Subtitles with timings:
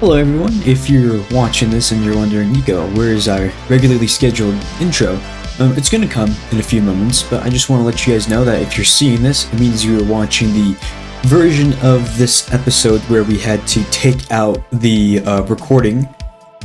[0.00, 4.54] Hello everyone, if you're watching this and you're wondering, Nico, where is our regularly scheduled
[4.80, 5.14] intro?
[5.58, 8.12] Um, it's gonna come in a few moments, but I just want to let you
[8.12, 10.76] guys know that if you're seeing this, it means you're watching the
[11.22, 16.08] version of this episode where we had to take out the uh, recording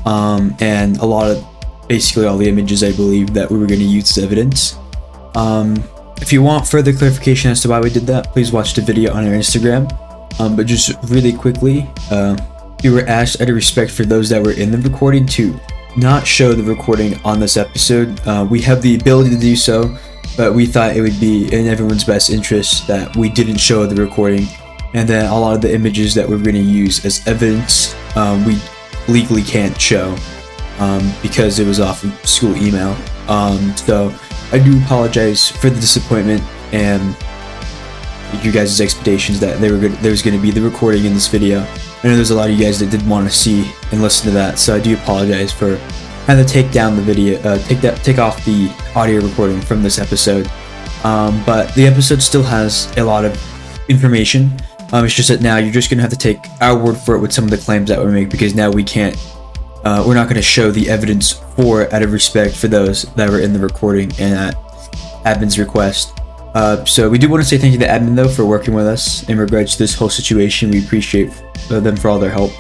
[0.06, 1.44] um, and a lot of
[1.88, 4.78] basically all the images I believe that we were going to use as evidence.
[5.34, 5.84] Um,
[6.22, 9.12] if you want further clarification as to why we did that, please watch the video
[9.12, 9.92] on our Instagram.
[10.40, 12.38] Um, but just really quickly, uh,
[12.84, 15.58] we were asked out of respect for those that were in the recording to
[15.96, 18.20] not show the recording on this episode.
[18.28, 19.98] Uh, we have the ability to do so,
[20.36, 24.04] but we thought it would be in everyone's best interest that we didn't show the
[24.04, 24.48] recording.
[24.94, 28.44] And then a lot of the images that we're going to use as evidence, um,
[28.46, 28.58] we
[29.08, 30.16] legally can't show
[30.80, 32.98] um, because it was off of school email.
[33.30, 34.14] Um, so
[34.52, 37.16] I do apologize for the disappointment and
[38.44, 41.66] you guys' expectations that were there was going to be the recording in this video.
[42.04, 44.26] I know there's a lot of you guys that did want to see and listen
[44.26, 45.78] to that, so I do apologize for
[46.28, 49.82] having to take down the video, uh, take that, take off the audio recording from
[49.82, 50.52] this episode.
[51.06, 53.42] Um, but the episode still has a lot of
[53.90, 54.52] information.
[54.92, 57.20] Um, it's just that now you're just gonna have to take our word for it
[57.20, 59.16] with some of the claims that we make because now we can't,
[59.86, 63.40] uh, we're not gonna show the evidence for out of respect for those that were
[63.40, 64.56] in the recording and at
[65.24, 66.20] admin's request.
[66.54, 68.86] Uh, so we do want to say thank you to admin though for working with
[68.86, 70.70] us in regards to this whole situation.
[70.70, 71.32] We appreciate
[71.72, 72.52] uh, them for all their help.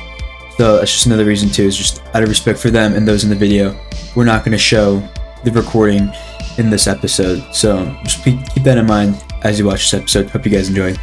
[0.57, 1.63] So that's just another reason too.
[1.63, 3.79] Is just out of respect for them and those in the video,
[4.15, 5.01] we're not going to show
[5.43, 6.11] the recording
[6.57, 7.43] in this episode.
[7.53, 10.29] So just keep that in mind as you watch this episode.
[10.29, 10.95] Hope you guys enjoy.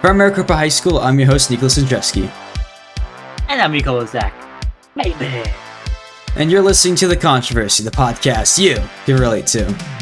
[0.00, 2.30] From Maricopa High School, I'm your host Nicolas Yendrzeski.
[3.48, 4.32] And I'm Nico Zach.
[4.94, 5.50] Baby.
[6.36, 8.76] And you're listening to The Controversy, the podcast you
[9.06, 9.97] can relate to.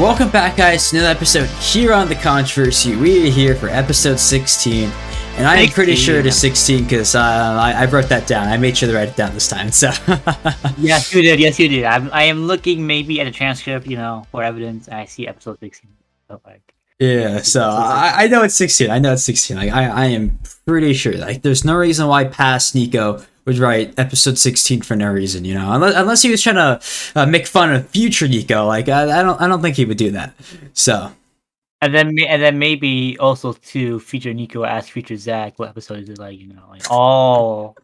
[0.00, 2.96] Welcome back, guys, to another episode here on The Controversy.
[2.96, 4.84] We are here for episode 16,
[5.36, 8.48] and I'm pretty sure it is 16 because uh, I, I, wrote that down.
[8.48, 9.70] I made sure to write it down this time.
[9.70, 9.88] So,
[10.78, 11.38] yes, you did.
[11.38, 11.84] Yes, you did.
[11.84, 14.88] I'm, I am looking maybe at a transcript, you know, for evidence.
[14.88, 15.90] I see episode 16.
[16.28, 18.90] So, like, yeah, so I, I know it's 16.
[18.90, 19.54] I know it's 16.
[19.58, 21.12] Like, I, I am pretty sure.
[21.18, 25.54] Like, there's no reason why past Nico would write episode 16 for no reason, you
[25.54, 26.80] know, unless, unless he was trying to
[27.16, 28.64] uh, make fun of future Nico.
[28.64, 30.34] Like, I, I don't, I don't think he would do that.
[30.72, 31.10] So,
[31.82, 36.08] and then, and then maybe also to feature Nico ask future Zach what episode is
[36.10, 37.76] it like, you know, like all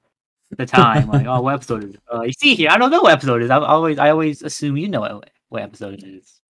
[0.56, 2.00] the time, like, oh, what episode is it?
[2.12, 3.50] Uh, you see here, I don't know what episode it is.
[3.50, 6.40] I always, I always assume you know what, what episode it is.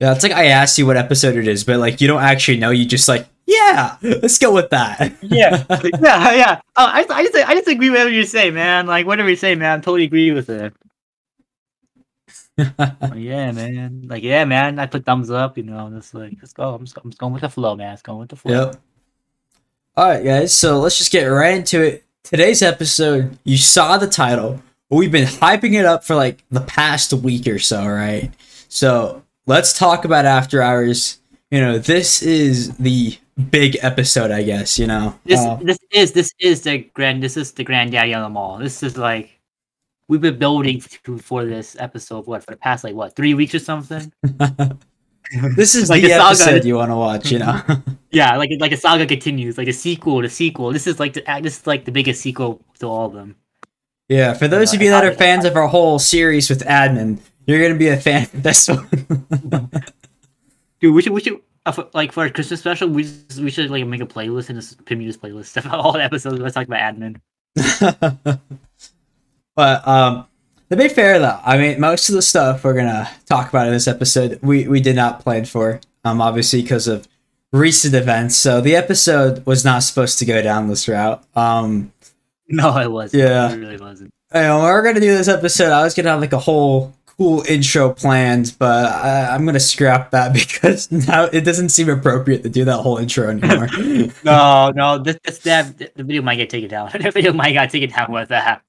[0.00, 2.58] Yeah, it's like I asked you what episode it is, but like you don't actually
[2.58, 2.70] know.
[2.70, 5.16] You just like yeah, let's go with that.
[5.22, 5.64] yeah,
[6.00, 6.60] yeah, yeah.
[6.76, 8.86] Oh, I, I just, I just agree with whatever you say, man.
[8.86, 9.78] Like whatever you say, man.
[9.78, 10.74] I totally agree with it.
[12.78, 14.04] oh, yeah, man.
[14.06, 14.78] Like, yeah, man.
[14.78, 15.56] I put thumbs up.
[15.56, 16.74] You know, I'm just like, let's go.
[16.74, 17.92] I'm just, I'm just going with the flow, man.
[17.92, 18.66] It's going with the flow.
[18.66, 18.76] Yep.
[19.96, 20.54] All right, guys.
[20.54, 22.04] So let's just get right into it.
[22.24, 24.60] Today's episode, you saw the title.
[24.90, 28.32] We've been hyping it up for like the past week or so, right?
[28.68, 31.20] So let's talk about After Hours.
[31.50, 34.78] You know, this is the big episode, I guess.
[34.78, 38.22] You know, this uh, this is this is the grand this is the granddaddy of
[38.22, 38.58] them all.
[38.58, 39.40] This is like
[40.08, 42.26] we've been building to, for this episode.
[42.26, 44.12] What for the past like what three weeks or something?
[45.56, 47.30] this is like the episode you want to watch.
[47.30, 47.60] You know,
[48.10, 50.72] yeah, like like a saga continues, like a sequel to sequel.
[50.72, 53.36] This is like the this is like the biggest sequel to all of them.
[54.08, 57.60] Yeah, for those of you that are fans of our whole series with Admin, you're
[57.60, 58.88] gonna be a fan of this one.
[60.80, 61.40] Dude, we should we should
[61.94, 64.84] like for a Christmas special, we just, we should like make a playlist and just
[64.84, 66.38] this playlist of all the episodes.
[66.38, 67.20] Let's talk about admin.
[69.56, 70.26] but um,
[70.70, 73.72] to be fair though, I mean most of the stuff we're gonna talk about in
[73.72, 75.80] this episode, we we did not plan for.
[76.04, 77.08] Um, obviously because of
[77.52, 78.36] recent events.
[78.36, 81.24] So the episode was not supposed to go down this route.
[81.34, 81.92] Um,
[82.48, 83.22] no, it wasn't.
[83.22, 84.12] Yeah, it really wasn't.
[84.34, 85.72] You know, we're gonna do this episode.
[85.72, 90.10] I was gonna have like a whole cool intro planned, but I, am gonna scrap
[90.10, 93.68] that because now it doesn't seem appropriate to do that whole intro anymore.
[94.24, 96.90] no, no, this, this that the video might get taken down.
[97.00, 98.62] the video might get taken down with that.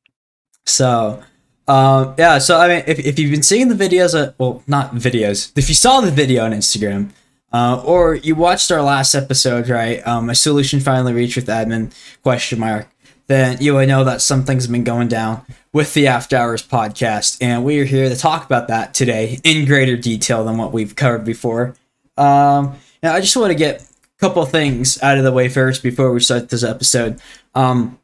[0.65, 1.23] So,
[1.67, 2.37] um, yeah.
[2.37, 5.51] So I mean, if if you've been seeing the videos, uh, well, not videos.
[5.57, 7.09] If you saw the video on Instagram.
[7.49, 10.05] Uh, or you watched our last episode, right?
[10.05, 12.89] Um, a solution finally reached with admin question mark
[13.27, 15.45] then you would know that something's been going down
[15.77, 17.37] with the After Hours podcast.
[17.39, 20.95] And we are here to talk about that today in greater detail than what we've
[20.95, 21.75] covered before.
[22.17, 25.83] Um, now, I just want to get a couple things out of the way first
[25.83, 27.21] before we start this episode.
[27.53, 27.99] Um,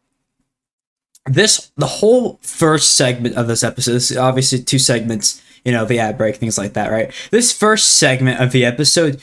[1.26, 5.98] this, the whole first segment of this episode, this obviously two segments, you know, the
[5.98, 7.12] ad break, things like that, right?
[7.32, 9.20] This first segment of the episode,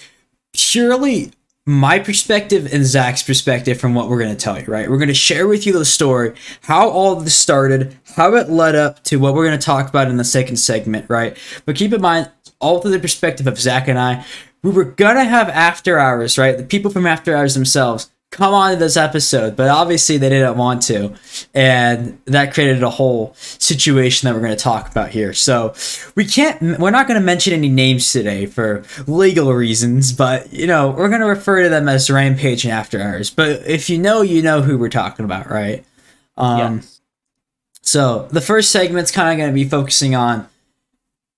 [0.52, 1.30] purely
[1.70, 4.90] my perspective and Zach's perspective from what we're going to tell you, right?
[4.90, 8.50] We're going to share with you the story, how all of this started, how it
[8.50, 11.38] led up to what we're going to talk about in the second segment, right?
[11.66, 12.28] But keep in mind,
[12.58, 14.26] all through the perspective of Zach and I,
[14.64, 16.56] we were going to have after hours, right?
[16.56, 20.56] The people from after hours themselves come on to this episode, but obviously they didn't
[20.56, 21.14] want to.
[21.52, 25.32] And that created a whole situation that we're going to talk about here.
[25.32, 25.74] So
[26.14, 30.66] we can't, we're not going to mention any names today for legal reasons, but you
[30.66, 33.30] know, we're going to refer to them as Rampage and After Hours.
[33.30, 35.84] But if you know, you know who we're talking about, right?
[36.36, 37.00] Um, yes.
[37.82, 40.48] So the first segment's kind of going to be focusing on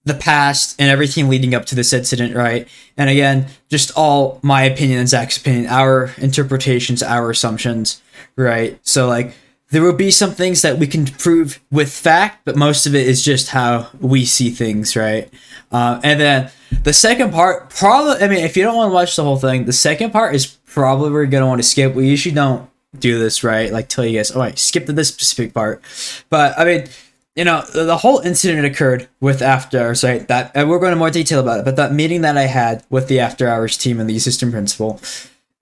[0.05, 2.67] the past and everything leading up to this incident, right?
[2.97, 8.03] And again, just all my opinion and Zach's opinion, our interpretations, our assumptions,
[8.37, 8.79] right?
[8.83, 9.35] So like
[9.71, 13.07] there will be some things that we can prove with fact, but most of it
[13.07, 15.33] is just how we see things, right?
[15.71, 16.51] Uh, and then
[16.83, 19.65] the second part, probably, I mean, if you don't want to watch the whole thing,
[19.65, 21.95] the second part is probably we're gonna want to skip.
[21.95, 22.69] We usually don't
[22.99, 23.73] do this, right?
[23.73, 25.83] Like tell you guys, all right, skip to this specific part.
[26.29, 26.89] But I mean,
[27.35, 30.27] you know, the, the whole incident occurred with After Hours, right?
[30.29, 32.85] That and we're going into more detail about it, but that meeting that I had
[32.91, 35.01] with the After Hours team and the assistant principal,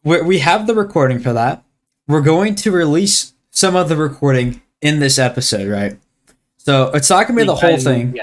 [0.02, 1.62] we we have the recording for that.
[2.08, 5.96] We're going to release some of the recording in this episode, right?
[6.56, 8.19] So it's not gonna be the whole thing,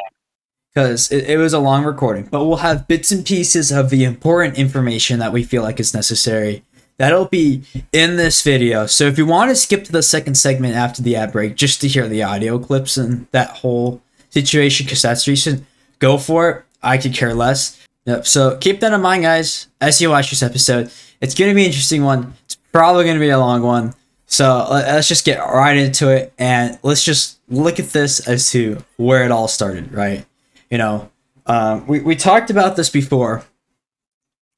[0.74, 4.04] because it, it was a long recording, but we'll have bits and pieces of the
[4.04, 6.64] important information that we feel like is necessary
[6.98, 8.88] That'll be in this video.
[8.88, 11.80] So if you want to skip to the second segment after the ad break just
[11.82, 15.64] to hear the audio clips and that whole situation, because that's recent,
[16.00, 16.64] go for it.
[16.82, 17.80] I could care less.
[18.06, 18.26] Yep.
[18.26, 20.92] So keep that in mind, guys, as you watch this episode.
[21.22, 22.34] It's going to be an interesting one.
[22.46, 23.94] It's probably going to be a long one.
[24.28, 28.84] So let's just get right into it and let's just look at this as to
[28.98, 30.26] where it all started, right?
[30.70, 31.12] You know,
[31.46, 33.46] um, we, we talked about this before,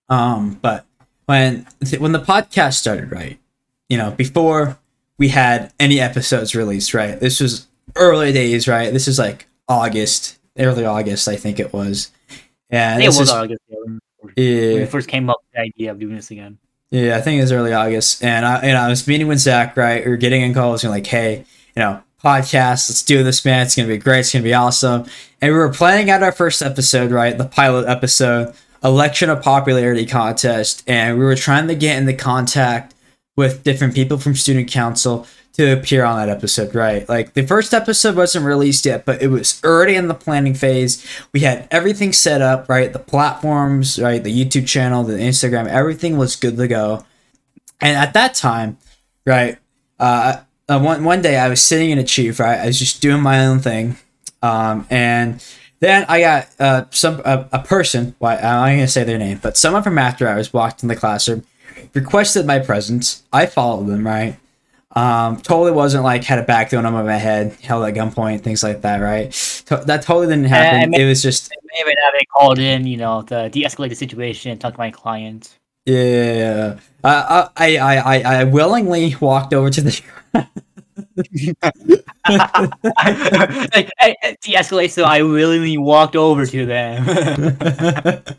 [0.09, 0.85] um, but
[1.30, 1.68] when
[2.00, 3.38] when the podcast started, right?
[3.88, 4.80] You know, before
[5.20, 7.20] we had any episodes released, right?
[7.20, 8.92] This was early days, right?
[8.92, 12.10] This is like August, early August, I think it was.
[12.72, 13.62] Yeah, it was is, August.
[13.70, 13.78] Yeah,
[14.24, 16.58] when we first came up with the idea of doing this again.
[16.90, 19.78] Yeah, I think it was early August, and I, and I was meeting with Zach,
[19.78, 20.04] right?
[20.04, 21.46] We were getting in calls, and like, hey,
[21.76, 23.68] you know, podcast, let's do this, man.
[23.68, 24.22] It's gonna be great.
[24.22, 25.06] It's gonna be awesome.
[25.42, 27.38] And we were planning out our first episode, right?
[27.38, 32.96] The pilot episode election of popularity contest, and we were trying to get into contact
[33.36, 37.08] with different people from student council to appear on that episode, right?
[37.10, 41.06] Like the first episode wasn't released yet, but it was already in the planning phase.
[41.34, 42.94] We had everything set up, right?
[42.94, 44.24] The platforms, right?
[44.24, 47.06] The YouTube channel, the Instagram, everything was good to go.
[47.81, 48.78] And at that time,
[49.26, 49.58] right?
[50.00, 50.38] Uh,
[50.70, 52.60] uh one one day I was sitting in a chief, right?
[52.60, 53.98] I was just doing my own thing,
[54.42, 55.44] um, and
[55.80, 58.16] then I got uh, some uh, a person.
[58.20, 60.90] Why well, I'm not gonna say their name, but someone from After Hours walked in
[60.90, 61.44] the classroom,
[61.94, 63.24] requested my presence.
[63.31, 64.06] I followed them.
[64.06, 64.38] Right.
[64.92, 68.64] Um, totally wasn't like had a back thrown on my head, held at gunpoint, things
[68.64, 68.98] like that.
[68.98, 69.31] Right.
[69.68, 70.94] To- that totally didn't happen.
[70.94, 74.80] it was just maybe having called in, you know, to de-escalate the situation, talk to
[74.80, 75.56] my client.
[75.86, 80.02] Yeah, uh, I, I I I willingly walked over to the
[81.17, 81.29] like,
[84.41, 87.06] de-escalate, so I willingly walked over to them.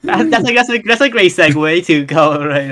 [0.03, 2.71] that's like that's a that's a great segue to go right.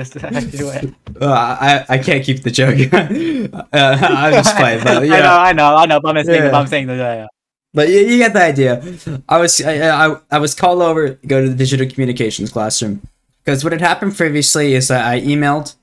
[1.21, 1.25] Uh,
[1.61, 2.79] I I can't keep the joke.
[2.93, 5.15] uh, I'm just playing, but yeah.
[5.15, 5.99] I know, I know, I know.
[5.99, 6.57] But I'm saying, yeah.
[6.57, 6.97] I'm saying that.
[6.97, 7.27] Yeah.
[7.73, 8.83] But you, you, get the idea.
[9.27, 13.01] I was I, I, I was called over to go to the digital communications classroom
[13.43, 15.75] because what had happened previously is that I emailed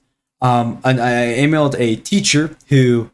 [0.42, 3.10] um and I emailed a teacher who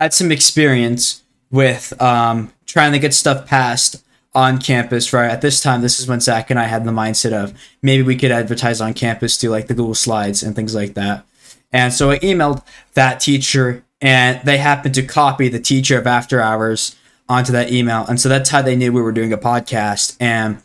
[0.00, 4.02] had some experience with um, trying to get stuff passed
[4.34, 5.12] on campus.
[5.12, 8.02] Right at this time, this is when Zach and I had the mindset of maybe
[8.02, 11.24] we could advertise on campus through like the Google Slides and things like that.
[11.72, 12.62] And so I emailed
[12.94, 16.96] that teacher, and they happened to copy the teacher of After Hours
[17.28, 20.16] onto that email, and so that's how they knew we were doing a podcast.
[20.18, 20.62] And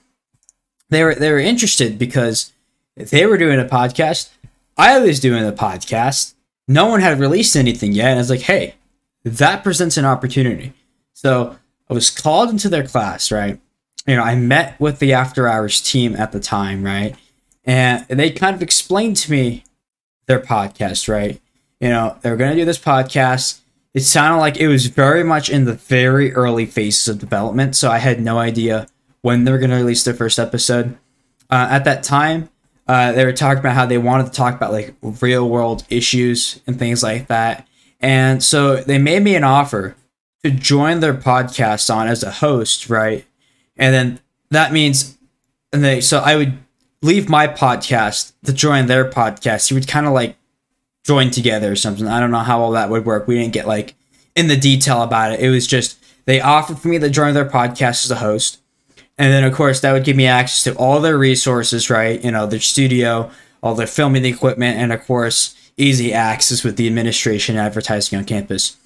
[0.90, 2.54] they were they were interested because
[2.96, 4.30] they were doing a podcast.
[4.78, 6.34] I was doing a podcast.
[6.68, 8.76] No one had released anything yet, and I was like, "Hey,
[9.24, 10.74] that presents an opportunity.
[11.14, 11.58] So
[11.90, 13.60] I was called into their class, right?
[14.06, 17.16] You know, I met with the after hours team at the time, right?
[17.66, 19.64] And they kind of explained to me
[20.26, 21.40] their podcast, right?
[21.80, 23.62] You know, they were going to do this podcast.
[23.94, 27.76] It sounded like it was very much in the very early phases of development.
[27.76, 28.88] So I had no idea
[29.22, 30.98] when they were going to release their first episode.
[31.50, 32.50] Uh, at that time,
[32.88, 36.60] uh, they were talking about how they wanted to talk about like real world issues
[36.68, 37.68] and things like that.
[38.04, 39.96] And so they made me an offer
[40.44, 43.26] to join their podcast on as a host, right?
[43.78, 44.20] And then
[44.52, 45.18] that means,
[45.72, 46.58] and they so I would
[47.02, 49.72] leave my podcast to join their podcast.
[49.72, 50.36] You would kind of like
[51.06, 52.06] join together or something.
[52.06, 53.26] I don't know how all that would work.
[53.26, 53.96] We didn't get like
[54.36, 55.40] in the detail about it.
[55.40, 58.60] It was just they offered for me to join their podcast as a host.
[59.18, 62.22] And then, of course, that would give me access to all their resources, right?
[62.22, 63.32] You know, their studio,
[63.62, 68.78] all their filming equipment, and of course, easy access with the administration advertising on campus.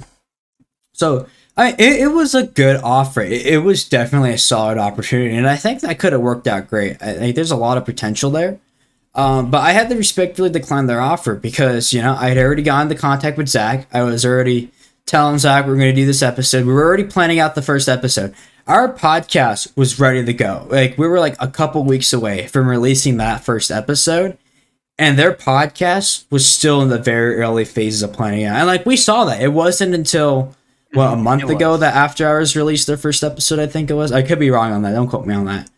[0.94, 3.22] So I, it, it was a good offer.
[3.22, 6.70] It, it, was definitely a solid opportunity, and I think that could have worked out
[6.70, 7.02] great.
[7.02, 8.60] I think there's a lot of potential there.
[9.16, 12.62] Um, but I had to respectfully decline their offer because, you know, I had already
[12.62, 13.88] gotten into contact with Zach.
[13.92, 14.72] I was already
[15.08, 16.68] telling Zach we are going to do this episode.
[16.68, 18.36] We were already planning out the first episode.
[18.68, 20.68] Our podcast was ready to go.
[20.70, 24.38] Like, we were like a couple weeks away from releasing that first episode
[25.00, 28.58] and their podcast was still in the very early phases of planning out.
[28.58, 30.56] And like we saw that it wasn't until
[30.94, 31.24] well a mm-hmm.
[31.24, 33.60] month ago that After Hours released their first episode.
[33.60, 34.12] I think it was.
[34.12, 34.94] I could be wrong on that.
[34.94, 35.70] Don't quote me on that.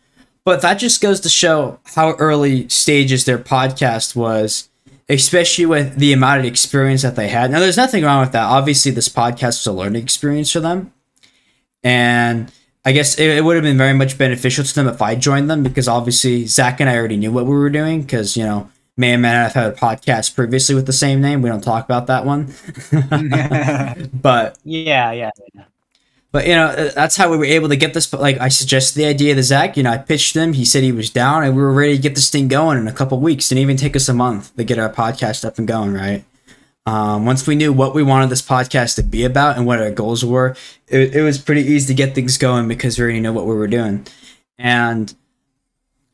[0.46, 4.70] But that just goes to show how early stages their podcast was,
[5.10, 7.52] especially with the amount of experience that they had.
[7.52, 8.46] Now, there's nothing wrong with that.
[8.46, 10.94] Obviously, this podcast was a learning experience for them,
[11.84, 12.52] and
[12.86, 15.50] I guess it, it would have been very much beneficial to them if I joined
[15.50, 18.70] them because obviously Zach and I already knew what we were doing because you know
[19.00, 21.42] me and Matt have had a podcast previously with the same name.
[21.42, 22.54] We don't talk about that one.
[24.22, 25.32] but yeah, yeah,
[26.34, 28.08] But you know, uh, that's how we were able to get this.
[28.08, 29.78] But like, I suggested the idea to Zach.
[29.78, 30.52] You know, I pitched him.
[30.52, 32.90] He said he was down, and we were ready to get this thing going in
[32.90, 33.48] a couple weeks.
[33.48, 35.94] Didn't even take us a month to get our podcast up and going.
[35.94, 36.26] Right.
[36.86, 39.92] Um, once we knew what we wanted this podcast to be about and what our
[39.92, 43.32] goals were, it, it was pretty easy to get things going because we already know
[43.32, 44.06] what we were doing.
[44.58, 45.14] And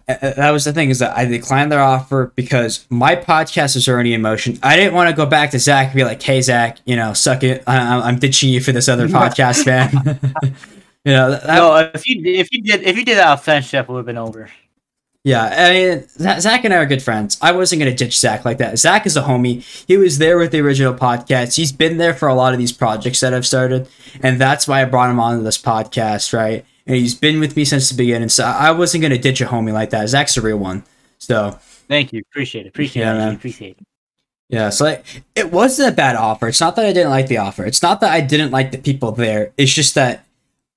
[0.08, 3.76] Uh, uh, that was the thing is that I declined their offer because my podcast
[3.76, 4.60] is already in motion.
[4.62, 7.14] I didn't want to go back to Zach and be like, "Hey, Zach, you know,
[7.14, 7.64] suck it.
[7.66, 10.20] I- am ditching you for this other podcast, man."
[11.04, 11.92] you know, that, no.
[11.94, 14.50] If you if you did if you did that, friendship would have been over.
[15.24, 17.40] Yeah, I mean, Zach and I are good friends.
[17.42, 18.78] I wasn't gonna ditch Zach like that.
[18.78, 19.64] Zach is a homie.
[19.88, 21.56] He was there with the original podcast.
[21.56, 23.88] He's been there for a lot of these projects that I've started,
[24.22, 26.64] and that's why I brought him onto this podcast, right?
[26.86, 28.30] And he's been with me since the beginning.
[28.30, 30.08] So I wasn't gonna ditch a homie like that.
[30.10, 30.84] Zach's a real one.
[31.18, 33.88] So thank you, appreciate it, appreciate yeah, it, appreciate it.
[34.50, 36.48] Yeah, so like, it wasn't a bad offer.
[36.48, 37.66] It's not that I didn't like the offer.
[37.66, 39.52] It's not that I didn't like the people there.
[39.58, 40.26] It's just that,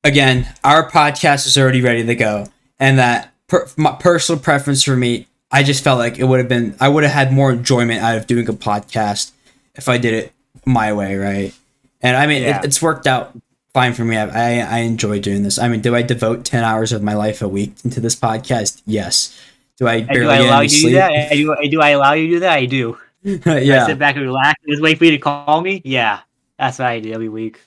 [0.02, 2.46] again, our podcast is already ready to go,
[2.78, 6.48] and that per- my personal preference for me, I just felt like it would have
[6.48, 6.76] been.
[6.80, 9.32] I would have had more enjoyment out of doing a podcast
[9.74, 10.32] if I did it
[10.64, 11.54] my way, right?
[12.00, 12.60] And I mean, yeah.
[12.60, 13.36] it, it's worked out
[13.72, 14.16] fine for me.
[14.16, 15.58] I, I enjoy doing this.
[15.58, 18.82] I mean, do I devote ten hours of my life a week into this podcast?
[18.86, 19.38] Yes.
[19.78, 21.32] Do I barely do I allow you to do that?
[21.32, 22.52] Do, do I allow you to do that?
[22.52, 22.98] I do.
[23.22, 23.84] yeah.
[23.84, 25.82] I sit back and relax and just wait for you to call me.
[25.84, 26.20] Yeah,
[26.58, 27.60] that's what I do every week.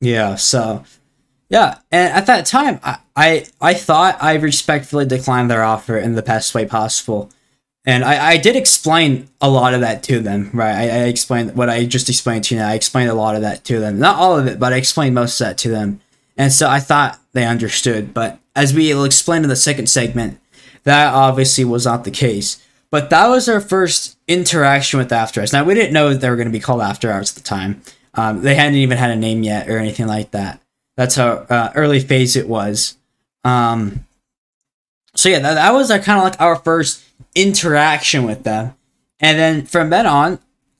[0.00, 0.36] Yeah.
[0.36, 0.84] So,
[1.48, 6.14] yeah, and at that time, I, I I thought I respectfully declined their offer in
[6.14, 7.30] the best way possible.
[7.84, 10.72] And I, I did explain a lot of that to them, right?
[10.72, 12.68] I, I explained what I just explained to you now.
[12.68, 13.98] I explained a lot of that to them.
[13.98, 16.00] Not all of it, but I explained most of that to them.
[16.36, 18.14] And so I thought they understood.
[18.14, 20.38] But as we will explain in the second segment,
[20.84, 22.64] that obviously was not the case.
[22.90, 25.52] But that was our first interaction with After Hours.
[25.52, 27.82] Now, we didn't know they were going to be called After Hours at the time.
[28.14, 30.60] Um, they hadn't even had a name yet or anything like that.
[30.96, 32.98] That's how uh, early phase it was.
[33.44, 34.04] Um,
[35.14, 37.04] so yeah, that, that was kind of like our first
[37.34, 38.74] interaction with them.
[39.20, 40.38] And then from then on,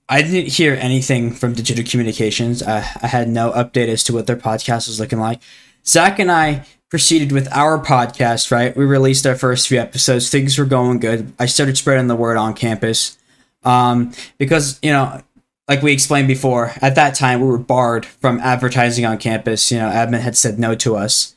[0.09, 2.62] I didn't hear anything from Digital Communications.
[2.62, 5.41] I, I had no update as to what their podcast was looking like.
[5.87, 8.77] Zach and I proceeded with our podcast, right?
[8.77, 10.29] We released our first few episodes.
[10.29, 11.33] Things were going good.
[11.39, 13.17] I started spreading the word on campus.
[13.65, 15.23] Um, because, you know,
[15.69, 19.71] like we explained before, at that time we were barred from advertising on campus.
[19.71, 21.35] You know, admin had said no to us.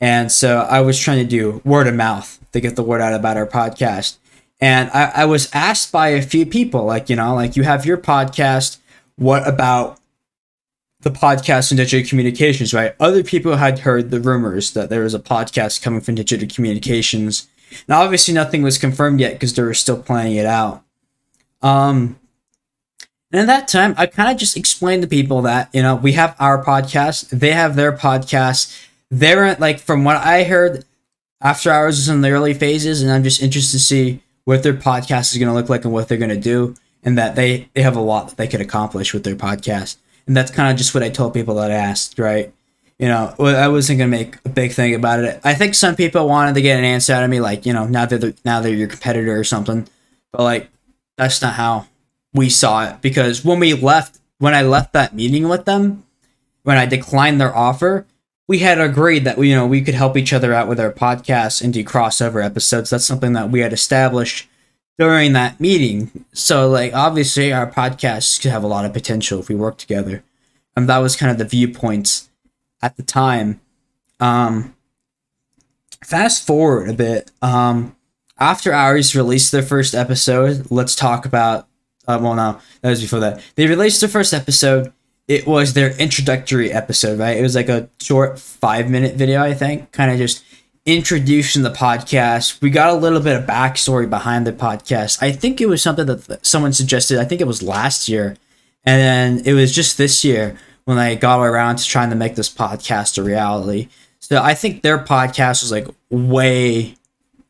[0.00, 3.14] And so I was trying to do word of mouth to get the word out
[3.14, 4.16] about our podcast.
[4.60, 7.86] And I, I was asked by a few people, like, you know, like you have
[7.86, 8.78] your podcast.
[9.16, 9.98] What about
[11.00, 12.94] the podcast and digital communications, right?
[12.98, 17.48] Other people had heard the rumors that there was a podcast coming from digital communications.
[17.86, 20.82] Now, obviously, nothing was confirmed yet because they were still planning it out.
[21.62, 22.18] Um,
[23.30, 26.12] and at that time, I kind of just explained to people that, you know, we
[26.12, 28.87] have our podcast, they have their podcast.
[29.10, 30.84] They're like, from what I heard,
[31.40, 34.74] After Hours is in the early phases, and I'm just interested to see what their
[34.74, 37.68] podcast is going to look like and what they're going to do, and that they,
[37.74, 39.96] they have a lot that they could accomplish with their podcast.
[40.26, 42.52] And that's kind of just what I told people that I asked, right?
[42.98, 45.40] You know, I wasn't gonna make a big thing about it.
[45.44, 47.86] I think some people wanted to get an answer out of me, like you know,
[47.86, 49.88] now they're now they're your competitor or something.
[50.32, 50.68] But like,
[51.16, 51.86] that's not how
[52.34, 53.00] we saw it.
[53.00, 56.04] Because when we left, when I left that meeting with them,
[56.64, 58.04] when I declined their offer,
[58.48, 61.62] we had agreed that you know we could help each other out with our podcasts
[61.62, 62.90] and do crossover episodes.
[62.90, 64.48] That's something that we had established
[64.98, 66.24] during that meeting.
[66.32, 70.24] So like obviously our podcasts could have a lot of potential if we work together.
[70.74, 72.28] And that was kind of the viewpoints
[72.82, 73.60] at the time.
[74.18, 74.74] Um
[76.02, 77.30] fast forward a bit.
[77.42, 77.94] Um
[78.40, 81.68] after Hours released their first episode, let's talk about
[82.08, 83.42] uh, well no, that was before that.
[83.54, 84.92] They released their first episode.
[85.28, 87.36] It was their introductory episode, right?
[87.36, 90.42] It was like a short five minute video, I think, kind of just
[90.86, 92.62] introducing the podcast.
[92.62, 95.22] We got a little bit of backstory behind the podcast.
[95.22, 97.18] I think it was something that someone suggested.
[97.18, 98.36] I think it was last year.
[98.84, 99.00] And
[99.38, 102.48] then it was just this year when I got around to trying to make this
[102.48, 103.88] podcast a reality.
[104.20, 106.96] So I think their podcast was like way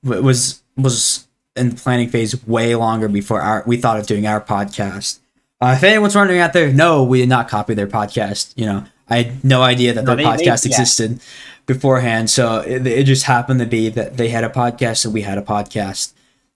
[0.03, 4.41] was was in the planning phase way longer before our we thought of doing our
[4.41, 5.21] podcast.
[5.61, 8.53] Uh, if anyone's wondering out there, no, we did not copy their podcast.
[8.57, 10.71] You know, I had no idea that No, their they- they- podcast yeah.
[10.71, 11.21] existed
[11.67, 12.31] beforehand.
[12.31, 15.37] So it, it just happened to be that they had a podcast and we had
[15.39, 16.13] a podcast.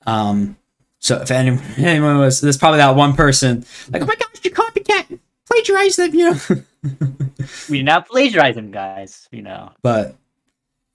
[0.07, 0.57] Um,
[1.01, 4.51] so if anyone, anyone was, there's probably that one person like, oh my gosh, you
[4.53, 6.39] copycat, plagiarize them, you know.
[7.69, 9.29] We did not plagiarize them, guys.
[9.33, 10.17] You know, but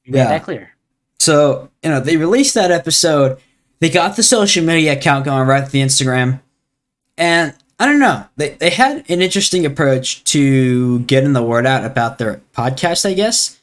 [0.05, 0.25] Yeah.
[0.29, 0.71] that clear.
[1.19, 3.37] So, you know, they released that episode.
[3.79, 6.41] They got the social media account going right the Instagram.
[7.17, 8.25] And I don't know.
[8.37, 13.13] They, they had an interesting approach to getting the word out about their podcast, I
[13.13, 13.59] guess.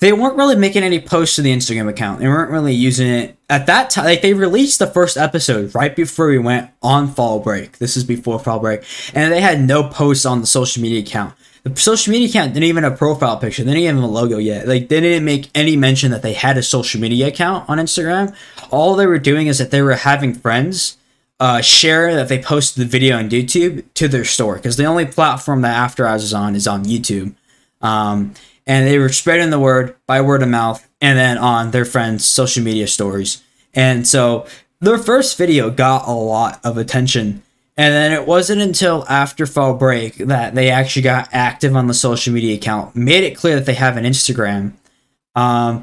[0.00, 2.20] They weren't really making any posts to the Instagram account.
[2.20, 4.04] They weren't really using it at that time.
[4.04, 7.78] Like they released the first episode right before we went on fall break.
[7.78, 8.84] This is before fall break.
[9.14, 11.34] And they had no posts on the social media account.
[11.62, 13.64] The social media account didn't even have a profile picture.
[13.64, 14.68] They didn't even have a logo yet.
[14.68, 18.34] Like they didn't make any mention that they had a social media account on Instagram.
[18.70, 20.98] All they were doing is that they were having friends
[21.40, 25.06] uh, share that they posted the video on YouTube to their store because the only
[25.06, 27.34] platform that After Hours is on is on YouTube.
[27.80, 28.34] Um,
[28.66, 32.24] and they were spreading the word by word of mouth and then on their friends'
[32.24, 33.42] social media stories.
[33.74, 34.46] And so
[34.80, 37.42] their first video got a lot of attention.
[37.76, 41.94] And then it wasn't until after fall break that they actually got active on the
[41.94, 44.72] social media account, made it clear that they have an Instagram.
[45.34, 45.82] Um,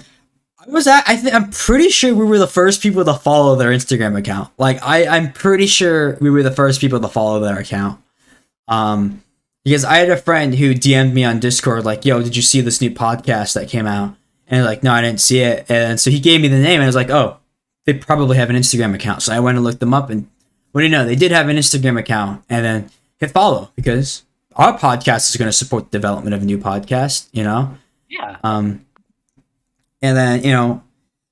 [0.65, 3.55] I was at, I think I'm pretty sure we were the first people to follow
[3.55, 4.49] their Instagram account.
[4.57, 7.99] Like I, I'm pretty sure we were the first people to follow their account.
[8.67, 9.23] Um,
[9.63, 12.61] because I had a friend who DM'd me on Discord, like, "Yo, did you see
[12.61, 14.15] this new podcast that came out?"
[14.47, 15.69] And like, no, I didn't see it.
[15.69, 17.37] And so he gave me the name, and I was like, "Oh,
[17.85, 20.27] they probably have an Instagram account." So I went and looked them up, and
[20.71, 21.05] what do you know?
[21.05, 24.23] They did have an Instagram account, and then hit follow because
[24.55, 27.27] our podcast is going to support the development of a new podcast.
[27.31, 27.77] You know,
[28.09, 28.37] Yeah.
[28.43, 28.83] um,
[30.01, 30.83] and then you know,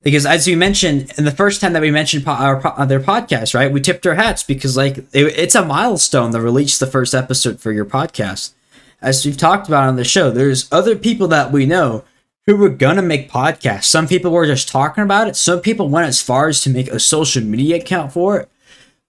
[0.02, 3.00] because as you mentioned, in the first time that we mentioned po- our po- their
[3.00, 3.72] podcast, right?
[3.72, 7.60] We tipped our hats because like it, it's a milestone to release the first episode
[7.60, 8.54] for your podcast.
[9.02, 12.04] As we've talked about on the show, there's other people that we know
[12.46, 13.86] who were gonna make podcasts.
[13.86, 15.36] Some people were just talking about it.
[15.36, 18.50] Some people went as far as to make a social media account for it.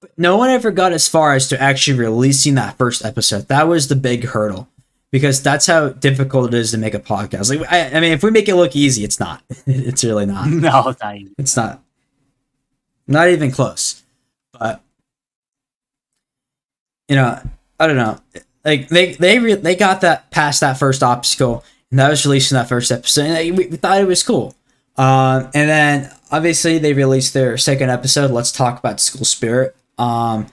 [0.01, 3.49] But no one ever got as far as to actually releasing that first episode.
[3.49, 4.69] That was the big hurdle
[5.11, 7.57] because that's how difficult it is to make a podcast.
[7.57, 9.43] Like, I, I mean, if we make it look easy, it's not.
[9.67, 10.47] it's really not.
[10.51, 11.35] no, it's not easy.
[11.39, 11.83] It's not.
[13.07, 14.03] Not even close.
[14.53, 14.83] But
[17.09, 17.41] you know,
[17.79, 18.19] I don't know.
[18.65, 22.53] Like they they re- they got that past that first obstacle, and that was released
[22.53, 23.25] in that first episode.
[23.25, 24.55] And we, we thought it was cool.
[24.97, 28.31] Um, and then obviously they released their second episode.
[28.31, 29.75] Let's talk about school spirit.
[29.99, 30.47] Um,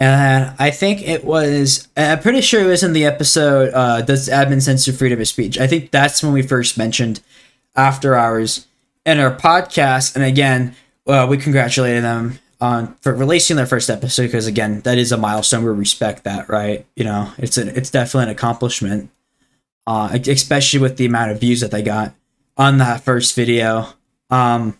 [0.00, 1.86] and I think it was.
[1.94, 3.72] I'm pretty sure it was in the episode.
[3.74, 5.58] Uh, Does admin censor freedom of speech?
[5.58, 7.20] I think that's when we first mentioned
[7.76, 8.66] after hours
[9.04, 10.16] in our podcast.
[10.16, 14.96] And again, well, we congratulated them on for releasing their first episode because again, that
[14.96, 15.64] is a milestone.
[15.64, 16.86] We respect that, right?
[16.96, 19.10] You know, it's an it's definitely an accomplishment.
[19.86, 22.14] Uh, especially with the amount of views that they got
[22.56, 23.88] on that first video.
[24.28, 24.78] Um,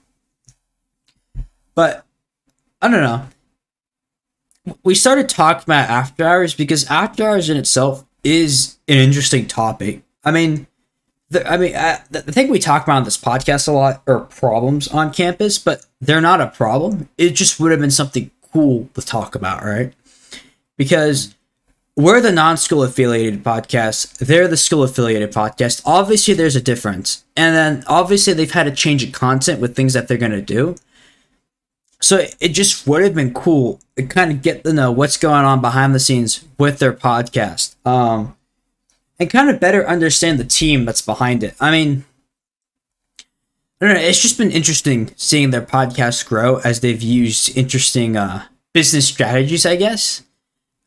[1.75, 2.05] but
[2.81, 3.27] I don't know.
[4.83, 10.03] We started talking about after hours because after hours in itself is an interesting topic.
[10.25, 10.67] I mean,
[11.31, 14.21] the, I mean, uh, the thing we talk about on this podcast a lot are
[14.21, 17.09] problems on campus, but they're not a problem.
[17.17, 19.95] It just would have been something cool to talk about, right?
[20.77, 21.35] Because
[21.97, 24.19] we're the non-school affiliated podcast.
[24.19, 25.83] They're the school affiliated podcast.
[25.85, 29.93] Obviously, there's a difference, and then obviously they've had a change of content with things
[29.93, 30.77] that they're gonna do.
[32.01, 35.45] So it just would have been cool to kind of get to know what's going
[35.45, 37.77] on behind the scenes with their podcast.
[37.87, 38.37] Um,
[39.19, 41.55] and kind of better understand the team that's behind it.
[41.61, 42.05] I mean,
[43.81, 44.01] I don't know.
[44.01, 49.67] It's just been interesting seeing their podcast grow as they've used interesting uh, business strategies.
[49.67, 50.23] I guess.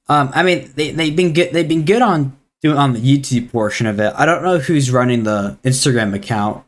[0.08, 1.54] Um, I mean, they they've been good.
[1.54, 4.14] They've been good on doing on the YouTube portion of it.
[4.16, 6.64] I don't know who's running the Instagram account,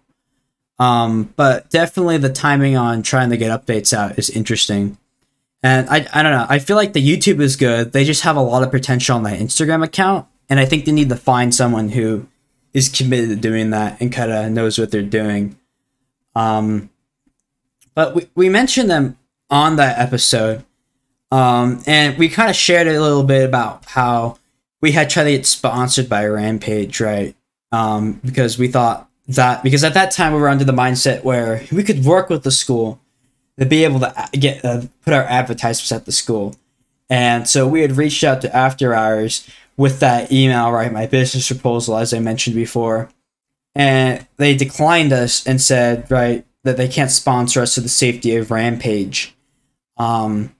[0.79, 4.97] um, but definitely the timing on trying to get updates out is interesting.
[5.63, 6.45] And I, I don't know.
[6.47, 7.91] I feel like the YouTube is good.
[7.91, 10.91] They just have a lot of potential on that Instagram account, and I think they
[10.91, 12.27] need to find someone who
[12.73, 15.57] is committed to doing that and kind of knows what they're doing.
[16.35, 16.89] Um,
[17.93, 19.17] but we, we mentioned them
[19.49, 20.65] on that episode,
[21.31, 24.38] um, and we kind of shared a little bit about how
[24.81, 27.35] we had tried to get sponsored by Rampage, right?
[27.71, 31.63] Um, because we thought that because at that time we were under the mindset where
[31.71, 32.99] we could work with the school
[33.59, 36.55] to be able to get uh, put our advertisements at the school,
[37.09, 40.91] and so we had reached out to After Hours with that email, right?
[40.91, 43.09] My business proposal, as I mentioned before,
[43.73, 48.35] and they declined us and said, right, that they can't sponsor us to the safety
[48.35, 49.35] of Rampage.
[49.97, 50.55] Um,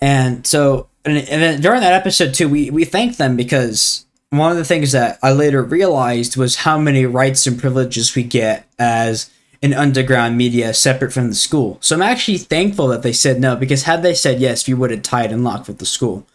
[0.00, 4.06] and so, and, and then during that episode too, we we thanked them because
[4.38, 8.22] one of the things that I later realized was how many rights and privileges we
[8.22, 9.30] get as
[9.62, 11.78] an underground media separate from the school.
[11.82, 14.90] So I'm actually thankful that they said no because had they said yes, we would
[14.90, 16.26] have tied and locked with the school.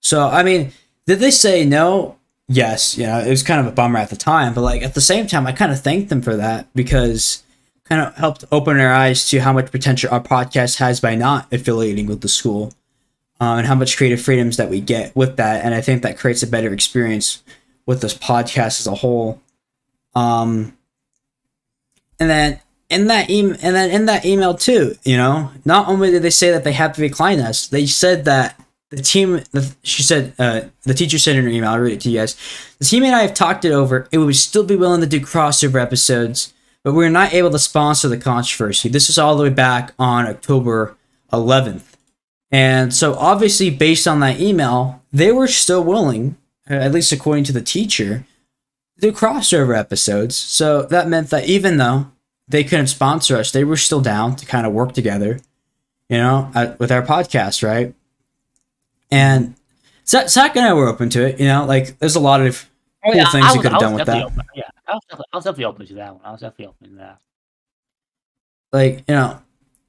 [0.00, 0.72] So I mean,
[1.06, 2.18] did they say no?
[2.48, 4.94] Yes, you know, it was kind of a bummer at the time, but like at
[4.94, 7.44] the same time, I kind of thanked them for that because
[7.84, 11.52] kind of helped open our eyes to how much potential our podcast has by not
[11.52, 12.72] affiliating with the school
[13.40, 15.64] um, and how much creative freedoms that we get with that.
[15.64, 17.42] And I think that creates a better experience
[17.84, 19.40] with this podcast as a whole.
[20.14, 20.76] Um,
[22.18, 26.10] and then in that email, and then in that email too, you know, not only
[26.10, 29.74] did they say that they have to decline us, they said that the team, the,
[29.82, 32.36] she said, uh, the teacher said in her email, I'll read it to you guys.
[32.78, 34.08] The team and I have talked it over.
[34.12, 36.54] It would still be willing to do crossover episodes
[36.86, 38.88] but we were not able to sponsor the controversy.
[38.88, 40.96] This is all the way back on October
[41.32, 41.95] 11th.
[42.50, 46.36] And so, obviously, based on that email, they were still willing,
[46.70, 48.24] uh, at least according to the teacher,
[48.94, 50.36] to do crossover episodes.
[50.36, 52.10] So that meant that even though
[52.48, 55.40] they couldn't sponsor us, they were still down to kind of work together,
[56.08, 57.94] you know, at, with our podcast, right?
[59.10, 59.56] And
[60.06, 62.68] Zach and I were open to it, you know, like there's a lot of
[63.04, 64.24] oh, cool yeah, things you could have done with that.
[64.24, 64.42] open.
[64.54, 66.22] Yeah, I was, definitely, I was definitely open to that one.
[66.24, 67.18] I was definitely open to that.
[68.72, 69.40] like you know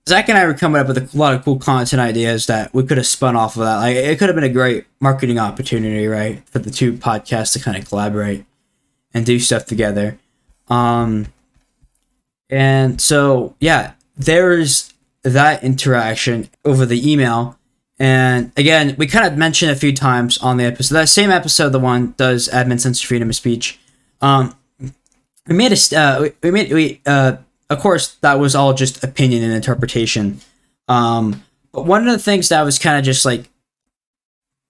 [0.08, 2.84] zach and i were coming up with a lot of cool content ideas that we
[2.84, 3.78] could have spun off of that.
[3.78, 7.60] Like it could have been a great marketing opportunity right for the two podcasts to
[7.60, 8.46] kind of collaborate
[9.13, 10.17] and do stuff together.
[10.70, 11.28] Um
[12.50, 14.93] and so yeah there's
[15.24, 17.60] that interaction over the email.
[18.00, 21.70] And again we kind of mentioned a few times on the episode that same episode
[21.70, 23.80] the one does admin sense freedom of speech.
[24.22, 24.56] Um
[25.48, 27.38] we made a uh, we made we uh
[27.69, 30.39] of course that was all just opinion and interpretation.
[30.88, 33.49] Um but one of the things that was kind of just like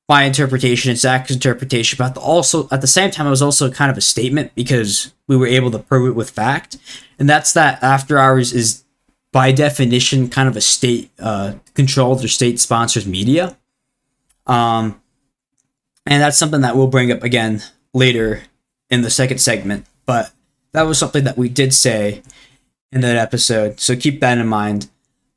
[0.10, 3.91] my interpretation and Zach's interpretation, but also at the same time, it was also kind
[3.91, 6.77] of a statement because we were able to prove it with fact,
[7.19, 8.83] and that's that After Hours is
[9.33, 13.57] by definition kind of a state uh, controlled or state sponsored media,
[14.45, 15.01] um,
[16.05, 17.62] and that's something that we'll bring up again
[17.93, 18.43] later
[18.89, 19.86] in the second segment.
[20.05, 20.31] But
[20.71, 22.21] that was something that we did say
[22.97, 24.89] in that episode, so keep that in mind.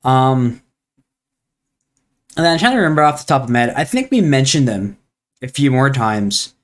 [0.05, 0.62] Um,
[2.37, 3.75] and then I'm trying to remember off the top of my head.
[3.77, 4.99] I think we mentioned them
[5.42, 6.55] a few more times,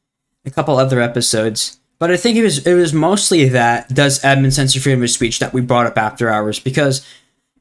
[0.44, 1.78] a couple other episodes.
[1.98, 5.38] But I think it was it was mostly that does admin censor freedom of speech
[5.38, 7.06] that we brought up after hours because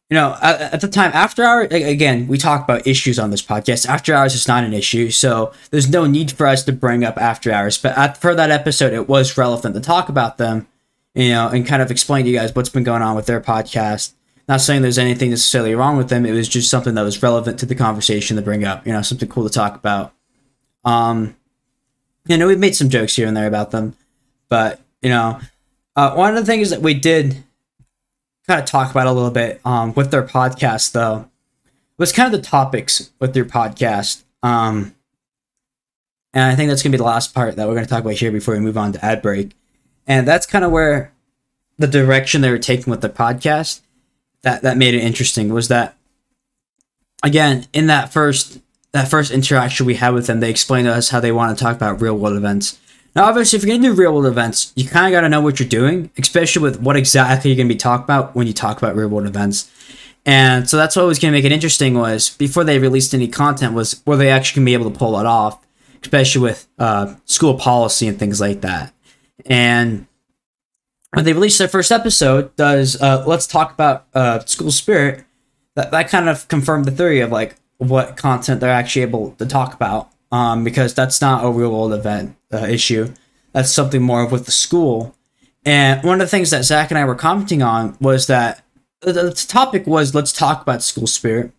[0.10, 3.42] you know at, at the time after hours again we talk about issues on this
[3.42, 7.06] podcast after hours is not an issue so there's no need for us to bring
[7.06, 10.68] up after hours but at, for that episode it was relevant to talk about them
[11.16, 13.42] you know and kind of explain to you guys what's been going on with their
[13.42, 14.14] podcast
[14.48, 16.26] not saying there's anything necessarily wrong with them.
[16.26, 18.86] It was just something that was relevant to the conversation to bring up.
[18.86, 20.14] You know, something cool to talk about.
[20.84, 21.36] Um,
[22.28, 23.96] you know, we've made some jokes here and there about them,
[24.50, 25.40] but you know,
[25.96, 27.44] uh, one of the things that we did
[28.48, 31.30] kind of talk about a little bit um, with their podcast, though,
[31.98, 34.24] was kind of the topics with their podcast.
[34.44, 34.96] Um,
[36.34, 38.32] and I think that's gonna be the last part that we're gonna talk about here
[38.32, 39.54] before we move on to ad break.
[40.08, 41.12] And that's kind of where
[41.78, 43.82] the direction they were taking with the podcast
[44.46, 45.98] that that made it interesting was that
[47.24, 51.10] again in that first that first interaction we had with them they explained to us
[51.10, 52.80] how they want to talk about real world events.
[53.16, 55.30] Now obviously if you're going to do real world events you kind of got to
[55.30, 58.48] know what you're doing especially with what exactly you're going to be talking about when
[58.48, 59.72] you talk about real world events.
[60.28, 63.28] And so that's what was going to make it interesting was before they released any
[63.28, 65.62] content was were they actually going to be able to pull it off
[66.02, 68.94] especially with uh, school policy and things like that
[69.46, 70.08] and
[71.12, 75.24] when they released their first episode, does uh, let's talk about uh, school spirit.
[75.76, 79.46] That that kind of confirmed the theory of like what content they're actually able to
[79.46, 83.14] talk about um, because that's not a real world event uh, issue.
[83.54, 85.16] That's something more with the school.
[85.64, 88.64] And one of the things that Zach and I were commenting on was that
[89.02, 91.52] the, the topic was let's talk about school spirit.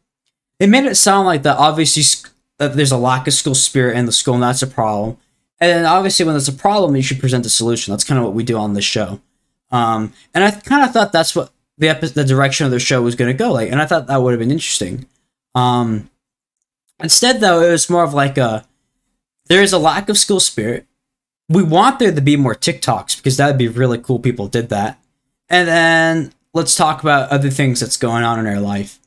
[0.61, 4.07] It made it sound like that obviously that there's a lack of school spirit in
[4.07, 5.19] the school and that's a problem.
[5.59, 7.93] And then obviously when there's a problem, you should present a solution.
[7.93, 9.21] That's kind of what we do on this show.
[9.71, 13.03] Um, and I kind of thought that's what the epi- the direction of the show
[13.03, 15.07] was going to go like, and I thought that would have been interesting.
[15.55, 16.11] Um,
[17.01, 18.67] instead, though, it was more of like a
[19.47, 20.87] there is a lack of school spirit.
[21.49, 24.19] We want there to be more TikToks because that would be really cool.
[24.19, 24.99] People did that,
[25.49, 28.99] and then let's talk about other things that's going on in our life.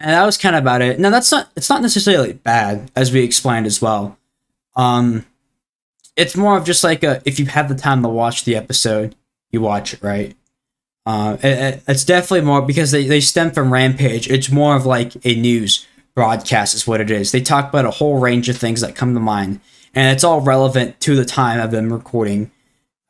[0.00, 0.98] And that was kind of about it.
[0.98, 4.18] Now that's not it's not necessarily bad, as we explained as well.
[4.74, 5.24] Um,
[6.18, 9.14] it's more of just like a if you have the time to watch the episode,
[9.50, 10.36] you watch it, right?
[11.06, 14.28] Uh, it, it's definitely more because they, they stem from Rampage.
[14.28, 17.30] It's more of like a news broadcast, is what it is.
[17.30, 19.60] They talk about a whole range of things that come to mind,
[19.94, 22.50] and it's all relevant to the time of them recording,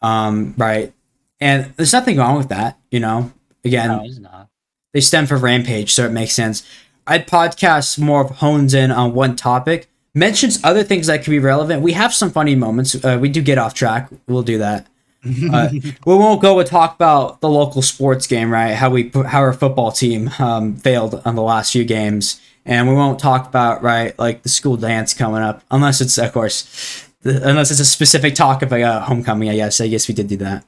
[0.02, 0.92] um, right?
[1.40, 3.32] And there's nothing wrong with that, you know.
[3.64, 3.88] Again,
[4.20, 4.48] no,
[4.92, 6.68] they stem from Rampage, so it makes sense.
[7.06, 11.38] I'd podcast more of hones in on one topic, mentions other things that could be
[11.38, 11.82] relevant.
[11.82, 12.94] We have some funny moments.
[13.02, 14.08] Uh, we do get off track.
[14.26, 14.86] We'll do that.
[15.52, 18.74] uh, we won't go and talk about the local sports game, right?
[18.74, 22.94] How we how our football team um, failed on the last few games, and we
[22.94, 27.48] won't talk about right like the school dance coming up, unless it's of course, the,
[27.48, 29.50] unless it's a specific talk of a homecoming.
[29.50, 30.64] I guess I guess we did do that,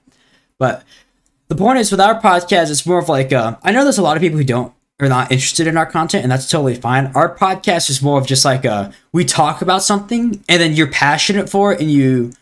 [0.58, 0.82] but
[1.50, 4.02] the point is with our podcast, it's more of like a, I know there's a
[4.02, 7.06] lot of people who don't are not interested in our content, and that's totally fine.
[7.14, 10.90] Our podcast is more of just like a we talk about something, and then you're
[10.90, 12.32] passionate for it, and you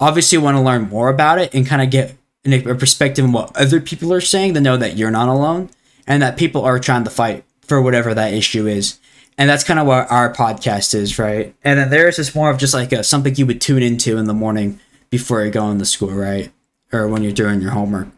[0.00, 3.56] obviously want to learn more about it and kind of get a perspective on what
[3.56, 5.68] other people are saying to know that you're not alone
[6.06, 8.98] and that people are trying to fight for whatever that issue is.
[9.38, 11.54] And that's kind of what our podcast is, right?
[11.62, 14.26] And then theirs is more of just like a, something you would tune into in
[14.26, 16.50] the morning before you go into school, right?
[16.92, 18.08] Or when you're doing your homework.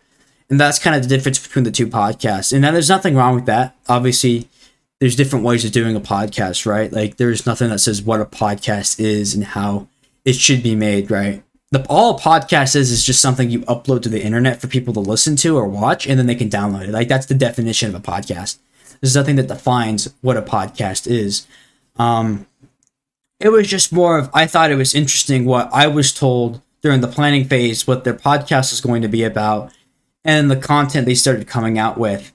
[0.51, 2.53] And that's kind of the difference between the two podcasts.
[2.53, 3.77] And then there's nothing wrong with that.
[3.89, 4.49] Obviously,
[4.99, 6.93] there's different ways of doing a podcast, right?
[6.93, 9.89] Like there's nothing that says what a podcast is and how
[10.25, 11.43] it should be made, right?
[11.71, 14.95] the all a podcast is is just something you upload to the internet for people
[14.95, 17.89] to listen to or watch and then they can download it like that's the definition
[17.89, 18.59] of a podcast
[19.01, 21.47] there's nothing that defines what a podcast is
[21.97, 22.47] um
[23.41, 27.01] it was just more of i thought it was interesting what i was told during
[27.01, 29.73] the planning phase what their podcast was going to be about
[30.25, 32.33] and the content they started coming out with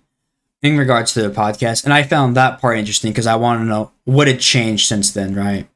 [0.62, 3.66] in regards to their podcast and i found that part interesting because i want to
[3.66, 5.68] know what had changed since then right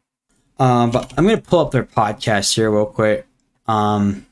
[0.59, 3.27] um, but i'm going to pull up their podcast here real quick
[3.67, 4.25] um,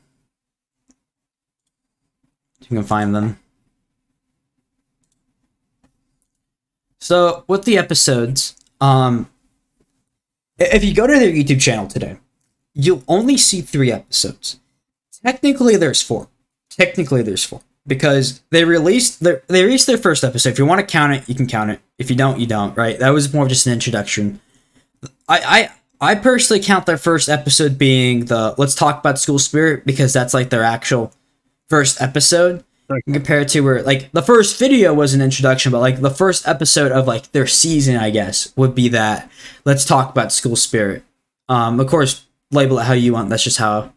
[2.68, 3.38] you can find them.
[7.00, 9.30] So with the episodes, um,
[10.58, 12.18] if you go to their YouTube channel today,
[12.74, 14.58] you'll only see three episodes.
[15.22, 16.28] Technically, there's four.
[16.76, 20.50] Technically, there's four because they released their they released their first episode.
[20.50, 21.80] If you want to count it, you can count it.
[21.98, 22.76] If you don't, you don't.
[22.76, 22.98] Right?
[22.98, 24.40] That was more of just an introduction.
[25.28, 29.86] I I I personally count their first episode being the let's talk about school spirit
[29.86, 31.12] because that's like their actual
[31.68, 33.00] first episode okay.
[33.12, 36.92] compared to where like the first video was an introduction but like the first episode
[36.92, 39.30] of like their season I guess would be that
[39.64, 41.02] let's talk about school spirit.
[41.48, 43.92] Um of course label it how you want that's just how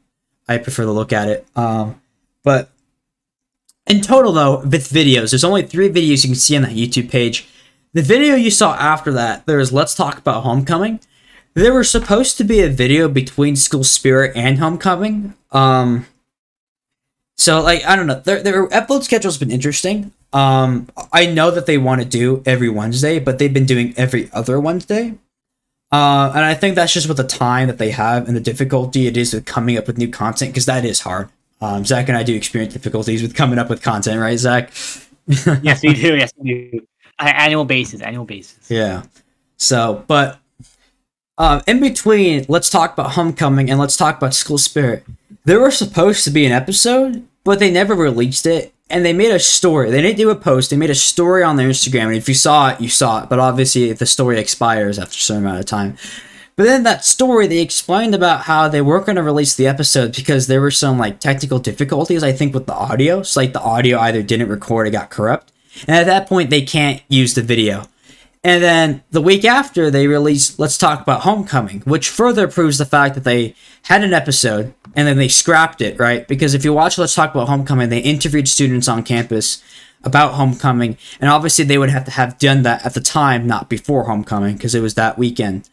[0.48, 1.46] I prefer to look at it.
[1.56, 1.99] Um
[2.44, 2.70] but
[3.88, 7.10] in total though with videos there's only 3 videos you can see on that YouTube
[7.10, 7.48] page.
[7.94, 11.00] The video you saw after that there is let's talk about homecoming
[11.54, 15.34] there was supposed to be a video between School Spirit and Homecoming.
[15.52, 16.08] Um,
[17.38, 20.12] so like I don't know, their their upload schedule's been interesting.
[20.32, 24.30] Um, I know that they want to do every Wednesday, but they've been doing every
[24.32, 25.16] other Wednesday.
[25.92, 29.08] Uh, and I think that's just with the time that they have and the difficulty
[29.08, 31.30] it is with coming up with new content because that is hard.
[31.62, 34.72] Um, Zach and I do experience difficulties with coming up with content, right, Zach?
[35.28, 36.16] yes, we do.
[36.16, 36.88] Yes, we do.
[37.20, 38.72] Annual basis, annual basis.
[38.72, 39.04] Yeah.
[39.58, 40.40] So, but
[41.38, 45.04] um, in between, let's talk about Homecoming and let's talk about School Spirit.
[45.46, 48.74] There was supposed to be an episode, but they never released it.
[48.90, 49.92] And they made a story.
[49.92, 50.72] They didn't do a post.
[50.72, 52.08] They made a story on their Instagram.
[52.08, 53.30] And if you saw it, you saw it.
[53.30, 55.98] But obviously, the story expires after a certain amount of time.
[56.60, 60.14] But then that story, they explained about how they weren't going to release the episode
[60.14, 63.24] because there were some like technical difficulties, I think, with the audio.
[63.24, 65.54] So like the audio either didn't record or got corrupt.
[65.88, 67.86] And at that point, they can't use the video.
[68.44, 72.84] And then the week after, they released Let's Talk About Homecoming, which further proves the
[72.84, 76.28] fact that they had an episode and then they scrapped it, right?
[76.28, 79.64] Because if you watch Let's Talk About Homecoming, they interviewed students on campus
[80.04, 83.70] about homecoming, and obviously they would have to have done that at the time, not
[83.70, 85.70] before homecoming, because it was that weekend.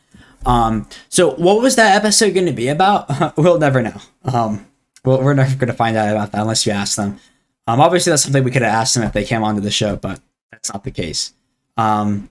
[0.46, 3.36] Um, so what was that episode going to be about?
[3.36, 4.00] we'll never know.
[4.24, 4.66] Um,
[5.04, 7.18] well, we're never going to find out about that unless you ask them.
[7.66, 9.96] Um, obviously that's something we could have asked them if they came onto the show,
[9.96, 11.34] but that's not the case.
[11.76, 12.30] Um,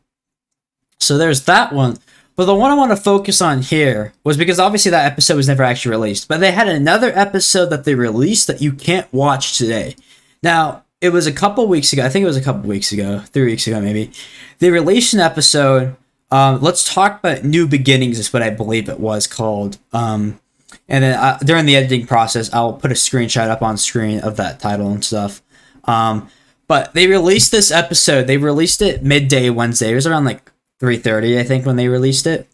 [0.99, 1.97] so there's that one.
[2.35, 5.47] But the one I want to focus on here was because obviously that episode was
[5.47, 9.57] never actually released, but they had another episode that they released that you can't watch
[9.57, 9.95] today.
[10.43, 12.05] Now, it was a couple weeks ago.
[12.05, 14.11] I think it was a couple weeks ago, three weeks ago maybe.
[14.59, 15.95] They released an episode.
[16.31, 19.77] Um, let's talk about new beginnings is what I believe it was called.
[19.93, 20.39] Um,
[20.87, 24.37] and then uh, during the editing process, I'll put a screenshot up on screen of
[24.37, 25.41] that title and stuff.
[25.85, 26.29] Um,
[26.67, 28.27] but they released this episode.
[28.27, 29.91] They released it midday Wednesday.
[29.91, 32.47] It was around like 3:30, I think, when they released it.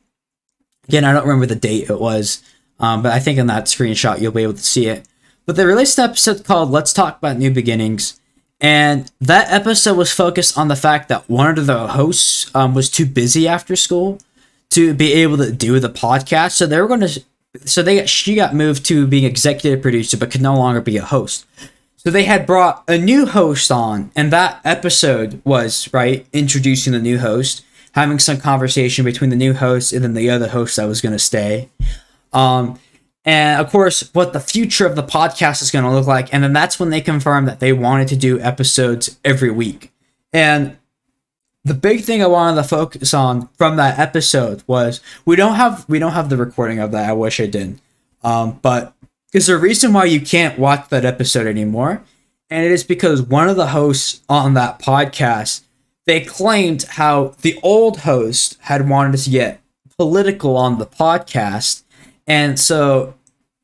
[0.88, 2.42] Again, I don't remember the date it was,
[2.80, 5.08] um, but I think in that screenshot you'll be able to see it.
[5.46, 8.20] But they released an episode called "Let's Talk About New Beginnings,"
[8.62, 12.90] and that episode was focused on the fact that one of the hosts um, was
[12.90, 14.20] too busy after school
[14.70, 17.24] to be able to do the podcast, so they were going to.
[17.66, 21.04] So they she got moved to being executive producer, but could no longer be a
[21.04, 21.46] host.
[21.98, 27.00] So they had brought a new host on, and that episode was right introducing the
[27.00, 30.86] new host having some conversation between the new host and then the other host that
[30.86, 31.70] was going to stay.
[32.34, 32.80] Um,
[33.26, 36.34] and of course, what the future of the podcast is going to look like.
[36.34, 39.92] And then that's when they confirmed that they wanted to do episodes every week.
[40.34, 40.78] And
[41.64, 45.88] the big thing I wanted to focus on from that episode was we don't have
[45.88, 47.10] we don't have the recording of that.
[47.10, 47.80] I wish I did.
[48.24, 48.94] Um, but
[49.32, 52.04] there's a reason why you can't watch that episode anymore,
[52.50, 55.62] and it is because one of the hosts on that podcast
[56.06, 59.62] they claimed how the old host had wanted to get
[59.98, 61.84] political on the podcast.
[62.28, 63.16] And so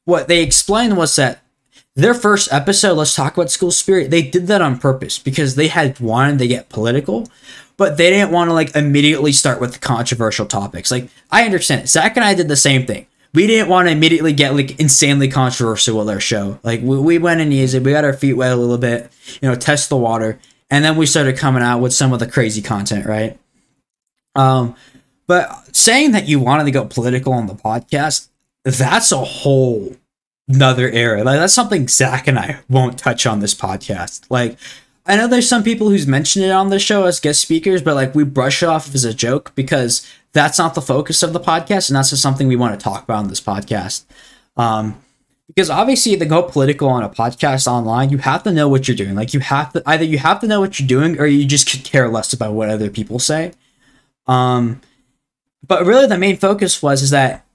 [0.05, 1.41] what they explained was that
[1.95, 5.67] their first episode, let's talk about school spirit, they did that on purpose because they
[5.67, 7.27] had wanted to get political,
[7.75, 10.91] but they didn't want to like immediately start with controversial topics.
[10.91, 11.87] Like I understand it.
[11.87, 13.07] Zach and I did the same thing.
[13.33, 16.59] We didn't want to immediately get like insanely controversial with our show.
[16.63, 19.49] Like we, we went in easy, we got our feet wet a little bit, you
[19.49, 20.39] know, test the water
[20.69, 23.39] and then we started coming out with some of the crazy content, right?
[24.35, 24.75] Um,
[25.25, 28.27] but saying that you wanted to go political on the podcast,
[28.75, 29.95] that's a whole
[30.47, 31.23] another area.
[31.23, 34.25] Like that's something Zach and I won't touch on this podcast.
[34.29, 34.57] Like
[35.05, 37.95] I know there's some people who's mentioned it on the show as guest speakers, but
[37.95, 41.39] like we brush it off as a joke because that's not the focus of the
[41.39, 44.05] podcast, and that's just something we want to talk about on this podcast.
[44.57, 45.01] Um,
[45.47, 48.97] because obviously to go political on a podcast online you have to know what you're
[48.97, 51.45] doing like you have to either you have to know what you're doing or you
[51.45, 53.53] just could care less about what other people say
[54.27, 54.81] um
[55.65, 57.45] but really the main focus was is that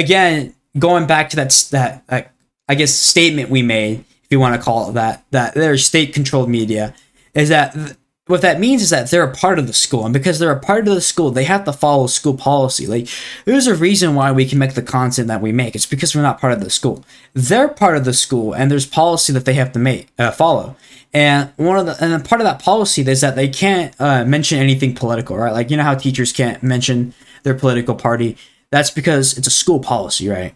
[0.00, 2.32] again going back to that that,
[2.68, 6.12] i guess statement we made if you want to call it that that there's state
[6.12, 6.94] controlled media
[7.34, 7.96] is that
[8.30, 10.04] what that means is that they're a part of the school.
[10.04, 12.86] And because they're a part of the school they have to follow school policy.
[12.86, 13.08] Like
[13.44, 15.74] there's a reason why we can make the content that we make.
[15.74, 17.04] It's because we're not part of the school.
[17.34, 20.76] They're part of the school and there's policy that they have to make uh, follow.
[21.12, 24.60] And one of the and part of that policy is that they can't uh, mention
[24.60, 25.52] anything political right?
[25.52, 28.36] Like you know how teachers can't mention their political party
[28.70, 30.54] that's because it's a school policy right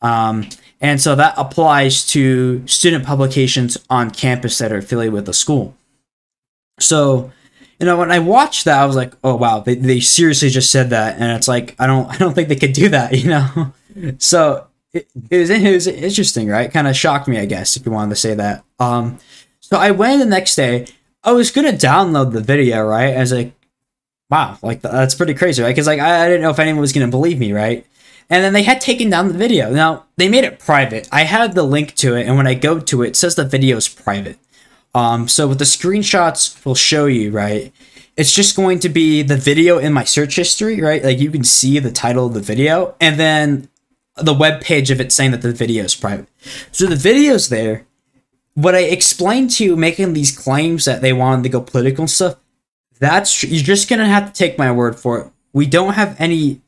[0.00, 0.48] um,
[0.80, 5.74] and so that applies to student publications on campus that are affiliated with the school
[6.78, 7.32] so,
[7.80, 10.70] you know, when I watched that, I was like, oh wow, they, they seriously just
[10.70, 13.30] said that, and it's like I don't I don't think they could do that, you
[13.30, 13.72] know.
[14.18, 16.72] so it, it was it was interesting, right?
[16.72, 18.64] Kind of shocked me, I guess, if you wanted to say that.
[18.78, 19.18] Um,
[19.60, 20.86] so I went the next day.
[21.24, 23.14] I was gonna download the video, right?
[23.14, 23.52] I was like,
[24.30, 25.70] wow, like that's pretty crazy, right?
[25.70, 27.86] Because like I, I didn't know if anyone was gonna believe me, right?
[28.30, 29.70] And then they had taken down the video.
[29.70, 31.08] Now they made it private.
[31.10, 33.44] I had the link to it, and when I go to it, it says the
[33.44, 34.38] video is private.
[34.94, 37.72] Um, so what the screenshots will show you, right?
[38.16, 41.04] It's just going to be the video in my search history, right?
[41.04, 43.68] Like you can see the title of the video and then
[44.16, 46.26] the web page of it saying that the video is private.
[46.72, 47.86] So the video's there.
[48.54, 52.10] What I explained to you, making these claims that they wanted to go political and
[52.10, 52.36] stuff,
[52.98, 55.26] that's you're just gonna have to take my word for it.
[55.52, 56.60] We don't have any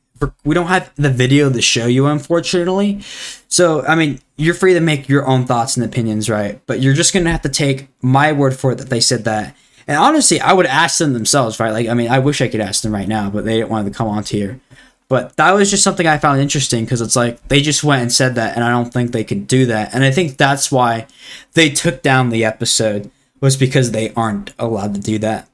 [0.45, 3.01] we don't have the video to show you, unfortunately.
[3.49, 6.61] So, I mean, you're free to make your own thoughts and opinions, right?
[6.67, 9.57] But you're just gonna have to take my word for it that they said that.
[9.87, 11.73] And honestly, I would ask them themselves, right?
[11.73, 13.89] Like, I mean, I wish I could ask them right now, but they didn't want
[13.89, 14.61] to come on here.
[15.09, 18.13] But that was just something I found interesting because it's like they just went and
[18.13, 19.93] said that, and I don't think they could do that.
[19.93, 21.09] And I think that's why
[21.55, 23.11] they took down the episode
[23.41, 25.50] was because they aren't allowed to do that.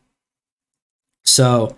[1.26, 1.76] So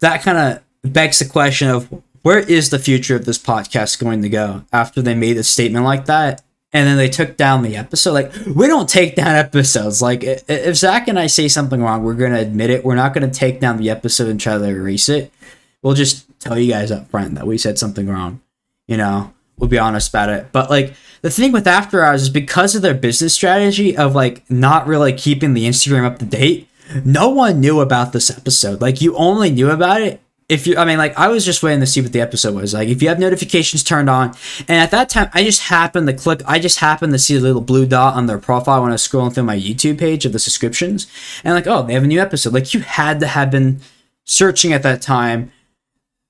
[0.00, 1.88] that kind of begs the question of
[2.22, 5.84] where is the future of this podcast going to go after they made a statement
[5.84, 6.42] like that?
[6.72, 8.12] And then they took down the episode.
[8.12, 10.02] Like, we don't take down episodes.
[10.02, 12.84] Like, if Zach and I say something wrong, we're going to admit it.
[12.84, 15.32] We're not going to take down the episode and try to erase it.
[15.82, 18.40] We'll just tell you guys up front that we said something wrong.
[18.88, 20.48] You know, we'll be honest about it.
[20.52, 24.48] But like the thing with After Hours is because of their business strategy of like
[24.50, 26.68] not really keeping the Instagram up to date,
[27.04, 28.80] no one knew about this episode.
[28.80, 31.80] Like you only knew about it if you I mean like I was just waiting
[31.80, 32.74] to see what the episode was.
[32.74, 34.34] Like if you have notifications turned on
[34.68, 37.40] and at that time I just happened to click I just happened to see a
[37.40, 40.32] little blue dot on their profile when I was scrolling through my YouTube page of
[40.32, 41.06] the subscriptions
[41.42, 42.54] and like oh they have a new episode.
[42.54, 43.80] Like you had to have been
[44.24, 45.52] searching at that time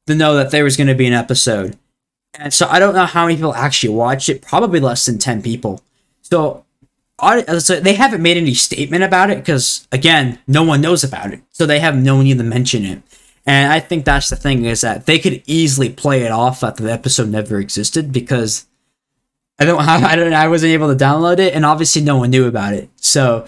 [0.07, 1.77] to know that there was going to be an episode.
[2.39, 5.43] And so I don't know how many people actually watched it, probably less than 10
[5.43, 5.83] people.
[6.23, 6.66] So
[7.19, 11.41] so they haven't made any statement about it because again, no one knows about it.
[11.51, 13.03] So they have no need to mention it.
[13.47, 16.77] And I think that's the thing is that they could easily play it off that
[16.77, 18.67] the episode never existed because
[19.59, 22.31] I don't have, I don't I wasn't able to download it and obviously no one
[22.31, 22.91] knew about it.
[22.97, 23.47] So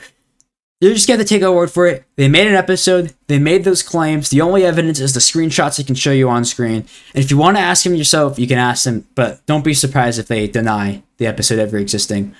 [0.81, 2.05] you just to take our word for it.
[2.15, 3.13] They made an episode.
[3.27, 4.31] They made those claims.
[4.31, 6.87] The only evidence is the screenshots they can show you on screen.
[7.15, 9.09] And if you want to ask them yourself, you can ask them.
[9.17, 12.33] But don't be surprised if they deny the episode ever existing.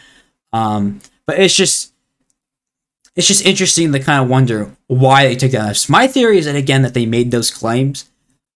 [0.53, 1.93] Um, but it's just
[3.15, 5.85] it's just interesting to kind of wonder why they took that.
[5.89, 8.09] My theory is that again that they made those claims,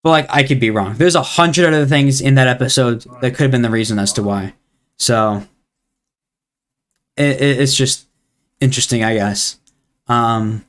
[0.02, 0.94] but like I could be wrong.
[0.94, 4.12] There's a hundred other things in that episode that could have been the reason as
[4.14, 4.54] to why.
[4.98, 5.44] So
[7.16, 8.06] it, it, it's just
[8.60, 9.58] interesting, I guess.
[10.08, 10.64] Um,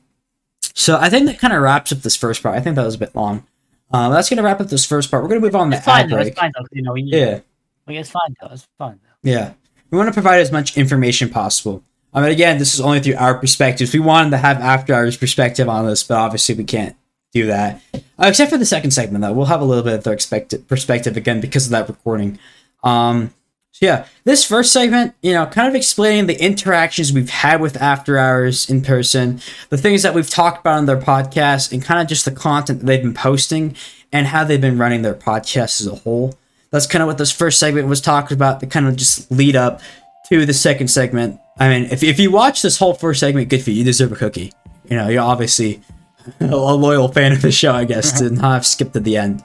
[0.74, 2.54] so I think that kind of wraps up this first part.
[2.56, 3.46] I think that was a bit long.
[3.92, 5.22] Uh, that's gonna wrap up this first part.
[5.22, 6.16] We're gonna move on It's to fine ad though.
[6.16, 6.28] break.
[6.28, 6.66] It's fine though.
[6.72, 7.40] You know, we Yeah.
[7.86, 8.48] like, it's fine though.
[8.52, 9.30] It's fine though.
[9.30, 9.52] Yeah.
[9.90, 11.84] We want to provide as much information possible.
[12.14, 13.92] I mean, again, this is only through our perspectives.
[13.92, 16.96] We wanted to have after hours perspective on this, but obviously we can't
[17.32, 17.82] do that.
[17.92, 19.32] Uh, except for the second segment, though.
[19.32, 22.38] We'll have a little bit of their perspective again because of that recording.
[22.84, 23.34] Um,
[23.72, 27.76] so yeah, this first segment, you know, kind of explaining the interactions we've had with
[27.82, 32.00] After Hours in person, the things that we've talked about on their podcast, and kind
[32.00, 33.74] of just the content that they've been posting
[34.12, 36.38] and how they've been running their podcast as a whole.
[36.70, 39.56] That's kind of what this first segment was talking about, the kind of just lead
[39.56, 39.80] up
[40.28, 41.40] to the second segment.
[41.58, 43.76] I mean, if, if you watch this whole first segment, good for you.
[43.76, 44.52] You deserve a cookie.
[44.88, 45.80] You know, you're obviously
[46.40, 49.44] a loyal fan of the show, I guess, to not have skipped to the end.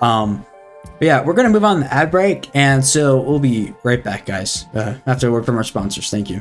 [0.00, 0.44] Um,
[0.98, 4.02] but yeah, we're gonna move on to the ad break, and so we'll be right
[4.02, 4.66] back, guys.
[4.74, 6.40] Uh, after a word from our sponsors, thank you.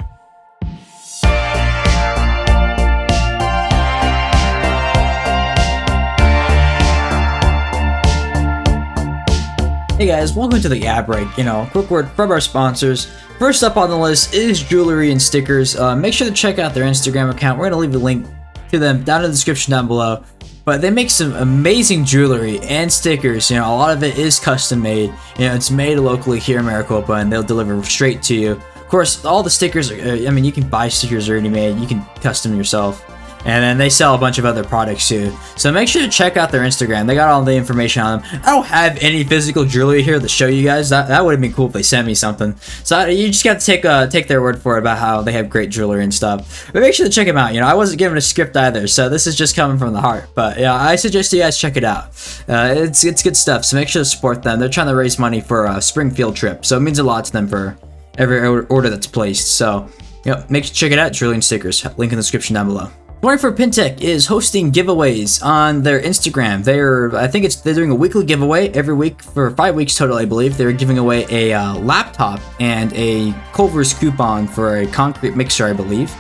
[9.96, 11.28] Hey guys, welcome to the ad break.
[11.38, 13.12] You know, quick word from our sponsors.
[13.38, 15.76] First up on the list is jewelry and stickers.
[15.76, 17.60] Uh, make sure to check out their Instagram account.
[17.60, 18.26] We're gonna leave a link
[18.72, 20.24] to them down in the description down below.
[20.66, 23.52] But they make some amazing jewelry and stickers.
[23.52, 25.14] You know, a lot of it is custom made.
[25.38, 28.52] You know, it's made locally here in Maricopa, and they'll deliver straight to you.
[28.54, 29.92] Of course, all the stickers.
[29.92, 31.78] Are, uh, I mean, you can buy stickers already made.
[31.78, 33.06] You can custom yourself.
[33.46, 35.32] And then they sell a bunch of other products too.
[35.58, 37.08] So make sure to check out their Instagram.
[37.08, 38.42] They got all the information on them.
[38.44, 40.90] I don't have any physical jewelry here to show you guys.
[40.90, 42.56] That, that would have been cool if they sent me something.
[42.84, 45.34] So you just got to take uh, take their word for it about how they
[45.34, 46.72] have great jewelry and stuff.
[46.72, 47.54] But make sure to check them out.
[47.54, 50.02] You know, I wasn't given a script either, so this is just coming from the
[50.02, 50.30] heart.
[50.36, 52.06] But yeah, I suggest you guys check it out.
[52.48, 53.66] Uh, it's it's good stuff.
[53.66, 54.60] So make sure to support them.
[54.60, 57.32] They're trying to raise money for a Springfield trip, so it means a lot to
[57.32, 57.78] them for
[58.18, 59.58] every order that's placed.
[59.58, 59.90] So,
[60.24, 61.22] yep, make sure to check it out.
[61.22, 61.84] And stickers.
[61.98, 62.90] Link in the description down below.
[63.24, 66.62] 24PinTech is hosting giveaways on their Instagram.
[66.62, 70.18] They're, I think it's they're doing a weekly giveaway every week for five weeks total,
[70.18, 70.58] I believe.
[70.58, 75.72] They're giving away a uh, laptop and a Culver's coupon for a concrete mixer, I
[75.72, 76.14] believe.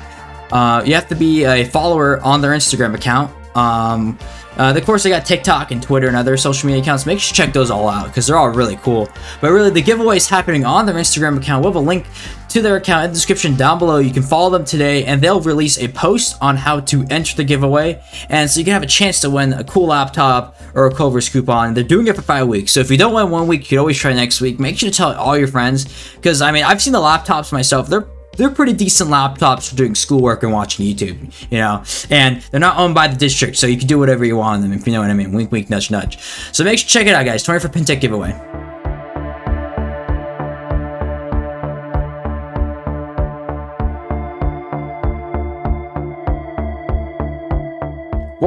[0.49, 3.35] Uh, you have to be a follower on their Instagram account.
[3.53, 4.17] Um,
[4.57, 7.05] uh, of course, they got TikTok and Twitter and other social media accounts.
[7.05, 9.09] Make sure you check those all out because they're all really cool.
[9.41, 11.65] But really, the giveaway is happening on their Instagram account.
[11.65, 12.05] We'll have a link
[12.53, 13.97] to their account in the description down below.
[13.97, 17.43] You can follow them today, and they'll release a post on how to enter the
[17.43, 18.01] giveaway.
[18.29, 21.29] And so you can have a chance to win a cool laptop or a Culver's
[21.29, 21.73] coupon.
[21.73, 22.71] They're doing it for five weeks.
[22.71, 24.59] So if you don't win one week, you can always try next week.
[24.59, 27.89] Make sure to tell all your friends because I mean, I've seen the laptops myself.
[27.89, 31.83] They're they're pretty decent laptops for doing schoolwork and watching YouTube, you know.
[32.09, 34.61] And they're not owned by the district, so you can do whatever you want on
[34.61, 35.33] them, if you know what I mean.
[35.33, 36.17] Wink, wink, nudge, nudge.
[36.51, 37.43] So make sure to check it out, guys.
[37.43, 38.62] 24PinTech giveaway.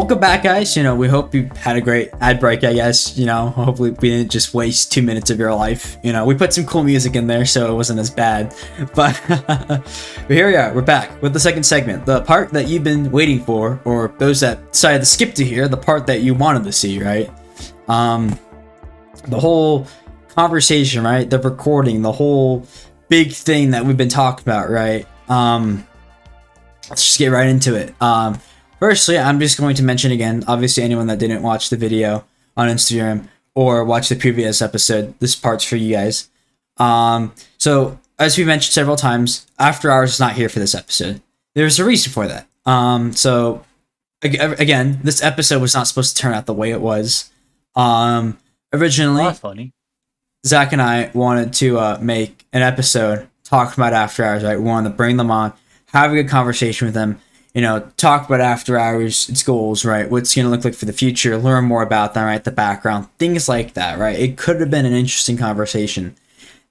[0.07, 0.77] Welcome back, guys.
[0.77, 3.19] You know, we hope you had a great ad break, I guess.
[3.19, 5.97] You know, hopefully we didn't just waste two minutes of your life.
[6.05, 8.55] You know, we put some cool music in there, so it wasn't as bad.
[8.95, 9.85] But, but
[10.29, 10.73] here we are.
[10.73, 12.07] We're back with the second segment.
[12.07, 15.67] The part that you've been waiting for, or those that decided to skip to here,
[15.67, 17.29] the part that you wanted to see, right?
[17.89, 18.39] Um,
[19.27, 19.89] the whole
[20.29, 21.29] conversation, right?
[21.29, 22.65] The recording, the whole
[23.09, 25.05] big thing that we've been talking about, right?
[25.29, 25.85] Um,
[26.91, 27.93] let's just get right into it.
[28.01, 28.39] Um,
[28.79, 32.25] Firstly, I'm just going to mention again, obviously anyone that didn't watch the video
[32.57, 36.29] on Instagram, or watch the previous episode, this part's for you guys.
[36.77, 41.23] Um, so as we mentioned several times, After Hours is not here for this episode.
[41.55, 42.47] There's a reason for that.
[42.67, 43.65] Um, so
[44.23, 47.31] again, this episode was not supposed to turn out the way it was.
[47.75, 48.39] Um,
[48.73, 49.73] originally, oh, that's funny.
[50.45, 54.45] Zach and I wanted to uh, make an episode talking about After Hours.
[54.45, 55.55] Right, we wanted to bring them on,
[55.93, 57.21] have a good conversation with them.
[57.57, 60.11] You know, talk about After Hours, its goals, right?
[60.11, 62.45] What's going to look like for the future, learn more about them, right?
[62.45, 64.19] The background, things like that, right?
[64.19, 66.15] It could have been an interesting conversation.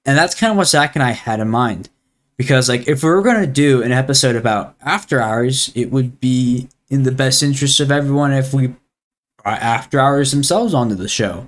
[0.06, 1.90] And that's kind of what Zach and I had in mind.
[2.38, 6.20] Because, like, if we were going to do an episode about After Hours, it would
[6.20, 8.76] be in the best interest of everyone if we
[9.42, 11.48] brought After Hours themselves onto the show.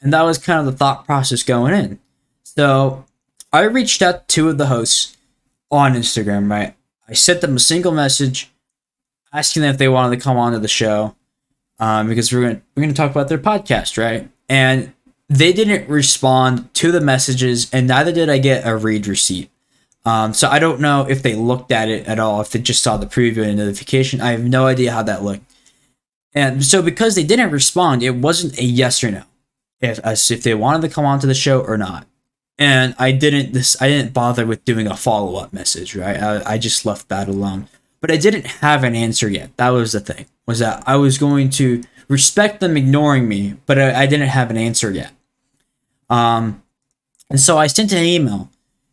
[0.00, 1.98] And that was kind of the thought process going in.
[2.44, 3.04] So
[3.52, 5.16] I reached out to two of the hosts
[5.72, 6.76] on Instagram, right?
[7.08, 8.52] I sent them a single message
[9.36, 11.14] asking them if they wanted to come onto the show
[11.78, 14.28] um, because we're gonna we're gonna talk about their podcast, right?
[14.48, 14.92] And
[15.28, 19.50] they didn't respond to the messages, and neither did I get a read receipt.
[20.04, 22.82] Um, so I don't know if they looked at it at all, if they just
[22.82, 24.20] saw the preview and notification.
[24.20, 25.42] I have no idea how that looked.
[26.32, 29.24] And so because they didn't respond, it wasn't a yes or no,
[29.80, 32.06] if as if they wanted to come onto the show or not.
[32.58, 36.16] And I didn't this I didn't bother with doing a follow up message, right?
[36.16, 37.68] I, I just left that alone.
[38.06, 39.50] But I didn't have an answer yet.
[39.56, 40.26] That was the thing.
[40.46, 44.48] Was that I was going to respect them ignoring me, but I, I didn't have
[44.48, 45.10] an answer yet.
[46.08, 46.62] Um,
[47.28, 48.48] and so I sent an email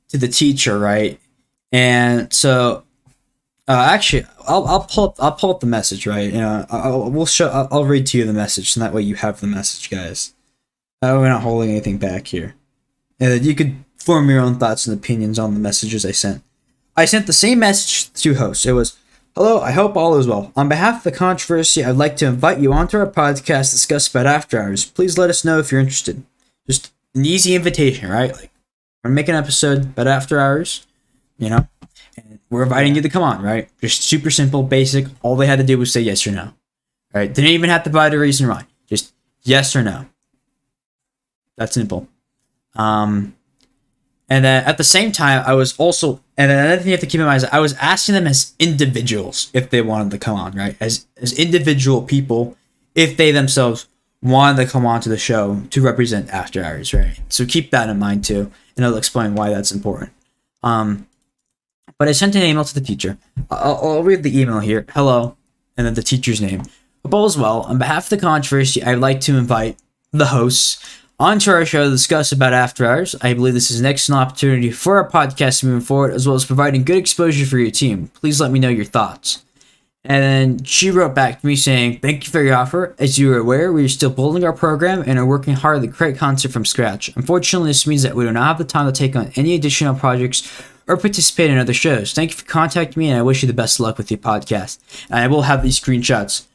[0.10, 1.20] to the teacher, right?
[1.72, 2.86] And so,
[3.68, 6.34] uh, actually, I'll I'll pull up, I'll pull up the message, right?
[6.34, 9.04] You know, I'll, we'll show I'll, I'll read to you the message, and that way
[9.04, 10.34] you have the message, guys.
[11.04, 12.56] Uh, we're not holding anything back here,
[13.20, 16.42] and you could form your own thoughts and opinions on the messages I sent.
[16.96, 18.66] I sent the same message to hosts.
[18.66, 18.98] It was,
[19.36, 20.52] "Hello, I hope all is well.
[20.56, 24.08] On behalf of the controversy, I'd like to invite you onto our podcast to discuss
[24.08, 24.86] about after hours.
[24.86, 26.24] Please let us know if you're interested.
[26.68, 28.32] Just an easy invitation, right?
[28.32, 28.52] Like
[29.04, 30.86] we're making an episode, but after hours,
[31.38, 31.68] you know,
[32.18, 33.70] and we're inviting you to come on, right?
[33.82, 35.08] Just super simple, basic.
[35.22, 36.54] All they had to do was say yes or no.
[37.14, 37.32] Right?
[37.32, 38.66] Didn't even have to provide a reason why.
[38.88, 39.14] Just
[39.44, 40.06] yes or no.
[41.58, 42.08] That's simple.
[42.76, 43.36] Um,
[44.30, 47.08] and then at the same time, I was also, and another thing you have to
[47.08, 50.38] keep in mind is I was asking them as individuals if they wanted to come
[50.38, 50.76] on, right?
[50.80, 52.58] As as individual people,
[52.96, 53.88] if they themselves
[54.22, 57.20] wanted to come on to the show to represent After Hours, right?
[57.30, 60.12] So keep that in mind too and I'll explain why that's important.
[60.62, 61.08] Um,
[61.98, 63.18] but I sent an email to the teacher.
[63.50, 64.86] I'll, I'll read the email here.
[64.90, 65.38] Hello,
[65.78, 66.64] and then the teacher's name.
[67.12, 67.62] All is well.
[67.62, 69.78] On behalf of the controversy, I'd like to invite
[70.12, 73.16] the hosts onto our show to discuss about After Hours.
[73.22, 76.46] I believe this is an excellent opportunity for our podcast moving forward, as well as
[76.46, 78.10] providing good exposure for your team.
[78.16, 79.44] Please let me know your thoughts.
[80.06, 82.94] And she wrote back to me saying, Thank you for your offer.
[83.00, 85.88] As you are aware, we are still building our program and are working hard to
[85.88, 87.16] create content from scratch.
[87.16, 89.96] Unfortunately, this means that we do not have the time to take on any additional
[89.96, 92.12] projects or participate in other shows.
[92.12, 94.18] Thank you for contacting me, and I wish you the best of luck with your
[94.18, 94.80] podcast.
[95.10, 96.48] And I will have these screenshots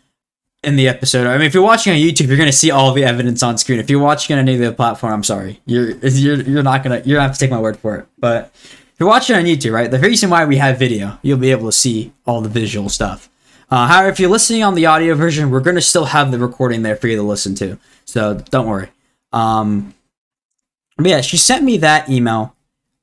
[0.63, 1.27] in the episode.
[1.27, 3.79] I mean, if you're watching on YouTube, you're gonna see all the evidence on screen.
[3.79, 7.17] If you're watching on any other platform, I'm sorry, you're you're you're not gonna you're
[7.17, 8.07] gonna have to take my word for it.
[8.19, 11.53] But if you're watching on YouTube, right, the reason why we have video, you'll be
[11.53, 13.31] able to see all the visual stuff.
[13.71, 16.39] Uh, however, if you're listening on the audio version, we're going to still have the
[16.39, 17.79] recording there for you to listen to.
[18.07, 18.89] So don't worry.
[19.33, 19.95] Um,
[21.01, 22.57] yeah, she sent me that email.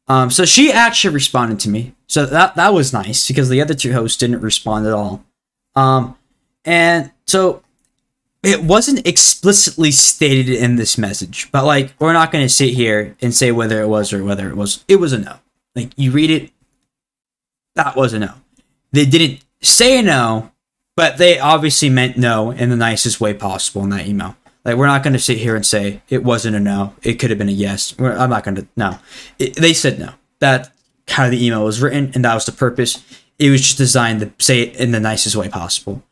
[0.08, 1.94] Um, so she actually responded to me.
[2.08, 5.24] So that that was nice because the other two hosts didn't respond at all.
[5.76, 6.18] Um,
[6.64, 7.64] and so
[8.46, 13.16] it wasn't explicitly stated in this message, but like we're not going to sit here
[13.22, 14.86] and say whether it was or whether it was.
[14.88, 15.38] It was a no.
[15.76, 16.52] Like you read it,
[17.76, 18.34] that was a no.
[18.92, 20.52] They didn't say no,
[20.96, 24.38] but they obviously meant no in the nicest way possible in that email.
[24.64, 26.96] Like we're not going to sit here and say it wasn't a no.
[27.04, 27.98] It could have been a yes.
[27.98, 28.68] We're, I'm not going to.
[28.76, 29.00] No,
[29.38, 30.14] it, they said no.
[30.40, 30.72] That
[31.08, 33.04] how the email was written, and that was the purpose.
[33.38, 36.04] It was just designed to say it in the nicest way possible,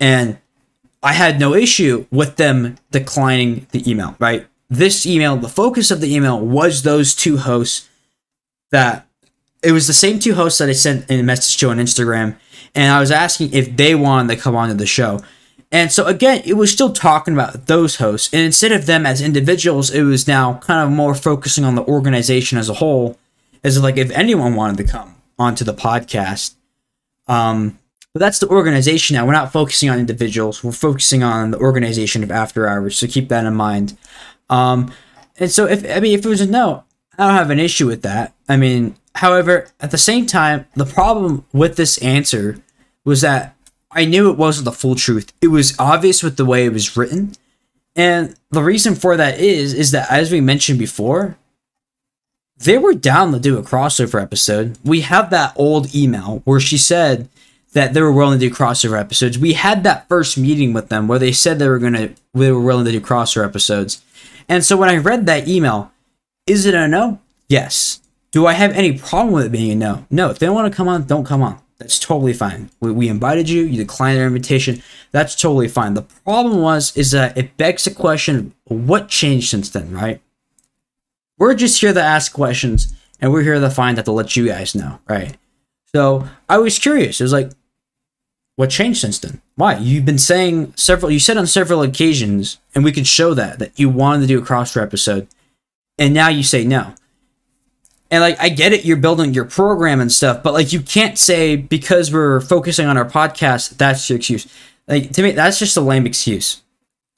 [0.00, 0.38] and
[1.02, 4.16] I had no issue with them declining the email.
[4.18, 7.88] Right, this email, the focus of the email was those two hosts.
[8.70, 9.06] That
[9.62, 12.36] it was the same two hosts that I sent a message to on Instagram
[12.74, 15.20] and I was asking if they wanted to come onto the show.
[15.72, 19.20] And so again, it was still talking about those hosts, and instead of them as
[19.20, 23.18] individuals, it was now kind of more focusing on the organization as a whole,
[23.62, 26.54] as like if anyone wanted to come onto the podcast.
[27.28, 27.78] Um,
[28.12, 29.26] but that's the organization now.
[29.26, 30.64] We're not focusing on individuals.
[30.64, 32.96] We're focusing on the organization of After Hours.
[32.96, 33.96] So keep that in mind.
[34.48, 34.92] Um,
[35.38, 36.84] and so if I mean if it was a no,
[37.16, 38.34] I don't have an issue with that.
[38.48, 42.58] I mean, However, at the same time, the problem with this answer
[43.04, 43.56] was that
[43.90, 45.32] I knew it wasn't the full truth.
[45.42, 47.32] It was obvious with the way it was written,
[47.96, 51.36] And the reason for that is is that as we mentioned before,
[52.56, 54.78] they were down to do a crossover episode.
[54.84, 57.28] We have that old email where she said
[57.72, 59.38] that they were willing to do crossover episodes.
[59.38, 62.60] We had that first meeting with them where they said they were gonna they were
[62.60, 64.02] willing to do crossover episodes.
[64.48, 65.92] And so when I read that email,
[66.46, 67.20] is it a no?
[67.48, 68.00] Yes.
[68.32, 70.06] Do I have any problem with it being a no?
[70.10, 70.30] No.
[70.30, 71.60] If they don't want to come on, don't come on.
[71.78, 72.70] That's totally fine.
[72.80, 74.82] We, we invited you, you declined our invitation.
[75.12, 75.94] That's totally fine.
[75.94, 80.20] The problem was is that it begs the question, what changed since then, right?
[81.38, 84.46] We're just here to ask questions, and we're here to find out to let you
[84.46, 85.38] guys know, right?
[85.86, 87.18] So I was curious.
[87.18, 87.50] It was like,
[88.56, 89.40] what changed since then?
[89.54, 89.76] Why?
[89.76, 91.10] You've been saying several.
[91.10, 94.38] You said on several occasions, and we could show that that you wanted to do
[94.38, 95.28] a crossover episode,
[95.98, 96.94] and now you say no.
[98.10, 101.16] And like, I get it, you're building your program and stuff, but like, you can't
[101.16, 104.52] say because we're focusing on our podcast, that's your excuse.
[104.88, 106.62] Like, to me, that's just a lame excuse.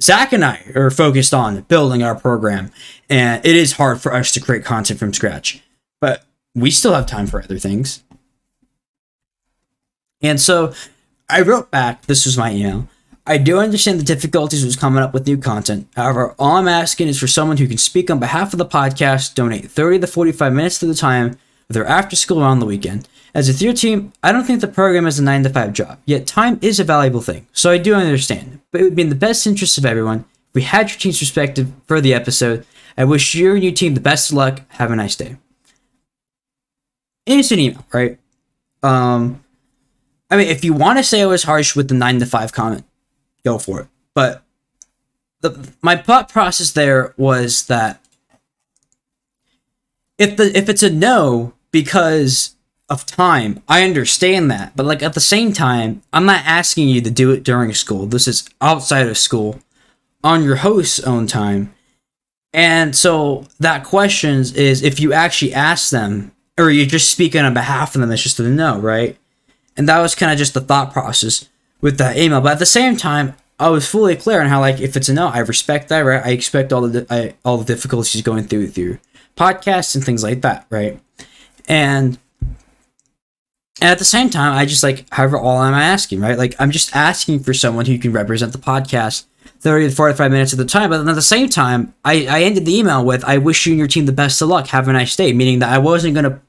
[0.03, 2.73] Zach and I are focused on building our program,
[3.09, 5.63] and it is hard for us to create content from scratch,
[6.01, 8.03] but we still have time for other things.
[10.21, 10.75] And so
[11.33, 12.89] I wrote back, this was my email.
[13.27, 15.89] I do understand the difficulties with coming up with new content.
[15.97, 19.35] However, all I'm asking is for someone who can speak on behalf of the podcast,
[19.35, 23.09] donate 30 to 45 minutes of the time, whether after school or on the weekend.
[23.35, 25.99] As a third team, I don't think the program is a 9 to 5 job,
[26.05, 28.61] yet time is a valuable thing, so I do understand.
[28.71, 31.19] But it would be in the best interest of everyone if we had your team's
[31.19, 32.67] perspective for the episode.
[32.99, 34.61] I wish you and your team the best of luck.
[34.69, 35.37] Have a nice day.
[37.25, 38.19] Innocent email, right?
[38.83, 39.43] Um,
[40.33, 42.53] I mean, if you want to say I was harsh with the 9 to 5
[42.53, 42.85] comment,
[43.45, 43.89] go for it.
[44.15, 44.43] But
[45.43, 48.03] the my thought process there was that
[50.17, 52.55] if the if it's a no because
[52.89, 54.75] of time, I understand that.
[54.75, 58.07] But like at the same time, I'm not asking you to do it during school.
[58.07, 59.61] This is outside of school
[60.25, 61.75] on your host's own time.
[62.55, 67.55] And so that questions is if you actually ask them or you're just speaking on
[67.55, 69.19] behalf of them, it's just a no, right?
[69.77, 71.49] And that was kind of just the thought process
[71.81, 72.41] with that email.
[72.41, 75.15] But at the same time, I was fully clear on how like if it's a
[75.15, 76.25] no, I respect that, right?
[76.25, 78.99] I expect all the I, all the difficulties going through through
[79.37, 81.01] podcasts and things like that, right?
[81.69, 82.19] And
[83.81, 86.39] and at the same time, I just like, however, all I'm asking, right?
[86.39, 89.25] Like, I'm just asking for someone who can represent the podcast
[89.59, 90.91] 30 to 45 minutes at the time.
[90.91, 93.73] But then at the same time, I, I ended the email with, I wish you
[93.73, 94.69] and your team the best of luck.
[94.69, 95.33] Have a nice day.
[95.33, 96.41] Meaning that I wasn't going to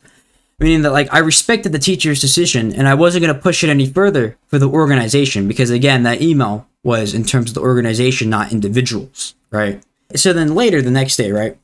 [0.64, 3.70] meaning that like I respected the teacher's decision and I wasn't going to push it
[3.70, 8.30] any further for the organization because again that email was in terms of the organization
[8.30, 9.84] not individuals right?
[10.16, 11.58] So then later the next day right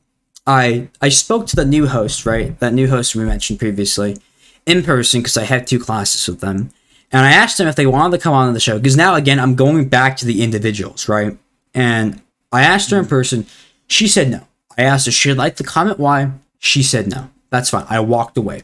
[0.46, 4.18] I I spoke to the new host right that new host we mentioned previously
[4.66, 6.72] in person because I had two classes with them.
[7.12, 9.40] And I asked them if they wanted to come on the show because now again
[9.40, 11.38] I'm going back to the individuals right?
[11.74, 12.22] And
[12.52, 13.46] I asked her in person.
[13.88, 14.42] She said no.
[14.78, 16.32] I asked her she'd like to comment why?
[16.60, 17.30] She said no.
[17.50, 17.86] That's fine.
[17.90, 18.64] I walked away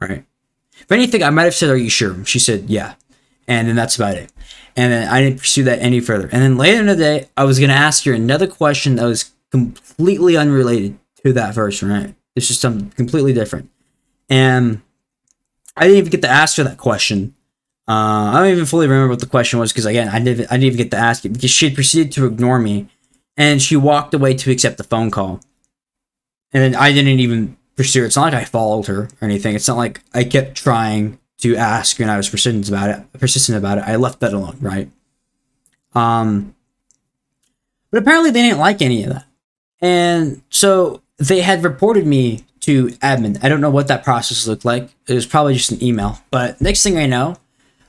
[0.00, 0.24] right?
[0.80, 2.24] If anything, I might have said, Are you sure?
[2.24, 2.94] She said, Yeah.
[3.46, 4.32] And then that's about it.
[4.76, 6.28] And then I didn't pursue that any further.
[6.30, 9.04] And then later in the day, I was going to ask her another question that
[9.04, 12.14] was completely unrelated to that verse, right?
[12.36, 13.70] It's just something completely different.
[14.28, 14.82] And
[15.76, 17.34] I didn't even get to ask her that question.
[17.88, 20.54] Uh, I don't even fully remember what the question was because, again, I didn't, I
[20.54, 22.88] didn't even get to ask it because she had proceeded to ignore me
[23.36, 25.40] and she walked away to accept the phone call.
[26.52, 28.06] And then I didn't even pursue it.
[28.06, 29.54] It's not like I followed her or anything.
[29.54, 33.12] It's not like I kept trying to ask and I was persistent about it.
[33.18, 33.84] Persistent about it.
[33.86, 34.90] I left that alone, right?
[35.94, 36.56] Um,
[37.92, 39.26] but apparently they didn't like any of that,
[39.80, 43.42] and so they had reported me to admin.
[43.42, 44.90] I don't know what that process looked like.
[45.06, 46.18] It was probably just an email.
[46.30, 47.36] But next thing I know,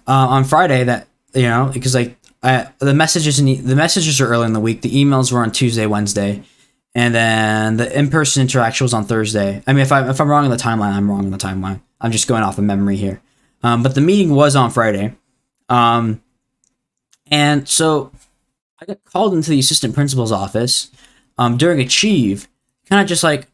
[0.08, 4.28] uh, on Friday, that you know, because like I, the messages the, the messages are
[4.28, 4.82] early in the week.
[4.82, 6.44] The emails were on Tuesday, Wednesday
[6.96, 9.64] and then the in-person interaction was on Thursday.
[9.68, 11.82] I mean, if I if I'm wrong on the timeline, I'm wrong on the timeline.
[12.02, 13.22] I'm just going off of memory here.
[13.62, 15.16] Um, but the meeting was on Friday,
[15.68, 16.22] um,
[17.30, 18.12] and so
[18.82, 20.92] I got called into the assistant principal's office
[21.38, 22.48] um, during Achieve,
[22.90, 23.48] kind of just like,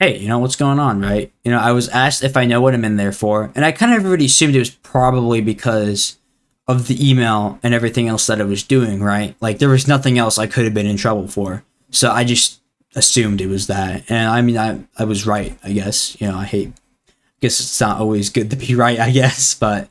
[0.00, 1.32] hey, you know what's going on, right?
[1.44, 3.72] You know, I was asked if I know what I'm in there for, and I
[3.72, 6.18] kind of already assumed it was probably because
[6.66, 9.36] of the email and everything else that I was doing, right?
[9.40, 11.62] Like there was nothing else I could have been in trouble for.
[11.94, 12.60] So I just
[12.96, 14.04] assumed it was that.
[14.10, 16.20] And I mean, I, I was right, I guess.
[16.20, 19.54] You know, I hate, I guess it's not always good to be right, I guess.
[19.54, 19.88] But,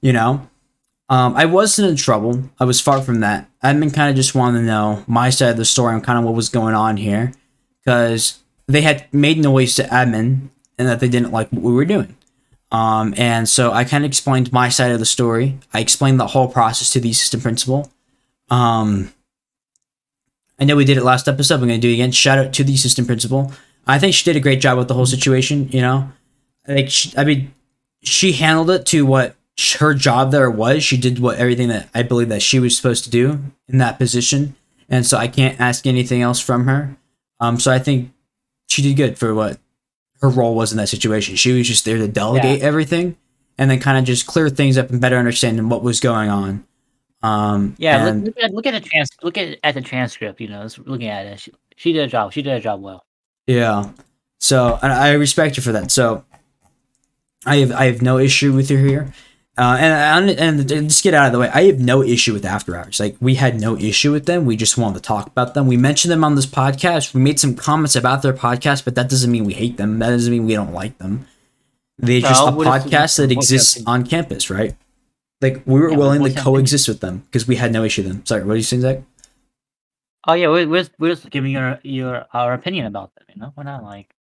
[0.00, 0.48] you know,
[1.08, 2.50] um, I wasn't in trouble.
[2.58, 3.48] I was far from that.
[3.62, 6.24] Admin kind of just wanted to know my side of the story and kind of
[6.24, 7.32] what was going on here.
[7.84, 11.84] Because they had made noise to admin and that they didn't like what we were
[11.84, 12.16] doing.
[12.72, 15.58] Um, and so I kind of explained my side of the story.
[15.72, 17.92] I explained the whole process to the assistant principal.
[18.50, 19.13] Um,
[20.58, 21.56] I know we did it last episode.
[21.56, 22.12] I'm going to do it again.
[22.12, 23.52] Shout out to the assistant principal.
[23.86, 25.68] I think she did a great job with the whole situation.
[25.70, 26.12] You know,
[26.66, 27.52] like she, I mean,
[28.02, 29.36] she handled it to what
[29.78, 30.82] her job there was.
[30.82, 33.98] She did what everything that I believe that she was supposed to do in that
[33.98, 34.54] position,
[34.88, 36.96] and so I can't ask anything else from her.
[37.40, 38.12] Um, so I think
[38.68, 39.58] she did good for what
[40.20, 41.36] her role was in that situation.
[41.36, 42.66] She was just there to delegate yeah.
[42.66, 43.16] everything
[43.58, 46.64] and then kind of just clear things up and better understanding what was going on.
[47.24, 50.42] Um, yeah, and, look, look, at look at the trans look at at the transcript.
[50.42, 52.34] You know, looking at it, she, she did a job.
[52.34, 53.06] She did a job well.
[53.46, 53.92] Yeah.
[54.40, 55.90] So and I respect her for that.
[55.90, 56.22] So
[57.46, 59.14] I have I have no issue with her here.
[59.56, 61.48] Uh, and, and and just get out of the way.
[61.48, 63.00] I have no issue with After Hours.
[63.00, 64.44] Like we had no issue with them.
[64.44, 65.66] We just wanted to talk about them.
[65.66, 67.14] We mentioned them on this podcast.
[67.14, 69.98] We made some comments about their podcast, but that doesn't mean we hate them.
[70.00, 71.26] That doesn't mean we don't like them.
[71.96, 74.74] They're just a podcast that exists on campus, right?
[75.40, 78.12] Like we were yeah, willing to coexist with them because we had no issue with
[78.12, 78.26] them.
[78.26, 79.00] Sorry, what are you saying, Zach?
[80.26, 83.24] Oh yeah, we're we're, we're just giving your your our opinion about them.
[83.34, 84.14] You know, we're not like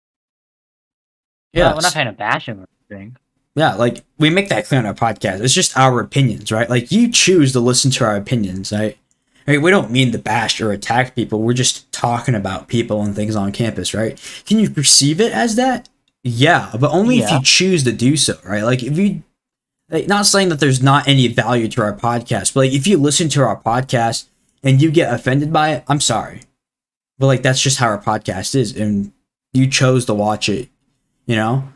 [1.52, 3.16] yeah, we're not trying to bash them or anything.
[3.54, 5.40] Yeah, like we make that clear on our podcast.
[5.40, 6.68] It's just our opinions, right?
[6.68, 8.96] Like you choose to listen to our opinions, right?
[9.46, 11.42] I mean, we don't mean to bash or attack people.
[11.42, 14.18] We're just talking about people and things on campus, right?
[14.46, 15.88] Can you perceive it as that?
[16.22, 17.24] Yeah, but only yeah.
[17.24, 18.62] if you choose to do so, right?
[18.62, 19.22] Like if you
[19.93, 22.99] like, not saying that there's not any value to our podcast, but like if you
[22.99, 24.26] listen to our podcast
[24.64, 26.40] and you get offended by it, I'm sorry.
[27.18, 29.12] But like that's just how our podcast is and
[29.53, 30.68] you chose to watch it,
[31.26, 31.68] you know?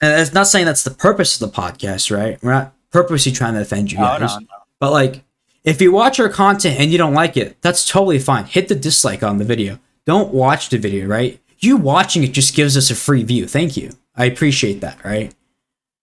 [0.00, 2.42] and it's not saying that's the purpose of the podcast, right?
[2.42, 4.20] We're not purposely trying to offend you guys.
[4.20, 4.46] No, no, no.
[4.78, 5.24] But like,
[5.64, 8.44] if you watch our content and you don't like it, that's totally fine.
[8.44, 9.78] Hit the dislike on the video.
[10.04, 11.40] Don't watch the video, right?
[11.58, 13.46] You watching it just gives us a free view.
[13.46, 13.92] Thank you.
[14.14, 15.34] I appreciate that, right?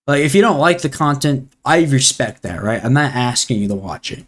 [0.05, 2.83] Like, if you don't like the content, I respect that, right?
[2.83, 4.25] I'm not asking you to watch it.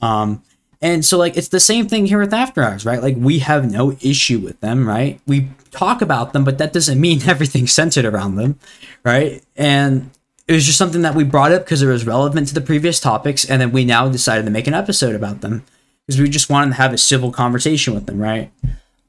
[0.00, 0.42] Um,
[0.82, 3.00] and so like it's the same thing here with After Hours, right?
[3.00, 5.20] Like we have no issue with them, right?
[5.28, 8.58] We talk about them, but that doesn't mean everything's centered around them,
[9.04, 9.42] right?
[9.56, 10.10] And
[10.48, 12.98] it was just something that we brought up because it was relevant to the previous
[12.98, 15.64] topics, and then we now decided to make an episode about them
[16.04, 18.50] because we just wanted to have a civil conversation with them, right?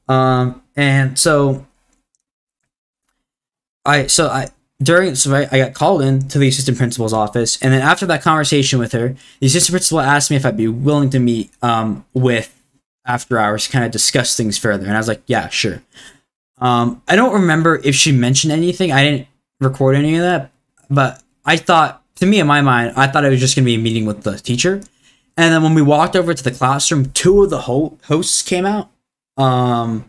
[0.08, 1.66] Um, and so
[3.84, 4.48] I so I
[4.84, 8.06] during so I, I got called in to the assistant principal's office, and then after
[8.06, 11.50] that conversation with her, the assistant principal asked me if I'd be willing to meet
[11.62, 12.54] um, with
[13.06, 15.82] after hours, to kind of discuss things further, and I was like, yeah, sure.
[16.58, 18.92] Um, I don't remember if she mentioned anything.
[18.92, 19.28] I didn't
[19.60, 20.52] record any of that,
[20.88, 23.74] but I thought, to me in my mind, I thought it was just gonna be
[23.74, 24.82] a meeting with the teacher.
[25.36, 28.64] And then when we walked over to the classroom, two of the ho- hosts came
[28.64, 28.90] out.
[29.36, 30.08] Um,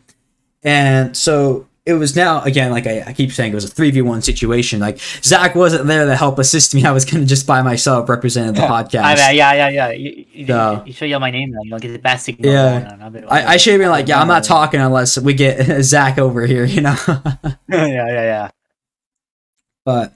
[0.63, 4.23] and so it was now again like I, I, keep saying it was a 3v1
[4.23, 4.79] situation.
[4.79, 6.83] Like zach wasn't there to help assist me.
[6.83, 9.03] I was kind of just by myself representing the podcast.
[9.03, 9.91] I mean, yeah yeah yeah.
[9.91, 12.51] You, you, so, you should yell my name now you don't get the best signal
[12.51, 13.23] yeah.
[13.29, 16.45] I, I should have been like yeah i'm not talking unless we get zach over
[16.45, 16.95] here you know?
[17.07, 18.49] Yeah yeah yeah.
[19.85, 20.13] But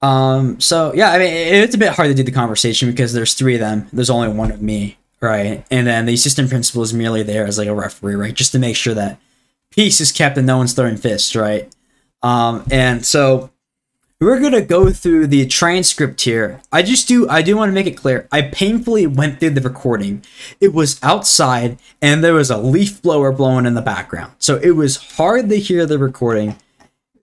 [0.00, 3.34] um so yeah i mean it's a bit hard to do the conversation because there's
[3.34, 3.88] three of them.
[3.92, 5.66] There's only one of me right?
[5.70, 8.34] And then the assistant principal is merely there as like a referee right?
[8.34, 9.18] Just to make sure that
[9.78, 11.72] peace is kept and no one's throwing fists, right?
[12.20, 13.50] Um, and so
[14.20, 16.60] we're gonna go through the transcript here.
[16.72, 18.26] I just do I do want to make it clear.
[18.32, 20.24] I painfully went through the recording.
[20.60, 24.32] It was outside and there was a leaf blower blowing in the background.
[24.40, 26.56] So it was hard to hear the recording.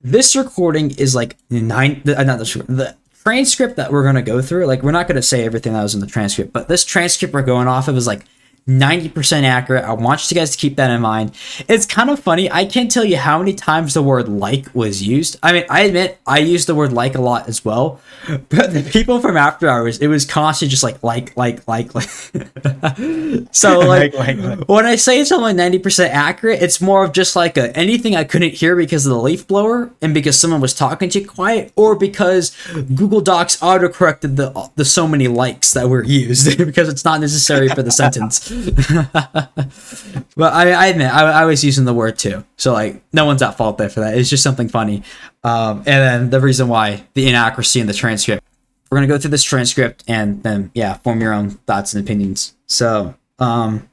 [0.02, 4.66] This recording is like nine uh, not the, the transcript that we're gonna go through.
[4.66, 7.42] Like we're not gonna say everything that was in the transcript, but this transcript we're
[7.42, 8.24] going off of is like
[8.68, 9.84] 90% accurate.
[9.84, 11.36] I want you guys to keep that in mind.
[11.70, 12.52] It's kind of funny.
[12.52, 15.38] I can't tell you how many times the word like was used.
[15.44, 18.88] I mean, I admit I use the word like a lot as well, but the
[18.92, 22.10] people from After Hours, it was constantly just like, like, like, like, like.
[23.52, 27.36] so, like, like, like, when I say something like 90% accurate, it's more of just
[27.36, 30.74] like a, anything I couldn't hear because of the leaf blower and because someone was
[30.74, 32.56] talking too quiet or because
[32.96, 37.22] Google Docs auto corrected the, the so many likes that were used because it's not
[37.22, 38.55] necessary for the sentence.
[40.36, 43.42] but I, I admit I, I, was using the word too, so like no one's
[43.42, 44.18] at fault there for that.
[44.18, 45.04] It's just something funny.
[45.44, 48.44] Um, and then the reason why the inaccuracy in the transcript.
[48.90, 52.56] We're gonna go through this transcript and then yeah, form your own thoughts and opinions.
[52.68, 53.90] So um,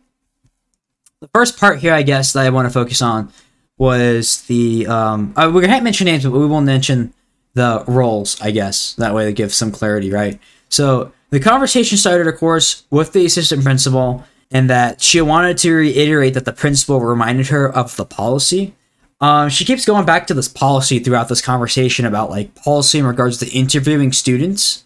[1.21, 3.33] the first part here, I guess that I want to focus on
[3.79, 7.13] was the um, uh, we're gonna mention names, but we won't mention
[7.55, 8.41] the roles.
[8.41, 10.39] I guess that way to give some clarity, right?
[10.69, 15.73] So the conversation started, of course, with the assistant principal and that she wanted to
[15.73, 18.75] reiterate that the principal reminded her of the policy.
[19.21, 23.07] Um, she keeps going back to this policy throughout this conversation about like policy in
[23.07, 24.85] regards to interviewing students.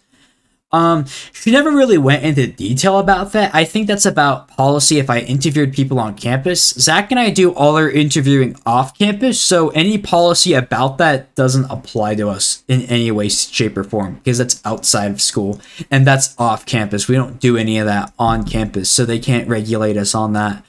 [0.71, 3.55] Um, she never really went into detail about that.
[3.55, 6.71] I think that's about policy if I interviewed people on campus.
[6.71, 11.71] Zach and I do all our interviewing off campus, so any policy about that doesn't
[11.71, 16.05] apply to us in any way, shape, or form because that's outside of school and
[16.05, 17.07] that's off campus.
[17.07, 20.65] We don't do any of that on campus, so they can't regulate us on that.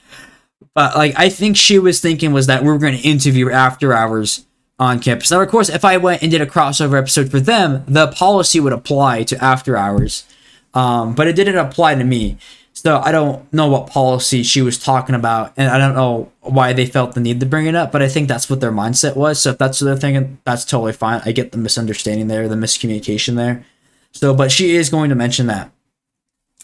[0.73, 3.91] But like I think she was thinking was that we were going to interview after
[3.91, 4.45] hours
[4.79, 5.29] on campus.
[5.29, 8.59] Now, of course, if I went and did a crossover episode for them, the policy
[8.59, 10.25] would apply to after hours,
[10.73, 12.37] um, but it didn't apply to me.
[12.73, 16.71] So I don't know what policy she was talking about, and I don't know why
[16.71, 17.91] they felt the need to bring it up.
[17.91, 19.41] But I think that's what their mindset was.
[19.41, 21.21] So if that's what they're thinking, that's totally fine.
[21.25, 23.65] I get the misunderstanding there, the miscommunication there.
[24.13, 25.71] So, but she is going to mention that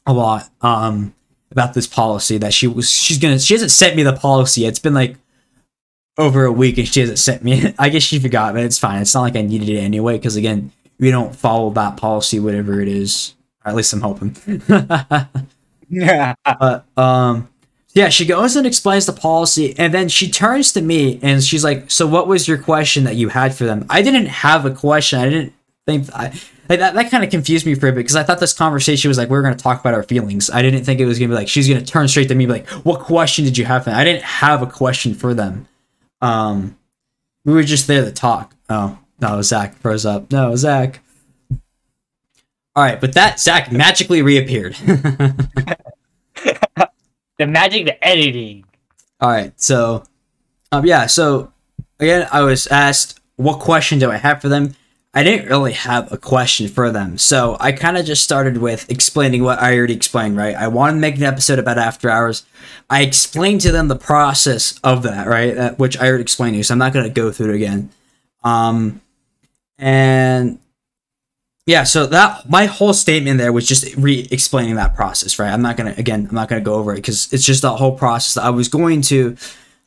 [0.05, 1.13] a lot um,
[1.51, 2.89] about this policy that she was.
[2.89, 3.39] She's gonna.
[3.39, 4.65] She hasn't sent me the policy.
[4.65, 5.17] It's been like
[6.17, 7.73] over a week and she hasn't sent me.
[7.79, 9.01] I guess she forgot, but it's fine.
[9.01, 12.81] It's not like I needed it anyway because again, we don't follow that policy, whatever
[12.81, 13.35] it is.
[13.65, 14.35] Or at least I'm hoping.
[15.89, 16.35] Yeah.
[16.59, 17.49] but um,
[17.95, 21.63] yeah, she goes and explains the policy, and then she turns to me and she's
[21.63, 24.71] like, "So, what was your question that you had for them?" I didn't have a
[24.71, 25.19] question.
[25.19, 25.53] I didn't
[25.87, 26.33] think I.
[26.67, 29.07] Like that, that kind of confused me for a bit because I thought this conversation
[29.07, 30.49] was like we are going to talk about our feelings.
[30.49, 32.35] I didn't think it was going to be like she's going to turn straight to
[32.35, 33.99] me be like, "What question did you have?" For them?
[33.99, 35.67] I didn't have a question for them.
[36.25, 36.77] Um,
[37.43, 38.55] we were just there to talk.
[38.69, 40.31] Oh no, Zach froze up.
[40.31, 41.01] No, Zach.
[42.75, 44.75] All right, but that Zach magically reappeared.
[44.75, 45.77] the
[47.39, 48.65] magic, the editing.
[49.21, 50.03] All right, so,
[50.71, 51.53] um, yeah, so
[51.99, 54.75] again, I was asked what question do I have for them.
[55.15, 58.91] I didn't really have a question for them, so I kind of just started with
[58.91, 60.35] explaining what I already explained.
[60.35, 62.45] Right, I wanted to make an episode about after hours.
[62.89, 66.57] I explained to them the process of that, right, that, which I already explained to
[66.57, 67.89] you, so I'm not going to go through it again.
[68.43, 69.01] Um,
[69.77, 70.59] and
[71.65, 75.51] yeah, so that my whole statement there was just re-explaining that process, right?
[75.51, 77.97] I'm not gonna again, I'm not gonna go over it because it's just the whole
[77.97, 79.35] process that I was going to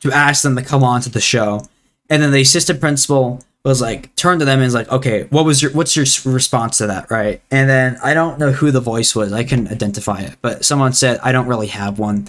[0.01, 1.65] to ask them to come on to the show,
[2.09, 5.45] and then the assistant principal was like turned to them and was like, okay, what
[5.45, 7.41] was your what's your response to that, right?
[7.51, 10.93] And then I don't know who the voice was, I couldn't identify it, but someone
[10.93, 12.27] said I don't really have one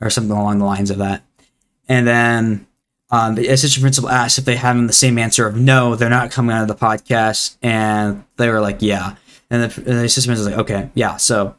[0.00, 1.22] or something along the lines of that,
[1.88, 2.66] and then
[3.12, 6.30] um, the assistant principal asked if they had the same answer of no, they're not
[6.30, 9.16] coming out of the podcast, and they were like, yeah.
[9.50, 11.18] And the, and the assistant principal was like, okay, yeah.
[11.18, 11.54] So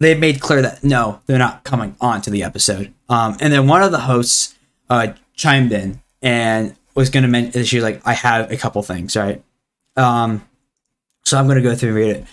[0.00, 2.94] they made clear that no, they're not coming on to the episode.
[3.10, 4.54] Um, and then one of the hosts
[4.88, 8.82] uh, chimed in and was going to mention, she was like, I have a couple
[8.82, 9.42] things, right?
[9.96, 10.46] Um,
[11.24, 12.24] so I'm going to go through and read it.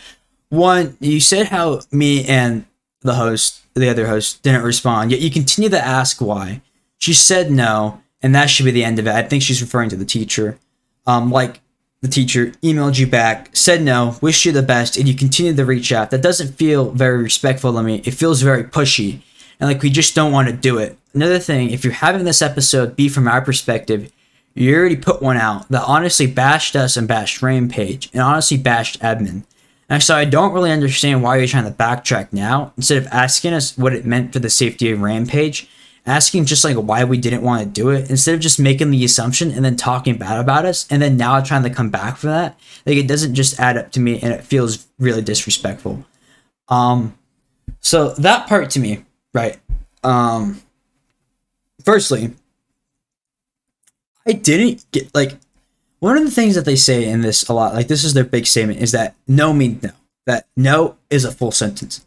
[0.49, 2.65] One, you said how me and
[3.01, 6.61] the host, the other host, didn't respond, yet you continue to ask why.
[6.99, 9.13] She said no, and that should be the end of it.
[9.13, 10.57] I think she's referring to the teacher.
[11.05, 11.59] Um, like
[12.01, 15.65] the teacher emailed you back, said no, wished you the best, and you continue to
[15.65, 16.11] reach out.
[16.11, 18.01] That doesn't feel very respectful to me.
[18.05, 19.21] It feels very pushy,
[19.59, 20.97] and like we just don't want to do it.
[21.13, 24.11] Another thing, if you're having this episode be from our perspective,
[24.55, 29.03] you already put one out that honestly bashed us and bashed Rampage, and honestly bashed
[29.03, 29.43] Edmund.
[29.89, 33.53] And so I don't really understand why you're trying to backtrack now instead of asking
[33.53, 35.67] us what it meant for the safety of Rampage
[36.05, 39.05] asking just like why we didn't want to do it instead of just making the
[39.05, 42.27] assumption and then talking bad about us and then now trying to come back for
[42.27, 42.59] that.
[42.85, 46.05] Like it doesn't just add up to me and it feels really disrespectful.
[46.67, 47.17] Um
[47.79, 49.57] so that part to me right?
[50.03, 50.61] Um
[51.83, 52.31] firstly
[54.27, 55.37] i didn't get like
[55.99, 58.23] one of the things that they say in this a lot like this is their
[58.23, 59.91] big statement is that no means no
[60.25, 62.05] that no is a full sentence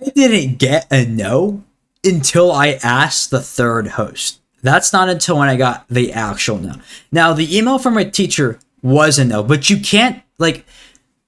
[0.00, 1.62] i didn't get a no
[2.06, 4.40] until I asked the third host.
[4.62, 6.76] That's not until when I got the actual no.
[7.12, 10.64] Now, the email from my teacher was a no, but you can't, like,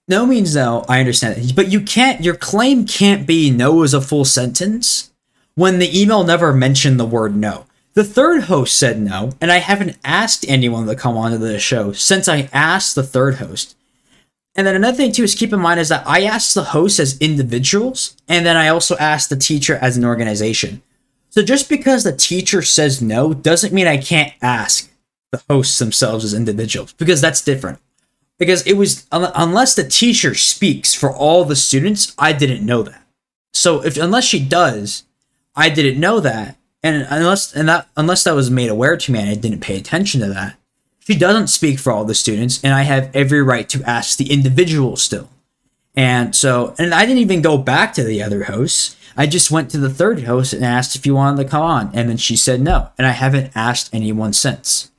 [0.06, 0.84] no means no.
[0.88, 1.54] I understand it.
[1.54, 5.12] But you can't, your claim can't be no is a full sentence
[5.54, 7.66] when the email never mentioned the word no.
[7.98, 11.90] The third host said no, and I haven't asked anyone to come onto the show
[11.90, 13.74] since I asked the third host.
[14.54, 17.00] And then another thing too is keep in mind is that I asked the hosts
[17.00, 20.80] as individuals, and then I also asked the teacher as an organization.
[21.30, 24.92] So just because the teacher says no doesn't mean I can't ask
[25.32, 27.80] the hosts themselves as individuals because that's different.
[28.38, 33.02] Because it was unless the teacher speaks for all the students, I didn't know that.
[33.52, 35.02] So if unless she does,
[35.56, 39.20] I didn't know that, and unless and that unless that was made aware to me
[39.20, 40.56] and I didn't pay attention to that,
[41.00, 44.30] she doesn't speak for all the students, and I have every right to ask the
[44.30, 45.30] individual still.
[45.94, 48.94] And so, and I didn't even go back to the other hosts.
[49.16, 51.90] I just went to the third host and asked if you wanted to come on,
[51.94, 54.90] and then she said no, and I haven't asked anyone since.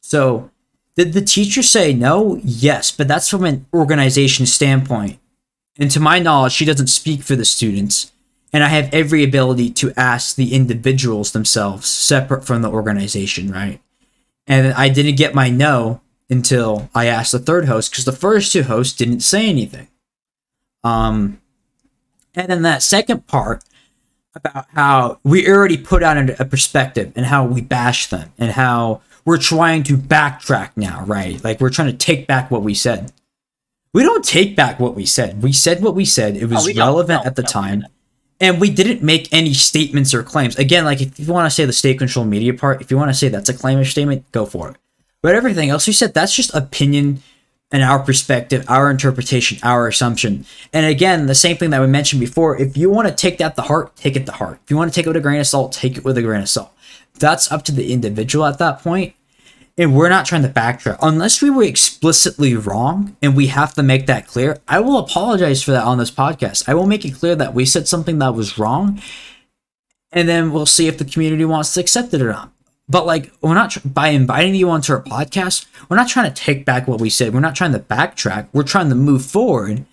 [0.00, 0.50] So,
[0.94, 2.40] did the teacher say no?
[2.44, 5.18] Yes, but that's from an organization standpoint.
[5.76, 8.11] And to my knowledge, she doesn't speak for the students.
[8.52, 13.80] And I have every ability to ask the individuals themselves, separate from the organization, right?
[14.46, 18.52] And I didn't get my no until I asked the third host because the first
[18.52, 19.88] two hosts didn't say anything.
[20.84, 21.40] Um,
[22.34, 23.62] and then that second part
[24.34, 29.00] about how we already put out a perspective and how we bash them and how
[29.24, 31.42] we're trying to backtrack now, right?
[31.44, 33.12] Like we're trying to take back what we said.
[33.94, 35.42] We don't take back what we said.
[35.42, 36.36] We said what we said.
[36.36, 37.80] It was Oh, relevant No, at the no, time.
[37.82, 37.92] don't.
[38.42, 40.58] And we didn't make any statements or claims.
[40.58, 43.08] Again, like if you want to say the state control media part, if you want
[43.08, 44.76] to say that's a claim or statement, go for it.
[45.22, 47.22] But everything else we said, that's just opinion
[47.70, 50.44] and our perspective, our interpretation, our assumption.
[50.72, 53.54] And again, the same thing that we mentioned before, if you want to take that
[53.54, 54.58] to heart, take it to heart.
[54.64, 56.22] If you want to take it with a grain of salt, take it with a
[56.22, 56.72] grain of salt.
[57.20, 59.14] That's up to the individual at that point.
[59.78, 60.98] And we're not trying to backtrack.
[61.00, 65.62] Unless we were explicitly wrong and we have to make that clear, I will apologize
[65.62, 66.68] for that on this podcast.
[66.68, 69.00] I will make it clear that we said something that was wrong
[70.12, 72.52] and then we'll see if the community wants to accept it or not.
[72.88, 76.64] But like, we're not by inviting you onto our podcast, we're not trying to take
[76.64, 77.32] back what we said.
[77.32, 78.48] We're not trying to backtrack.
[78.52, 79.86] We're trying to move forward.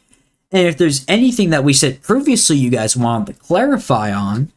[0.52, 4.52] And if there's anything that we said previously, you guys wanted to clarify on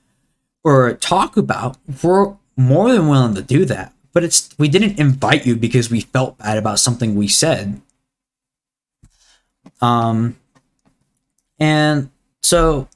[0.65, 3.93] or talk about, we're more than willing to do that.
[4.13, 7.81] But it's we didn't invite you because we felt bad about something we said.
[9.81, 10.37] Um,
[11.59, 12.11] and
[12.43, 12.89] so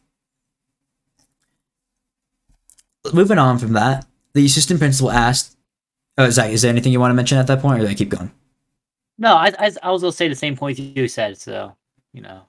[3.12, 5.56] moving on from that, the assistant principal asked,
[6.18, 7.94] "Oh, Zach, is there anything you want to mention at that point, or do I
[7.94, 8.30] keep going?"
[9.18, 11.38] No, I, I, I was gonna say the same point you said.
[11.38, 11.74] So
[12.12, 12.42] you know,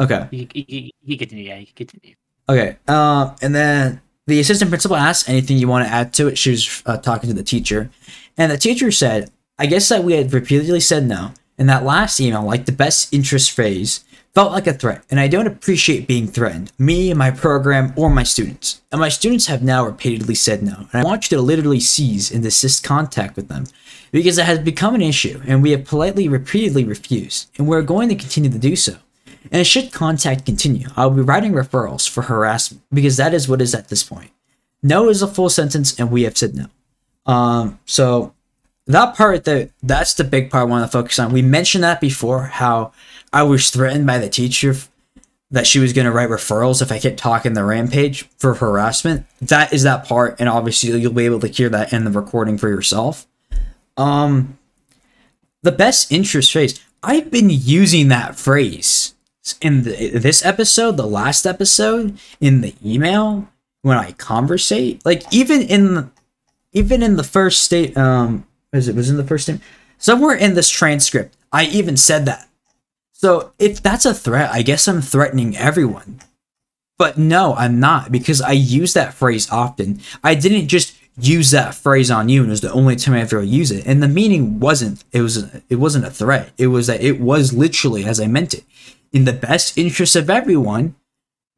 [0.00, 0.26] Okay.
[0.30, 1.44] you, you, you, you continue.
[1.44, 2.16] Yeah, you can continue.
[2.48, 2.76] Okay.
[2.88, 6.38] Um, and then the assistant principal asked anything you want to add to it.
[6.38, 7.90] She was uh, talking to the teacher,
[8.36, 12.20] and the teacher said, "I guess that we had repeatedly said no, and that last
[12.20, 14.04] email, like the best interest phrase,
[14.34, 18.22] felt like a threat, and I don't appreciate being threatened, me, my program, or my
[18.22, 18.80] students.
[18.90, 22.30] And my students have now repeatedly said no, and I want you to literally cease
[22.30, 23.66] and desist contact with them."
[24.12, 28.10] Because it has become an issue, and we have politely, repeatedly refused, and we're going
[28.10, 28.96] to continue to do so.
[29.50, 33.74] And should contact continue, I'll be writing referrals for harassment because that is what is
[33.74, 34.30] at this point.
[34.82, 36.66] No is a full sentence, and we have said no.
[37.26, 38.34] Um, so
[38.86, 41.32] that part that that's the big part I want to focus on.
[41.32, 42.92] We mentioned that before, how
[43.32, 44.74] I was threatened by the teacher
[45.50, 49.26] that she was going to write referrals if I kept talking the rampage for harassment.
[49.40, 52.58] That is that part, and obviously you'll be able to hear that in the recording
[52.58, 53.26] for yourself.
[53.96, 54.58] Um,
[55.62, 56.80] the best interest phrase.
[57.02, 59.14] I've been using that phrase
[59.60, 63.48] in the, this episode, the last episode, in the email
[63.82, 65.04] when I conversate.
[65.04, 66.10] Like even in the,
[66.72, 69.60] even in the first state, um, was it was in the first state
[70.02, 72.48] somewhere in this transcript, I even said that.
[73.12, 76.20] So if that's a threat, I guess I'm threatening everyone.
[76.98, 80.00] But no, I'm not because I use that phrase often.
[80.22, 83.20] I didn't just use that phrase on you and it was the only time I
[83.20, 83.86] ever use it.
[83.86, 86.50] And the meaning wasn't it was it wasn't a threat.
[86.58, 88.64] It was that it was literally as I meant it.
[89.12, 90.94] In the best interest of everyone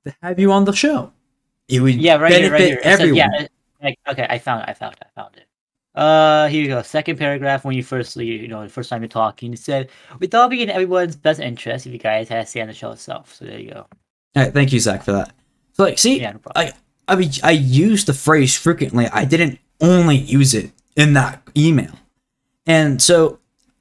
[0.04, 1.12] to have you on the show.
[1.68, 2.80] It would Yeah, right here, right here.
[2.82, 3.46] Says- yeah,
[3.82, 4.68] like, okay, I found it.
[4.68, 5.06] I found it.
[5.06, 5.46] I found it.
[5.94, 6.82] Uh, here you go.
[6.82, 7.64] Second paragraph.
[7.64, 10.62] When you first, you know, the first time you're talking, it said, "With all being
[10.62, 13.44] in everyone's best interest, if you guys had to say on the show itself." So
[13.44, 13.86] there you go.
[14.36, 15.32] All right, thank you, Zach, for that.
[15.74, 16.40] So, like, see, Yeah, no.
[16.56, 16.72] I,
[17.06, 19.06] I mean, I used the phrase frequently.
[19.12, 21.92] I didn't only use it in that email,
[22.66, 23.38] and so,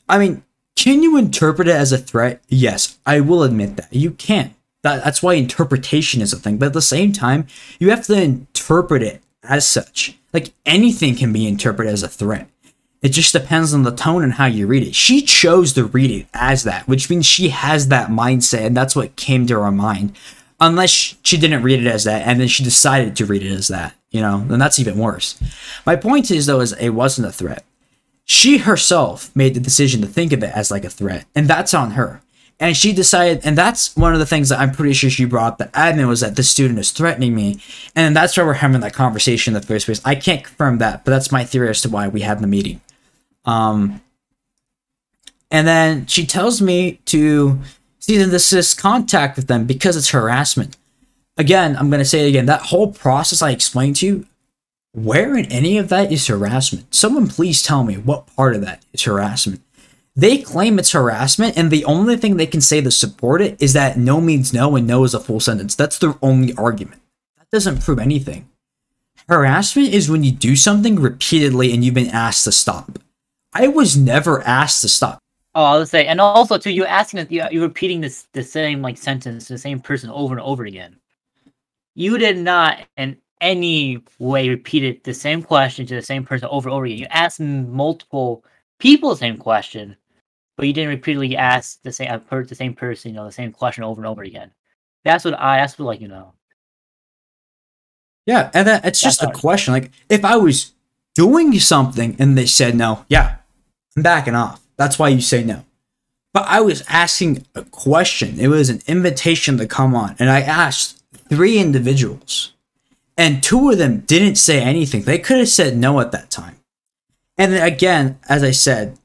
[0.07, 0.43] I mean,
[0.75, 2.41] can you interpret it as a threat?
[2.49, 4.55] Yes, I will admit that you can.
[4.81, 6.57] That, that's why interpretation is a thing.
[6.57, 7.47] But at the same time,
[7.79, 10.17] you have to interpret it as such.
[10.33, 12.49] Like anything can be interpreted as a threat.
[13.01, 14.95] It just depends on the tone and how you read it.
[14.95, 18.95] She chose to read it as that, which means she has that mindset, and that's
[18.95, 20.15] what came to her mind.
[20.61, 23.67] Unless she didn't read it as that, and then she decided to read it as
[23.67, 25.37] that, you know, then that's even worse.
[25.85, 27.65] My point is, though, is it wasn't a threat.
[28.25, 31.73] She herself made the decision to think of it as like a threat, and that's
[31.73, 32.21] on her.
[32.59, 35.53] And she decided, and that's one of the things that I'm pretty sure she brought
[35.53, 37.59] up the admin was that the student is threatening me.
[37.95, 40.01] And that's why we're having that conversation in the first place.
[40.05, 42.79] I can't confirm that, but that's my theory as to why we had the meeting.
[43.43, 44.01] Um,
[45.51, 47.59] and then she tells me to
[47.99, 50.77] cease and desist contact with them because it's harassment.
[51.37, 52.45] Again, I'm going to say it again.
[52.45, 54.27] That whole process I explained to you,
[54.93, 56.93] where in any of that is harassment?
[56.93, 59.61] Someone please tell me what part of that is harassment.
[60.15, 63.73] They claim it's harassment, and the only thing they can say to support it is
[63.73, 65.73] that no means no and no is a full sentence.
[65.73, 67.01] That's their only argument.
[67.39, 68.47] That doesn't prove anything.
[69.27, 72.99] Harassment is when you do something repeatedly and you've been asked to stop.
[73.53, 75.19] I was never asked to stop.
[75.55, 78.97] Oh, I was say, and also too, you're asking you're repeating this the same like
[78.97, 80.97] sentence to the same person over and over again.
[81.95, 86.69] You did not in any way repeated the same question to the same person over
[86.69, 86.97] and over again.
[86.97, 88.43] You asked multiple
[88.79, 89.97] people the same question,
[90.55, 93.25] but you didn't repeatedly ask the same uh, I've heard the same person, you know,
[93.25, 94.51] the same question over and over again.
[95.03, 96.33] That's what I that's what like, you know.
[98.25, 99.73] Yeah, and that it's just a question.
[99.73, 100.71] Like if I was
[101.13, 103.35] doing something and they said no, yeah,
[103.97, 104.65] I'm backing off.
[104.77, 105.65] That's why you say no.
[106.33, 108.39] But I was asking a question.
[108.39, 112.52] It was an invitation to come on, and I asked three individuals,
[113.17, 115.03] and two of them didn't say anything.
[115.03, 116.57] They could have said no at that time.
[117.37, 118.97] And then again, as I said,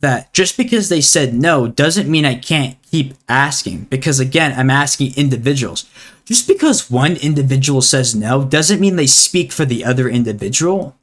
[0.00, 4.70] that just because they said no doesn't mean I can't keep asking because again, I'm
[4.70, 5.88] asking individuals.
[6.24, 10.96] Just because one individual says no doesn't mean they speak for the other individual.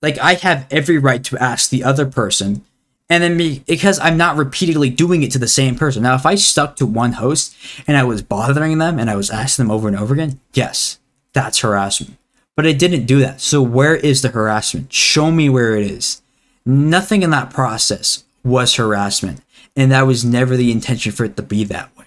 [0.00, 2.64] Like I have every right to ask the other person
[3.10, 6.02] and then me because I'm not repeatedly doing it to the same person.
[6.02, 7.54] Now, if I stuck to one host
[7.86, 10.98] and I was bothering them and I was asking them over and over again, yes,
[11.32, 12.16] that's harassment.
[12.56, 13.40] But I didn't do that.
[13.40, 14.92] So where is the harassment?
[14.92, 16.20] Show me where it is.
[16.64, 19.40] Nothing in that process was harassment,
[19.74, 22.04] and that was never the intention for it to be that way.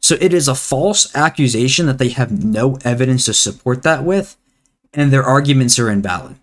[0.00, 4.36] So it is a false accusation that they have no evidence to support that with,
[4.94, 6.36] and their arguments are invalid.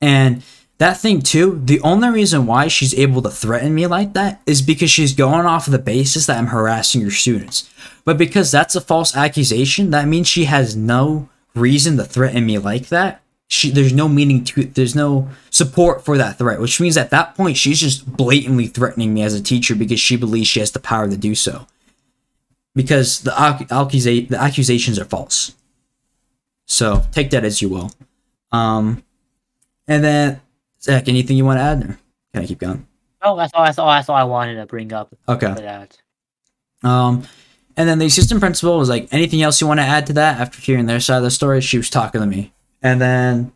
[0.00, 0.42] And
[0.80, 4.62] that thing too, the only reason why she's able to threaten me like that is
[4.62, 7.68] because she's going off of the basis that I'm harassing your students.
[8.06, 12.56] But because that's a false accusation, that means she has no reason to threaten me
[12.56, 13.20] like that.
[13.46, 17.34] She there's no meaning to there's no support for that threat, which means at that
[17.34, 20.80] point she's just blatantly threatening me as a teacher because she believes she has the
[20.80, 21.66] power to do so.
[22.74, 25.54] Because the accusa- the accusations are false.
[26.64, 27.90] So take that as you will.
[28.50, 29.02] Um,
[29.86, 30.40] and then
[30.82, 31.82] Zach, anything you want to add?
[31.82, 31.98] Or
[32.32, 32.86] can I keep going?
[33.22, 33.64] Oh, that's all.
[33.64, 33.88] That's all.
[33.88, 35.14] That's all I wanted to bring up.
[35.28, 35.52] Okay.
[35.52, 35.98] that.
[36.82, 37.24] Um,
[37.76, 40.40] and then the assistant principal was like, "Anything else you want to add to that?"
[40.40, 42.52] After hearing their side of the story, she was talking to me,
[42.82, 43.52] and then,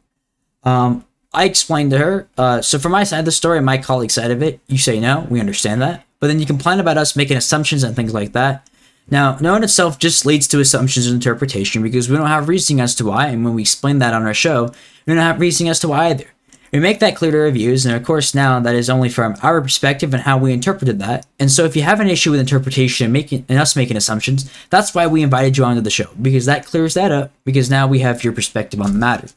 [0.65, 2.29] um, I explained to her.
[2.37, 5.01] Uh, so for my side of the story, my colleague side of it, you say
[5.01, 8.33] no, we understand that, but then you complain about us making assumptions and things like
[8.33, 8.69] that.
[9.11, 12.81] Now, no in itself just leads to assumptions and interpretation because we don't have reasoning
[12.81, 14.73] as to why, and when we explain that on our show,
[15.07, 16.27] we don't have reasoning as to why either.
[16.75, 19.37] We make that clear to our reviews, and of course, now that is only from
[19.45, 21.25] our perspective and how we interpreted that.
[21.39, 24.51] And so, if you have an issue with interpretation and making and us making assumptions,
[24.71, 27.31] that's why we invited you onto the show because that clears that up.
[27.45, 29.29] Because now we have your perspective on the matter.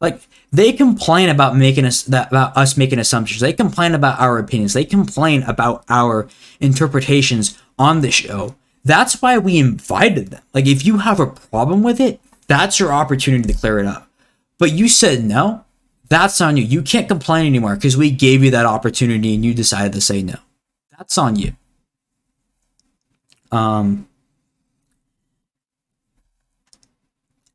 [0.00, 0.20] Like
[0.52, 3.40] they complain about making us that about us making assumptions.
[3.40, 4.72] They complain about our opinions.
[4.72, 6.28] They complain about our
[6.60, 8.54] interpretations on the show.
[8.84, 10.42] That's why we invited them.
[10.54, 14.08] Like if you have a problem with it, that's your opportunity to clear it up.
[14.58, 15.64] But you said no
[16.12, 16.64] that's on you.
[16.64, 20.22] You can't complain anymore because we gave you that opportunity and you decided to say
[20.22, 20.34] no.
[20.96, 21.52] That's on you.
[23.50, 24.08] Um,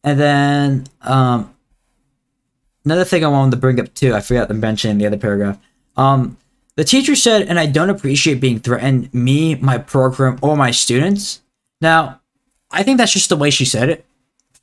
[0.04, 1.56] and then um,
[2.86, 5.18] another thing I wanted to bring up too, I forgot to mention in the other
[5.18, 5.60] paragraph.
[5.96, 6.38] Um,
[6.76, 11.42] the teacher said, and I don't appreciate being threatened, me, my program, or my students.
[11.82, 12.22] Now,
[12.72, 14.06] I think that's just the way she said it.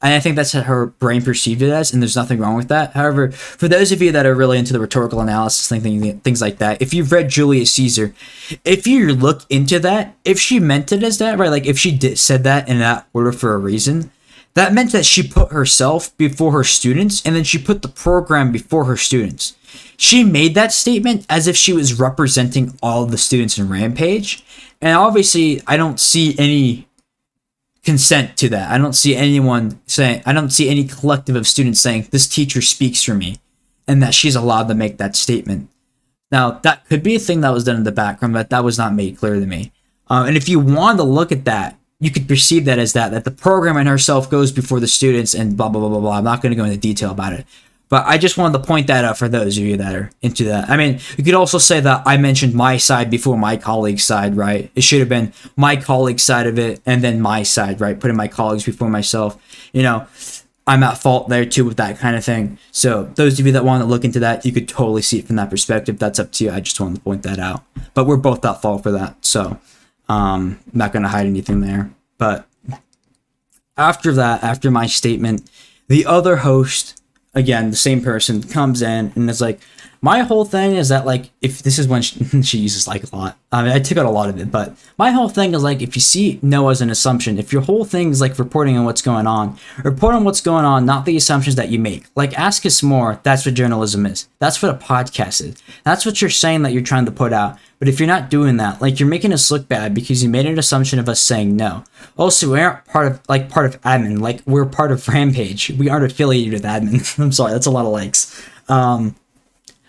[0.04, 2.68] And I think that's how her brain perceived it as, and there's nothing wrong with
[2.68, 2.92] that.
[2.92, 6.58] However, for those of you that are really into the rhetorical analysis, things, things like
[6.58, 8.14] that, if you've read Julius Caesar,
[8.66, 11.90] if you look into that, if she meant it as that, right, like if she
[11.90, 14.10] did, said that in that order for a reason,
[14.52, 18.52] that meant that she put herself before her students, and then she put the program
[18.52, 19.56] before her students.
[19.96, 24.44] She made that statement as if she was representing all the students in Rampage,
[24.82, 26.86] and obviously, I don't see any
[27.84, 28.70] consent to that.
[28.70, 32.62] I don't see anyone saying, I don't see any collective of students saying, this teacher
[32.62, 33.38] speaks for me,
[33.86, 35.68] and that she's allowed to make that statement.
[36.32, 38.78] Now, that could be a thing that was done in the background, but that was
[38.78, 39.72] not made clear to me.
[40.08, 43.12] Um, and if you wanted to look at that, you could perceive that as that,
[43.12, 46.18] that the program and herself goes before the students and blah, blah, blah, blah, blah.
[46.18, 47.46] I'm not going to go into detail about it.
[47.94, 50.46] But I just wanted to point that out for those of you that are into
[50.46, 50.68] that.
[50.68, 54.36] I mean, you could also say that I mentioned my side before my colleague's side,
[54.36, 54.68] right?
[54.74, 58.00] It should have been my colleague's side of it and then my side, right?
[58.00, 59.40] Putting my colleagues before myself.
[59.72, 60.08] You know,
[60.66, 62.58] I'm at fault there too with that kind of thing.
[62.72, 65.28] So those of you that want to look into that, you could totally see it
[65.28, 66.00] from that perspective.
[66.00, 66.50] That's up to you.
[66.50, 67.62] I just wanted to point that out.
[67.94, 69.24] But we're both at fault for that.
[69.24, 69.60] So
[70.08, 71.92] um, I'm not going to hide anything there.
[72.18, 72.48] But
[73.76, 75.48] after that, after my statement,
[75.86, 77.00] the other host
[77.34, 79.60] again, the same person comes in and is like,
[80.04, 83.16] my whole thing is that like if this is when she, she uses like a
[83.16, 83.38] lot.
[83.50, 85.80] I mean, I took out a lot of it, but my whole thing is like
[85.80, 88.84] if you see no as an assumption, if your whole thing is like reporting on
[88.84, 92.04] what's going on, report on what's going on, not the assumptions that you make.
[92.14, 93.18] Like ask us more.
[93.22, 94.28] That's what journalism is.
[94.40, 95.54] That's what a podcast is.
[95.84, 97.58] That's what you're saying that you're trying to put out.
[97.78, 100.44] But if you're not doing that, like you're making us look bad because you made
[100.44, 101.82] an assumption of us saying no.
[102.18, 104.20] Also, we aren't part of like part of admin.
[104.20, 105.70] Like we're part of Rampage.
[105.70, 107.18] We aren't affiliated with admin.
[107.22, 108.46] I'm sorry, that's a lot of likes.
[108.68, 109.16] Um,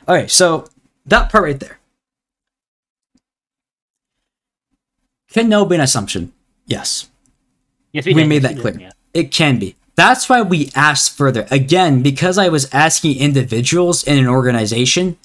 [0.07, 0.67] okay, so
[1.05, 1.79] that part right there.
[5.31, 6.31] Can no be an assumption?
[6.65, 7.09] Yes.
[7.91, 8.27] Yes, We did.
[8.27, 8.73] made that we clear.
[8.73, 8.91] did, yeah.
[9.13, 9.75] It can be.
[9.95, 11.47] That's why we asked further.
[11.51, 15.17] Again, because I was asking individuals in an organization.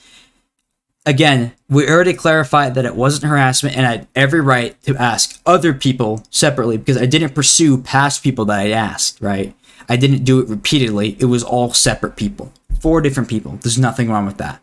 [1.07, 5.41] Again, we already clarified that it wasn't harassment and I had every right to ask
[5.47, 9.55] other people separately because I didn't pursue past people that I asked, right?
[9.89, 11.17] I didn't do it repeatedly.
[11.19, 13.59] It was all separate people, four different people.
[13.63, 14.61] There's nothing wrong with that.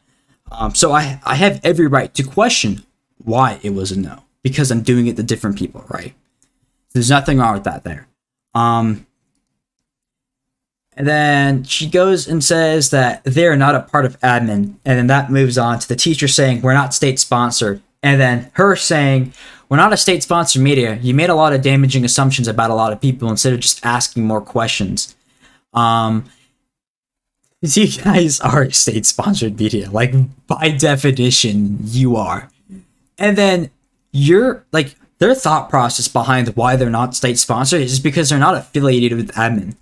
[0.52, 2.84] Um, so I, I have every right to question
[3.18, 6.14] why it was a no because I'm doing it to different people, right?
[6.94, 8.08] There's nothing wrong with that there.
[8.56, 9.06] Um,
[10.96, 14.76] and then she goes and says that they're not a part of admin.
[14.84, 17.82] And then that moves on to the teacher saying, We're not state sponsored.
[18.02, 19.34] And then her saying,
[19.70, 20.96] We're not a state sponsored media.
[20.96, 23.86] You made a lot of damaging assumptions about a lot of people instead of just
[23.86, 25.16] asking more questions.
[25.74, 26.26] Um,
[27.76, 29.90] you guys are state sponsored media.
[29.90, 30.14] Like,
[30.48, 32.50] by definition, you are.
[33.18, 33.72] And then
[34.12, 38.56] you're like, their thought process behind why they're not state sponsored is because they're not
[38.56, 39.76] affiliated with admin.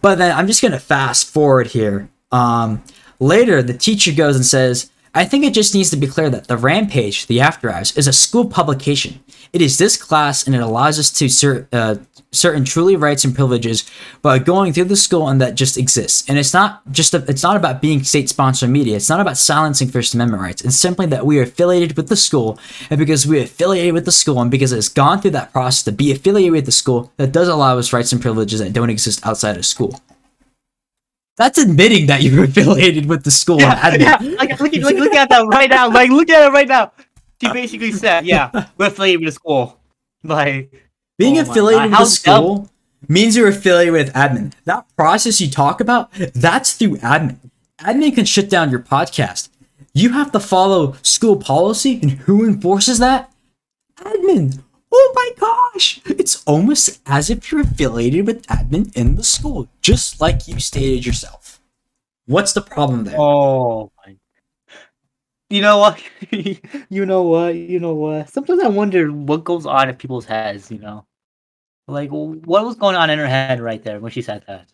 [0.00, 2.08] But then I'm just gonna fast forward here.
[2.30, 2.82] Um,
[3.18, 6.46] later, the teacher goes and says, "I think it just needs to be clear that
[6.46, 9.18] the Rampage, the After Hours, is a school publication.
[9.52, 11.96] It is this class, and it allows us to cer- uh,
[12.32, 13.90] certain truly rights and privileges
[14.22, 16.28] by going through the school, and that just exists.
[16.28, 18.96] And it's not just a, it's not about being state-sponsored media.
[18.96, 20.62] It's not about silencing First Amendment rights.
[20.62, 22.58] It's simply that we are affiliated with the school,
[22.90, 25.84] and because we are affiliated with the school, and because it's gone through that process
[25.84, 28.90] to be affiliated with the school, that does allow us rights and privileges that don't
[28.90, 30.00] exist outside of school."
[31.38, 33.60] That's admitting that you're affiliated with the school.
[33.60, 34.18] Yeah, yeah.
[34.20, 35.88] Like, look, look, look at that right now.
[35.88, 36.92] Like, look at it right now.
[37.40, 39.78] She basically said, "Yeah, we're affiliated with the school."
[40.24, 40.87] Like,
[41.18, 42.70] Being Oh affiliated with the school
[43.08, 44.52] means you're affiliated with admin.
[44.64, 47.50] That process you talk about, that's through admin.
[47.80, 49.48] Admin can shut down your podcast.
[49.92, 53.32] You have to follow school policy, and who enforces that?
[53.98, 54.62] Admin.
[54.92, 56.00] Oh my gosh!
[56.06, 61.04] It's almost as if you're affiliated with admin in the school, just like you stated
[61.04, 61.60] yourself.
[62.26, 63.16] What's the problem there?
[63.18, 64.16] oh my.
[65.50, 66.00] You know what?
[66.30, 67.54] you know what?
[67.54, 68.28] You know what?
[68.30, 70.70] Sometimes I wonder what goes on in people's heads.
[70.70, 71.06] You know,
[71.88, 74.66] like what was going on in her head right there when she said that.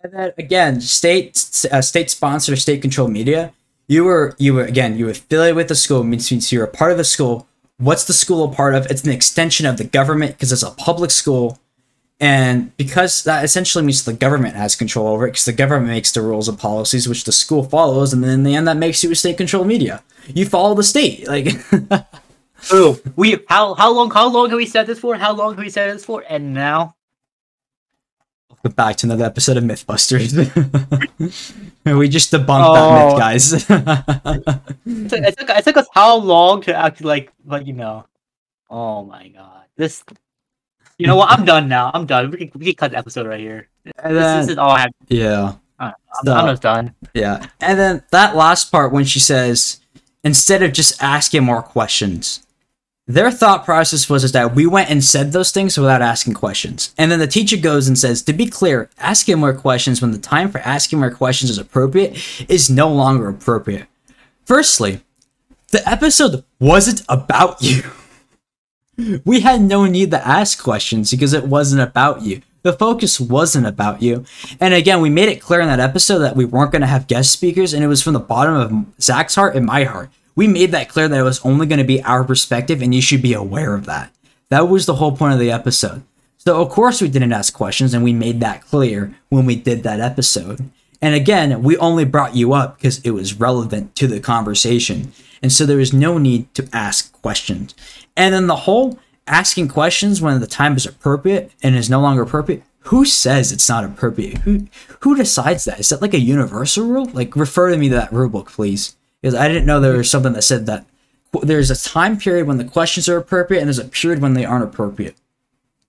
[0.00, 1.36] And then again, state
[1.70, 3.52] uh, state sponsor, state controlled media.
[3.88, 6.68] You were you were again you were affiliated with the school means means you're a
[6.68, 7.46] part of the school.
[7.78, 8.86] What's the school a part of?
[8.86, 11.58] It's an extension of the government because it's a public school,
[12.20, 16.12] and because that essentially means the government has control over it because the government makes
[16.12, 19.02] the rules and policies which the school follows, and then in the end that makes
[19.04, 20.02] you a state controlled media.
[20.26, 21.48] You follow the state, like
[22.72, 25.16] Ooh, we how how long how long have we said this for?
[25.16, 26.24] How long have we said this for?
[26.28, 26.96] And now
[28.68, 30.34] back to another episode of MythBusters.
[31.98, 32.74] we just debunked Oh.
[32.74, 33.18] that myth, oh.
[33.18, 33.52] guys.
[33.52, 38.06] it took, it, took, us how long to actually like like you know?
[38.70, 40.02] Oh my god, this.
[40.98, 41.30] You know what?
[41.30, 41.90] I'm done now.
[41.92, 42.30] I'm done.
[42.30, 43.68] We can we can cut the episode right here.
[43.98, 44.90] and This, then, this is all I have.
[45.08, 45.54] yeah.
[45.78, 45.92] I'm,
[46.24, 46.94] So- I'm just done.
[47.12, 47.46] Yeah.
[47.60, 49.80] And then that last part when she says,
[50.24, 52.45] instead of just asking more questions,
[53.06, 56.92] their thought process was is that we went and said those things without asking questions.
[56.98, 60.18] And then the teacher goes and says, to be clear, asking more questions when the
[60.18, 62.18] time for asking more questions is appropriate
[62.48, 63.86] is no longer appropriate.
[64.44, 65.00] Firstly,
[65.70, 67.82] the episode wasn't about you.
[69.24, 72.42] We had no need to ask questions because it wasn't about you.
[72.62, 74.24] The focus wasn't about you.
[74.58, 77.06] And again, we made it clear in that episode that we weren't going to have
[77.06, 80.10] guest speakers, and it was from the bottom of Zach's heart and my heart.
[80.36, 83.00] We made that clear that it was only going to be our perspective, and you
[83.00, 84.12] should be aware of that.
[84.50, 86.02] That was the whole point of the episode.
[86.36, 89.82] So, of course, we didn't ask questions, and we made that clear when we did
[89.82, 90.70] that episode.
[91.02, 95.12] And again, we only brought you up because it was relevant to the conversation.
[95.42, 97.74] And so there was no need to ask questions.
[98.16, 102.22] And then the whole asking questions when the time is appropriate and is no longer
[102.22, 102.62] appropriate.
[102.80, 104.38] Who says it's not appropriate?
[104.38, 104.68] Who
[105.00, 105.80] who decides that?
[105.80, 107.06] Is that like a universal rule?
[107.06, 108.96] Like refer to me to that rule book, please.
[109.26, 110.86] Because I didn't know there was something that said that
[111.42, 114.44] there's a time period when the questions are appropriate and there's a period when they
[114.44, 115.16] aren't appropriate.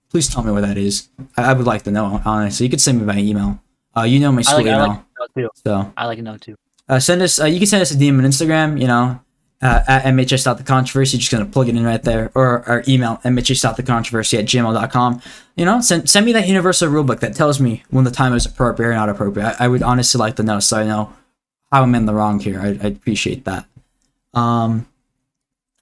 [0.10, 1.10] Please tell me where that is.
[1.38, 2.66] I, I would like to know, honestly.
[2.66, 3.60] You could send me by email.
[3.96, 4.88] Uh, you know my I school like, I email.
[4.88, 5.50] like to know too.
[5.64, 6.56] so I like to know too.
[6.90, 7.40] uh, send us.
[7.40, 8.82] Uh, you can send us a DM on Instagram.
[8.82, 9.20] You know,
[9.62, 11.20] uh, at mhs.thecontroversy.
[11.20, 15.22] Just gonna plug it in right there, or our email mhs.thecontroversy at gmail.com.
[15.56, 18.48] You know, send send me that universal rulebook that tells me when the time is
[18.48, 19.46] appropriate or not appropriate.
[19.62, 21.14] I, I would honestly like to know so I know
[21.72, 22.60] how I'm in the wrong here.
[22.60, 23.66] I, I appreciate that.
[24.34, 24.88] Um,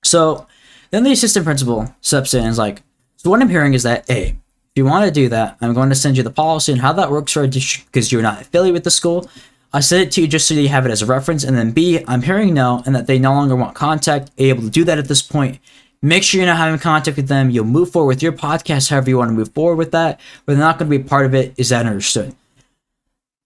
[0.03, 0.48] so
[0.91, 2.84] then the assistant principal steps in and is like,
[3.18, 4.38] so what I'm hearing is that A, if
[4.76, 7.12] you want to do that, I'm going to send you the policy and how that
[7.12, 9.30] works for because you're not affiliated with the school.
[9.74, 11.44] I send it to you just so you have it as a reference.
[11.44, 14.70] And then B, I'm hearing no, and that they no longer want contact, able to
[14.70, 15.60] do that at this point.
[16.02, 17.49] Make sure you're not having contact with them.
[17.49, 20.53] You'll move forward with your podcast however you want to move forward with that, but
[20.53, 21.53] they're not going to be part of it.
[21.57, 22.36] Is that understood?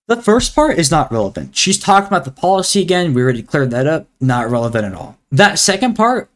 [0.09, 1.55] The first part is not relevant.
[1.55, 3.13] She's talking about the policy again.
[3.13, 4.07] We already cleared that up.
[4.19, 5.19] Not relevant at all.
[5.31, 6.31] That second part,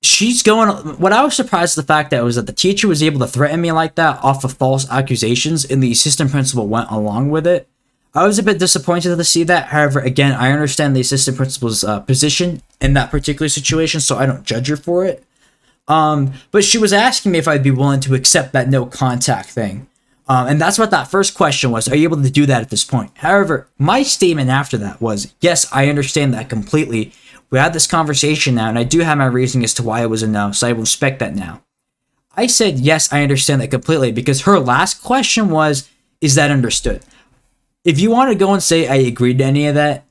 [0.00, 0.68] she's going.
[0.98, 3.60] What I was surprised the fact that was that the teacher was able to threaten
[3.60, 7.68] me like that off of false accusations, and the assistant principal went along with it.
[8.14, 9.66] I was a bit disappointed to see that.
[9.66, 14.26] However, again, I understand the assistant principal's uh, position in that particular situation, so I
[14.26, 15.24] don't judge her for it.
[15.88, 19.48] Um, but she was asking me if I'd be willing to accept that no contact
[19.48, 19.88] thing.
[20.28, 21.88] Um, and that's what that first question was.
[21.88, 23.10] Are you able to do that at this point?
[23.16, 27.12] However, my statement after that was, yes, I understand that completely.
[27.50, 30.10] We had this conversation now, and I do have my reasoning as to why it
[30.10, 31.62] was a no, so I respect that now.
[32.36, 35.88] I said, yes, I understand that completely because her last question was,
[36.20, 37.02] is that understood?
[37.84, 40.04] If you want to go and say I agreed to any of that,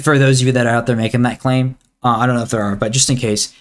[0.00, 2.42] for those of you that are out there making that claim, uh, I don't know
[2.42, 3.54] if there are, but just in case,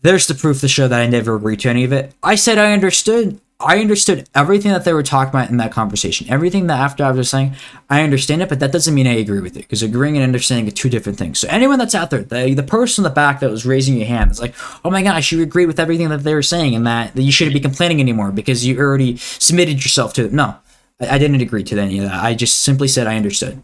[0.00, 2.14] there's the proof to show that I never agreed to any of it.
[2.22, 6.30] I said I understood I understood everything that they were talking about in that conversation.
[6.30, 7.56] Everything that after I was saying,
[7.90, 10.68] I understand it, but that doesn't mean I agree with it because agreeing and understanding
[10.68, 11.40] are two different things.
[11.40, 14.06] So anyone that's out there, the, the person in the back that was raising your
[14.06, 14.54] hand is like,
[14.84, 17.22] oh my gosh, you should agree with everything that they were saying and that, that
[17.22, 20.32] you shouldn't be complaining anymore because you already submitted yourself to it.
[20.32, 20.56] No,
[21.00, 22.22] I, I didn't agree to any of that.
[22.22, 23.60] I just simply said I understood.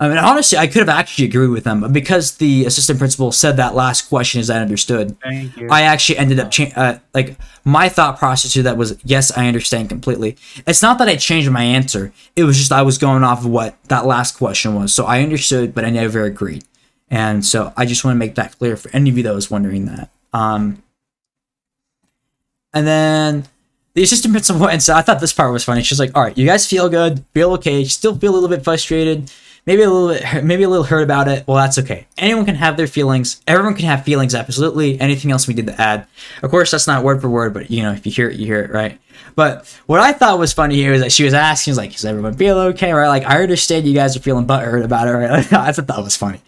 [0.00, 3.30] I mean, honestly, I could have actually agreed with them, but because the assistant principal
[3.30, 5.16] said that last question as I understood,
[5.70, 9.46] I actually ended up cha- uh, like my thought process to that was yes, I
[9.46, 10.36] understand completely.
[10.66, 13.46] It's not that I changed my answer; it was just I was going off of
[13.46, 14.92] what that last question was.
[14.92, 16.64] So I understood, but I never agreed,
[17.08, 19.48] and so I just want to make that clear for any of you that was
[19.48, 20.10] wondering that.
[20.32, 20.82] Um,
[22.72, 23.44] and then
[23.94, 25.84] the assistant principal and so I thought this part was funny.
[25.84, 28.64] She's like, "All right, you guys feel good, feel okay, still feel a little bit
[28.64, 29.30] frustrated."
[29.66, 31.46] Maybe a little bit, maybe a little hurt about it.
[31.46, 32.06] Well, that's okay.
[32.18, 33.42] Anyone can have their feelings.
[33.46, 34.34] Everyone can have feelings.
[34.34, 35.00] Absolutely.
[35.00, 36.06] Anything else we did to add?
[36.42, 38.46] Of course, that's not word for word, but you know, if you hear it, you
[38.46, 38.98] hear it, right?
[39.36, 42.04] But what I thought was funny here is that she was asking, was like, "Is
[42.04, 43.08] everyone feel okay?" Right?
[43.08, 45.30] Like, I understand you guys are feeling butthurt about it, right?
[45.30, 46.40] Like, I thought that was funny.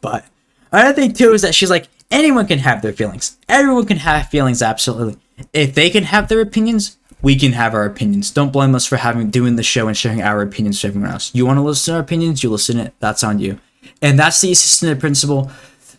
[0.00, 0.24] But
[0.72, 3.36] another thing too is that she's like, anyone can have their feelings.
[3.48, 4.62] Everyone can have feelings.
[4.62, 5.16] Absolutely.
[5.52, 8.30] If they can have their opinions, we can have our opinions.
[8.30, 11.34] Don't blame us for having doing the show and sharing our opinions to everyone else.
[11.34, 12.92] You want to listen to our opinions, you listen it.
[13.00, 13.58] That's on you.
[14.02, 15.50] And that's the assistant principal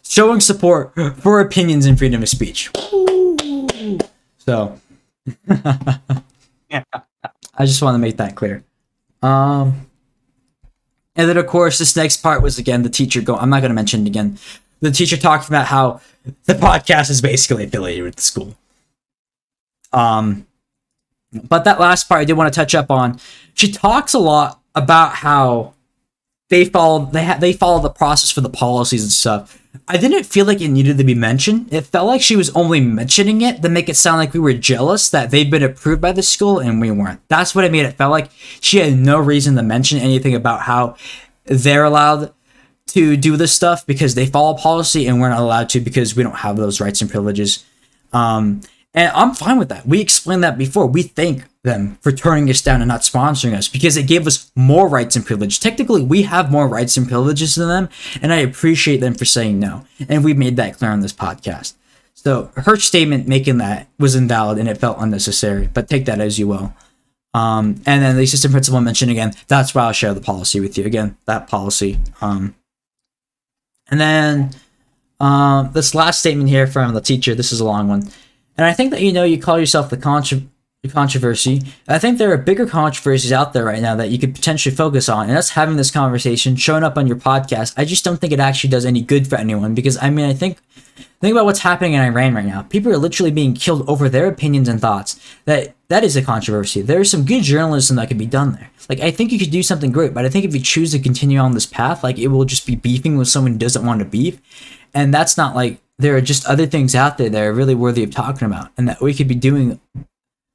[0.04, 2.70] showing support for opinions and freedom of speech.
[4.38, 4.80] So
[5.50, 6.84] yeah.
[7.58, 8.64] I just want to make that clear.
[9.24, 9.88] Um
[11.16, 13.74] and then of course this next part was again the teacher go I'm not gonna
[13.74, 14.38] mention it again.
[14.80, 16.02] The teacher talking about how
[16.44, 18.56] the podcast is basically affiliated with the school.
[19.92, 20.46] Um
[21.44, 23.20] but that last part I did want to touch up on.
[23.54, 25.74] She talks a lot about how
[26.50, 29.62] they follow they ha- they follow the process for the policies and stuff.
[29.88, 31.72] I didn't feel like it needed to be mentioned.
[31.72, 34.54] It felt like she was only mentioning it to make it sound like we were
[34.54, 37.20] jealous that they'd been approved by the school and we weren't.
[37.28, 38.32] That's what it made it felt like.
[38.62, 40.96] She had no reason to mention anything about how
[41.46, 42.34] they're allowed
[42.88, 46.24] to do this stuff because they follow policy and we're not allowed to because we
[46.24, 47.66] don't have those rights and privileges.
[48.14, 48.62] Um,
[48.96, 49.86] and I'm fine with that.
[49.86, 50.88] We explained that before.
[50.88, 54.52] We thank them for turning us down and not sponsoring us because it gave us
[54.56, 55.60] more rights and privilege.
[55.60, 57.90] Technically, we have more rights and privileges than them,
[58.22, 59.86] and I appreciate them for saying no.
[60.08, 61.74] And we made that clear on this podcast.
[62.14, 66.40] So her statement making that was invalid and it felt unnecessary, but take that as
[66.40, 66.74] you will.
[67.36, 70.78] Um, and then the assistant principal mentioned again, that's why I'll share the policy with
[70.78, 70.86] you.
[70.86, 72.00] Again, that policy.
[72.22, 72.56] Um,
[73.92, 74.52] and then
[75.20, 78.10] um, this last statement here from the teacher, this is a long one.
[78.58, 80.42] And I think that you know you call yourself the contra-
[80.88, 81.62] controversy.
[81.88, 85.10] I think there are bigger controversies out there right now that you could potentially focus
[85.10, 87.74] on, and us having this conversation, showing up on your podcast.
[87.78, 90.34] I just don't think it actually does any good for anyone because I mean I
[90.34, 90.58] think
[91.22, 92.64] think about what's happening in Iran right now.
[92.64, 95.20] People are literally being killed over their opinions and thoughts.
[95.46, 96.82] That that is a controversy.
[96.82, 98.72] There is some good journalism that could be done there.
[98.90, 101.00] Like I think you could do something great, but I think if you choose to
[101.00, 104.00] continue on this path, like it will just be beefing with someone who doesn't want
[104.00, 104.40] to beef,
[104.94, 108.04] and that's not like there are just other things out there that are really worthy
[108.04, 109.80] of talking about and that we could be doing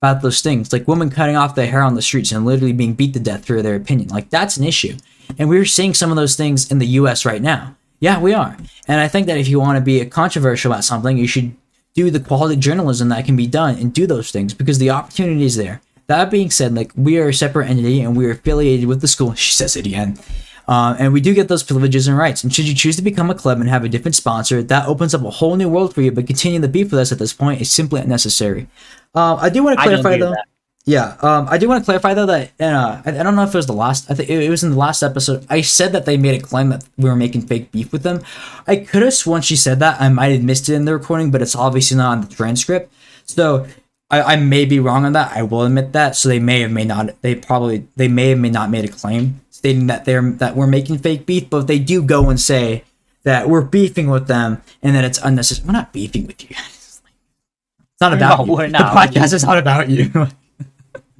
[0.03, 2.95] about those things like women cutting off their hair on the streets and literally being
[2.95, 4.97] beat to death for their opinion like that's an issue
[5.39, 7.77] And we're seeing some of those things in the US right now.
[8.01, 8.57] Yeah, we are.
[8.89, 11.55] And I think that if you want to be controversial about something, you should
[11.95, 15.45] do the quality journalism that can be done and do those things because the opportunity
[15.45, 15.81] is there.
[16.07, 19.09] That being said, like we are a separate entity and we are affiliated with the
[19.09, 19.35] school.
[19.35, 20.19] She says it again.
[20.71, 22.45] Uh, and we do get those privileges and rights.
[22.45, 25.13] And should you choose to become a club and have a different sponsor, that opens
[25.13, 26.13] up a whole new world for you.
[26.13, 28.69] But continuing the beef with us at this point is simply unnecessary.
[29.13, 30.37] Uh, I do want to clarify though.
[30.87, 33.53] Yeah, um, I do want to clarify though that uh, I, I, don't know if
[33.53, 34.11] it was the last.
[34.11, 35.45] I think it, was in the last episode.
[35.51, 38.23] I said that they made a claim that we were making fake beef with them.
[38.69, 40.01] I could have sworn she said that.
[40.01, 42.93] I might have missed it in the recording, but it's obviously not on the transcript.
[43.27, 43.67] So
[44.09, 45.37] I, I may be wrong on that.
[45.37, 46.15] I will admit that.
[46.15, 47.21] So they may have may not.
[47.23, 50.67] They probably they may have may not made a claim stating that they're that we're
[50.67, 52.83] making fake beef, but they do go and say
[53.25, 55.67] that we're beefing with them and that it's unnecessary.
[55.67, 56.57] We're not beefing with you.
[56.57, 57.03] It's
[58.01, 58.69] not about no, you.
[58.71, 60.11] The podcast is not about you.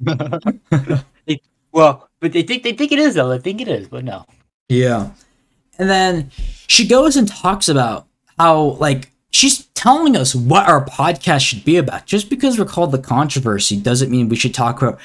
[1.71, 3.29] well, but they think they think it is though.
[3.29, 4.25] They think it is, but no.
[4.69, 5.11] Yeah,
[5.77, 6.31] and then
[6.65, 8.07] she goes and talks about
[8.39, 12.07] how like she's telling us what our podcast should be about.
[12.07, 14.99] Just because we're called the controversy doesn't mean we should talk about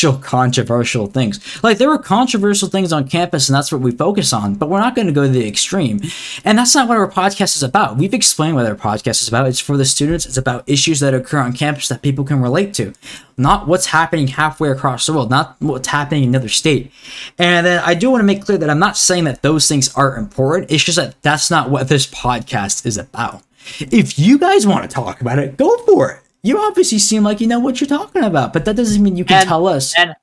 [0.00, 1.62] actual controversial things.
[1.62, 4.54] Like there were controversial things on campus, and that's what we focus on.
[4.54, 6.00] But we're not going to go to the extreme,
[6.44, 7.98] and that's not what our podcast is about.
[7.98, 9.46] We've explained what our podcast is about.
[9.46, 10.24] It's for the students.
[10.24, 12.94] It's about issues that occur on campus that people can relate to,
[13.36, 16.92] not what's happening halfway across the world, not what's happening in another state.
[17.36, 19.92] And then I do want to make clear that I'm not saying that those things
[19.94, 20.70] aren't important.
[20.70, 23.42] It's just that that's not what this podcast is about.
[23.78, 27.40] If you guys want to talk about it, go for it you obviously seem like
[27.40, 29.94] you know what you're talking about, but that doesn't mean you can and, tell us.
[29.98, 30.14] And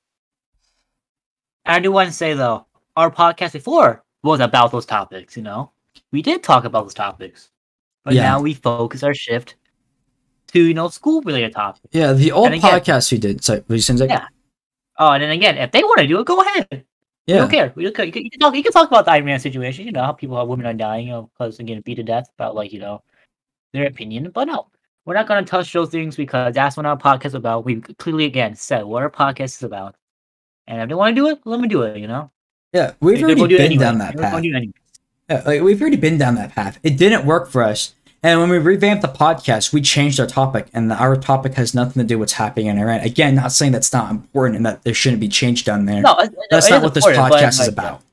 [1.65, 2.65] I do want to say though,
[2.95, 5.37] our podcast before was about those topics.
[5.37, 5.71] You know,
[6.11, 7.49] we did talk about those topics,
[8.03, 8.23] but yeah.
[8.23, 9.55] now we focus our shift
[10.47, 11.87] to you know school related topics.
[11.91, 13.43] Yeah, the old again, podcast we did.
[13.43, 14.27] So, it seems like, yeah.
[14.97, 16.85] Oh, and then again, if they want to do it, go ahead.
[17.27, 17.35] Yeah.
[17.35, 17.73] We don't care.
[17.75, 18.55] We don't, you, can, you can talk.
[18.55, 19.85] You can talk about the Iron Man situation.
[19.85, 22.03] You know how people, how women are dying, you know, because they're getting beat to
[22.03, 23.03] death about like you know
[23.73, 24.31] their opinion.
[24.33, 24.67] But no,
[25.07, 27.63] we're not going to touch those things because that's what our podcast is about.
[27.63, 29.95] We clearly again said what our podcast is about,
[30.67, 31.97] and if they want to do it, let me do it.
[31.97, 32.29] You know.
[32.73, 33.83] Yeah, we've already been anyway.
[33.83, 34.43] down that path.
[34.43, 36.77] Yeah, like we've already been down that path.
[36.83, 40.67] It didn't work for us, and when we revamped the podcast, we changed our topic,
[40.73, 42.99] and our topic has nothing to do with what's happening in Iran.
[42.99, 46.01] Again, not saying that's not important and that there shouldn't be change done there.
[46.01, 46.19] No,
[46.51, 48.03] that's not what this podcast is about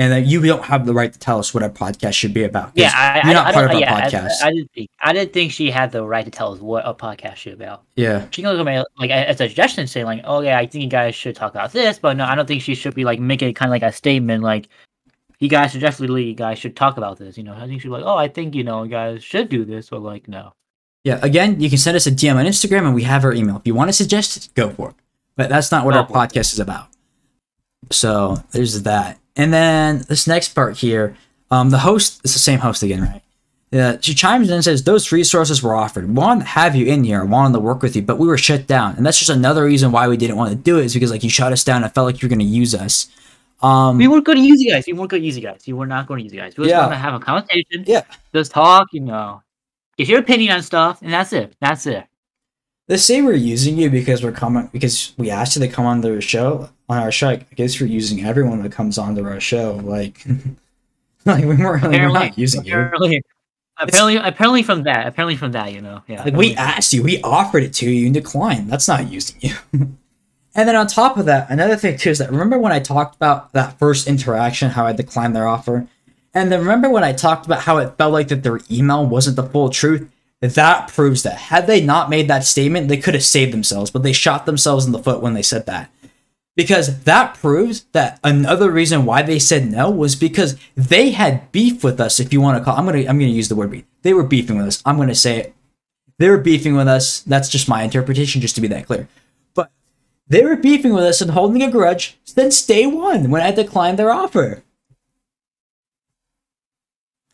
[0.00, 2.44] and that you don't have the right to tell us what our podcast should be
[2.44, 2.72] about.
[2.74, 4.42] Yeah, I, you're not I, part I, of yeah, podcast.
[4.42, 6.86] I, I, didn't think I didn't think she had the right to tell us what
[6.86, 7.82] a podcast should be about.
[7.96, 10.66] Yeah, she can look at me like as a suggestion, saying like, "Oh yeah, I
[10.66, 13.04] think you guys should talk about this," but no, I don't think she should be
[13.04, 14.68] like making kind of like a statement like,
[15.38, 17.90] "You guys should definitely, you guys should talk about this." You know, I think she's
[17.90, 20.54] like, "Oh, I think you know, you guys should do this," but like, no.
[21.04, 23.56] Yeah, again, you can send us a DM on Instagram, and we have our email.
[23.56, 24.96] If you want to suggest, go for it.
[25.36, 26.88] But that's not what our podcast is about.
[27.90, 29.18] So there's that.
[29.40, 31.16] And then this next part here,
[31.50, 33.22] um, the host is the same host again, right?
[33.70, 36.06] Yeah, she chimes in and says, Those resources were offered.
[36.06, 38.36] We wanted to have you in here, wanted to work with you, but we were
[38.36, 38.96] shut down.
[38.96, 41.24] And that's just another reason why we didn't want to do it, is because like
[41.24, 41.84] you shut us down.
[41.84, 43.08] I felt like you were going to use us.
[43.62, 44.84] Um, we weren't going to use you guys.
[44.86, 45.66] We weren't going to use you guys.
[45.66, 46.58] You were not going to use you guys.
[46.58, 46.80] We were yeah.
[46.80, 47.84] going to have a conversation.
[47.86, 48.02] Yeah.
[48.34, 49.42] Just talk, you know,
[49.96, 51.56] get your opinion on stuff, and that's it.
[51.62, 52.04] That's it.
[52.90, 56.00] They say we're using you because we're coming because we asked you to come on
[56.00, 57.28] the show on our show.
[57.28, 59.76] I guess we're using everyone that comes onto our show.
[59.76, 60.26] Like,
[61.24, 63.20] like we weren't really, we're not using apparently, you.
[63.78, 66.24] Apparently, it's, apparently from that, apparently from that, you know, yeah.
[66.24, 68.68] Like we asked you, we offered it to you, you declined.
[68.68, 69.54] That's not using you.
[69.72, 73.14] and then on top of that, another thing too is that remember when I talked
[73.14, 75.86] about that first interaction, how I declined their offer,
[76.34, 79.36] and then remember when I talked about how it felt like that their email wasn't
[79.36, 80.10] the full truth
[80.40, 81.36] that proves that.
[81.36, 84.86] Had they not made that statement, they could have saved themselves, but they shot themselves
[84.86, 85.90] in the foot when they said that.
[86.56, 91.84] Because that proves that another reason why they said no was because they had beef
[91.84, 93.84] with us, if you want to call I'm gonna I'm gonna use the word beef.
[94.02, 94.82] They were beefing with us.
[94.84, 95.54] I'm gonna say it.
[96.18, 97.20] They were beefing with us.
[97.20, 99.08] That's just my interpretation, just to be that clear.
[99.54, 99.70] But
[100.28, 103.98] they were beefing with us and holding a grudge since day one when I declined
[103.98, 104.62] their offer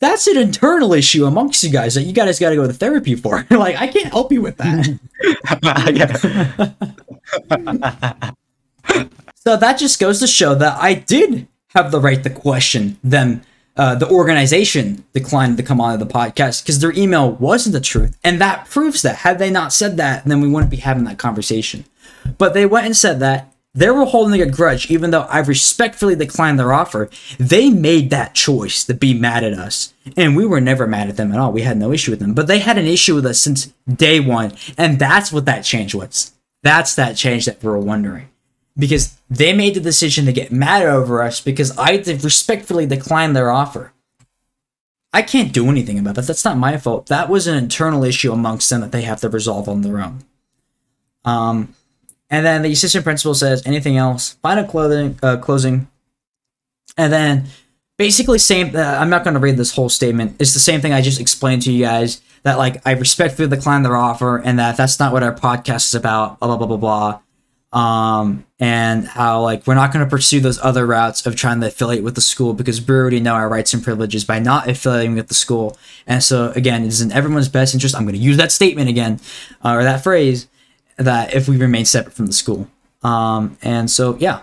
[0.01, 3.15] that's an internal issue amongst you guys that you guys got to go to therapy
[3.15, 3.47] for.
[3.51, 4.99] like, I can't help you with that.
[9.37, 13.43] so that just goes to show that I did have the right to question them.
[13.77, 18.17] Uh, the organization declined to come on the podcast because their email wasn't the truth.
[18.25, 19.17] And that proves that.
[19.17, 21.85] Had they not said that, then we wouldn't be having that conversation.
[22.39, 26.17] But they went and said that, they were holding a grudge, even though I respectfully
[26.17, 27.11] declined their offer.
[27.39, 29.93] They made that choice to be mad at us.
[30.17, 31.53] And we were never mad at them at all.
[31.53, 32.35] We had no issue with them.
[32.35, 34.55] But they had an issue with us since day one.
[34.79, 36.33] And that's what that change was.
[36.63, 38.29] That's that change that we were wondering.
[38.79, 43.51] because they made the decision to get mad over us because I respectfully declined their
[43.51, 43.93] offer.
[45.13, 46.27] I can't do anything about that.
[46.27, 47.07] That's not my fault.
[47.07, 50.25] That was an internal issue amongst them that they have to resolve on their own.
[51.25, 51.75] Um,
[52.31, 54.35] and then the assistant principal says, anything else?
[54.43, 55.89] Final clothing, uh, closing.
[56.97, 57.47] And then
[57.99, 60.37] basically same, uh, I'm not going to read this whole statement.
[60.39, 63.83] It's the same thing I just explained to you guys that like I respectfully decline
[63.83, 66.77] their offer and that that's not what our podcast is about, blah, blah, blah, blah,
[66.77, 67.21] blah
[67.77, 71.67] um, and how like we're not going to pursue those other routes of trying to
[71.67, 75.15] affiliate with the school because we already know our rights and privileges by not affiliating
[75.15, 75.77] with the school.
[76.07, 77.95] And so again, it is in everyone's best interest.
[77.95, 79.21] I'm going to use that statement again,
[79.63, 80.49] uh, or that phrase,
[80.97, 82.69] that if we remain separate from the school.
[83.03, 84.41] Um, and so yeah,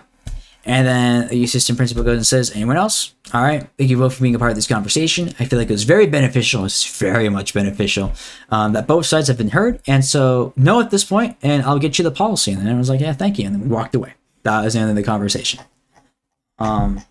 [0.66, 3.14] and then the assistant principal goes and says, anyone else?
[3.34, 3.66] All right.
[3.76, 5.28] Thank you both for being a part of this conversation.
[5.38, 6.64] I feel like it was very beneficial.
[6.64, 8.12] It's very much beneficial
[8.50, 9.80] um, that both sides have been heard.
[9.86, 12.52] And so, no at this point, and I'll get you the policy.
[12.52, 13.46] And then was like, yeah, thank you.
[13.46, 14.14] And then we walked away.
[14.44, 15.60] That was the end of the conversation.
[16.58, 17.02] Um,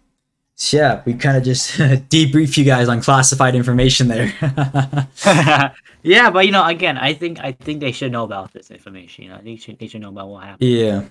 [0.56, 4.34] so yeah, we kind of just debrief you guys on classified information there.
[6.04, 9.26] yeah, but you know, again, I think I think they should know about this information.
[9.26, 10.70] You know, they should they should know about what happened.
[10.70, 11.04] Yeah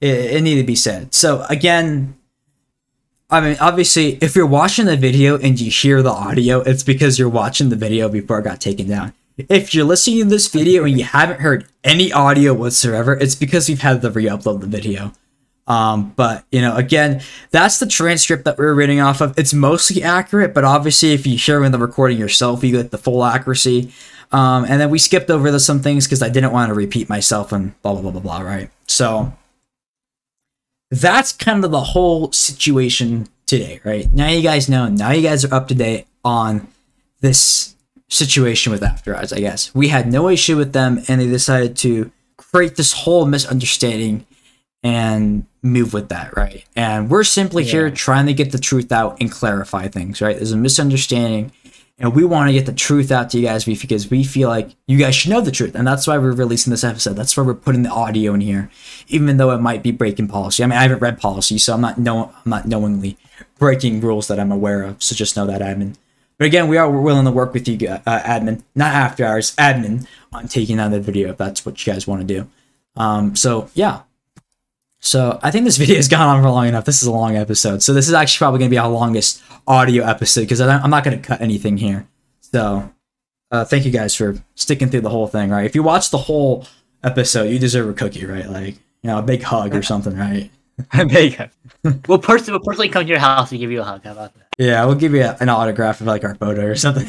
[0.00, 1.14] it, it needed to be said.
[1.14, 2.16] So again,
[3.28, 7.18] I mean, obviously, if you're watching the video and you hear the audio, it's because
[7.18, 9.12] you're watching the video before it got taken down.
[9.36, 13.68] If you're listening to this video and you haven't heard any audio whatsoever, it's because
[13.68, 15.12] we've had to re-upload the video.
[15.70, 17.22] Um, but you know, again,
[17.52, 19.38] that's the transcript that we're reading off of.
[19.38, 22.98] It's mostly accurate, but obviously, if you hear in the recording yourself, you get the
[22.98, 23.92] full accuracy.
[24.32, 27.08] Um, and then we skipped over the, some things because I didn't want to repeat
[27.08, 28.40] myself and blah blah blah blah blah.
[28.40, 28.68] Right?
[28.88, 29.32] So
[30.90, 34.12] that's kind of the whole situation today, right?
[34.12, 34.88] Now you guys know.
[34.88, 36.66] Now you guys are up to date on
[37.20, 37.76] this
[38.08, 39.72] situation with After Hours, I guess.
[39.72, 44.26] We had no issue with them, and they decided to create this whole misunderstanding
[44.82, 46.64] and move with that, right?
[46.74, 47.72] And we're simply yeah.
[47.72, 50.36] here trying to get the truth out and clarify things, right?
[50.36, 51.52] There's a misunderstanding
[52.00, 54.70] and we want to get the truth out to you guys because we feel like
[54.86, 55.74] you guys should know the truth.
[55.74, 57.12] And that's why we're releasing this episode.
[57.12, 58.70] That's why we're putting the audio in here,
[59.08, 60.64] even though it might be breaking policy.
[60.64, 63.18] I mean, I haven't read policy, so I'm not know I'm not knowingly
[63.58, 65.02] breaking rules that I'm aware of.
[65.02, 65.96] So just know that, admin.
[66.38, 70.06] But again, we are willing to work with you, uh, admin, not after hours, admin,
[70.32, 72.48] on taking down the video if that's what you guys want to do.
[72.96, 74.00] Um, so yeah,
[75.00, 76.84] so I think this video has gone on for long enough.
[76.84, 77.82] This is a long episode.
[77.82, 81.04] So this is actually probably going to be our longest audio episode because I'm not
[81.04, 82.06] going to cut anything here.
[82.40, 82.92] So
[83.50, 85.64] uh, thank you guys for sticking through the whole thing, right?
[85.64, 86.66] If you watch the whole
[87.02, 88.48] episode, you deserve a cookie, right?
[88.48, 90.50] Like, you know, a big hug or something, right?
[90.92, 91.50] a big hug.
[92.06, 94.04] we'll, pers- we'll personally come to your house and give you a hug.
[94.04, 94.46] How about that?
[94.58, 97.08] Yeah, we'll give you a, an autograph of like our photo or something.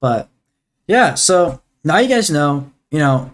[0.00, 0.28] but
[0.86, 3.32] yeah, so now you guys know, you know,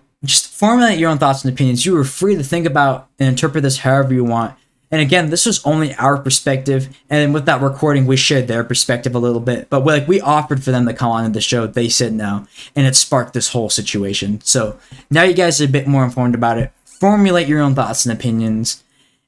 [0.58, 1.86] formulate your own thoughts and opinions.
[1.86, 4.56] You are free to think about and interpret this however you want.
[4.90, 9.14] And again, this was only our perspective, and with that recording, we shared their perspective
[9.14, 9.70] a little bit.
[9.70, 12.86] But like we offered for them to come on the show, they said no, and
[12.86, 14.40] it sparked this whole situation.
[14.40, 14.78] So
[15.10, 16.72] now you guys are a bit more informed about it.
[16.84, 18.82] Formulate your own thoughts and opinions,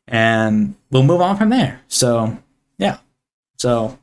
[0.08, 1.82] and we'll move on from there.
[1.88, 2.38] So
[2.78, 2.98] yeah,
[3.56, 3.98] so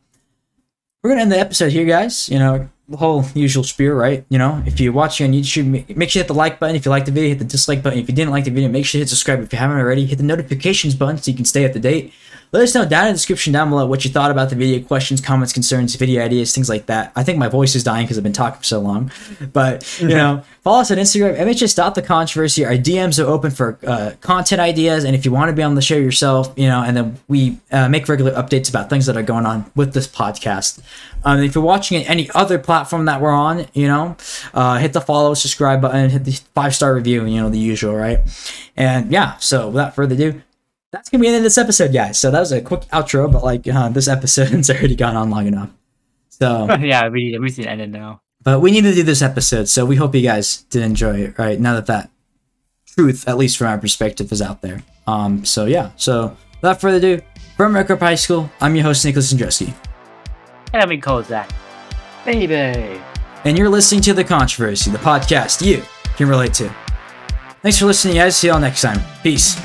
[1.02, 2.30] we're gonna end the episode here, guys.
[2.30, 4.26] You know, whole usual spear, right?
[4.30, 6.76] You know, if you're watching on YouTube, make sure you hit the like button.
[6.76, 8.00] If you like the video, hit the dislike button.
[8.00, 10.06] If you didn't like the video, make sure you hit subscribe if you haven't already.
[10.06, 12.14] Hit the notifications button so you can stay up to date.
[12.54, 14.86] Let us know down in the description down below what you thought about the video,
[14.86, 17.12] questions, comments, concerns, video ideas, things like that.
[17.14, 19.12] I think my voice is dying because I've been talking for so long.
[19.52, 22.66] But, you know, follow us on Instagram, MHS.thecontroversy.
[22.66, 25.04] Our DMs are open for uh, content ideas.
[25.04, 27.60] And if you want to be on the show yourself, you know, and then we
[27.72, 30.82] uh, make regular updates about things that are going on with this podcast.
[31.26, 34.16] Um, if you're watching it any other platform that we're on, you know,
[34.54, 37.94] uh, hit the follow, subscribe button, hit the five star review, you know, the usual,
[37.94, 38.20] right?
[38.78, 40.42] And yeah, so without further ado,
[40.92, 42.18] that's gonna be the end of this episode, guys.
[42.18, 45.48] So that was a quick outro, but like uh, this episode's already gone on long
[45.48, 45.70] enough.
[46.30, 48.22] So yeah, we we see it now.
[48.44, 51.38] But we need to do this episode, so we hope you guys did enjoy it.
[51.38, 52.10] Right now that that
[52.86, 54.84] truth, at least from our perspective, is out there.
[55.06, 55.44] Um.
[55.46, 55.92] So yeah.
[55.98, 57.22] So without further ado,
[57.58, 59.74] from Record High School, I'm your host Nicolas Yendrzeski.
[60.74, 61.50] And I'm Zach.
[62.26, 63.02] Baby.
[63.46, 65.82] And you're listening to The Controversy, the podcast you
[66.18, 66.70] can relate to.
[67.62, 68.36] Thanks for listening, guys.
[68.36, 69.00] See y'all next time.
[69.24, 69.58] Peace.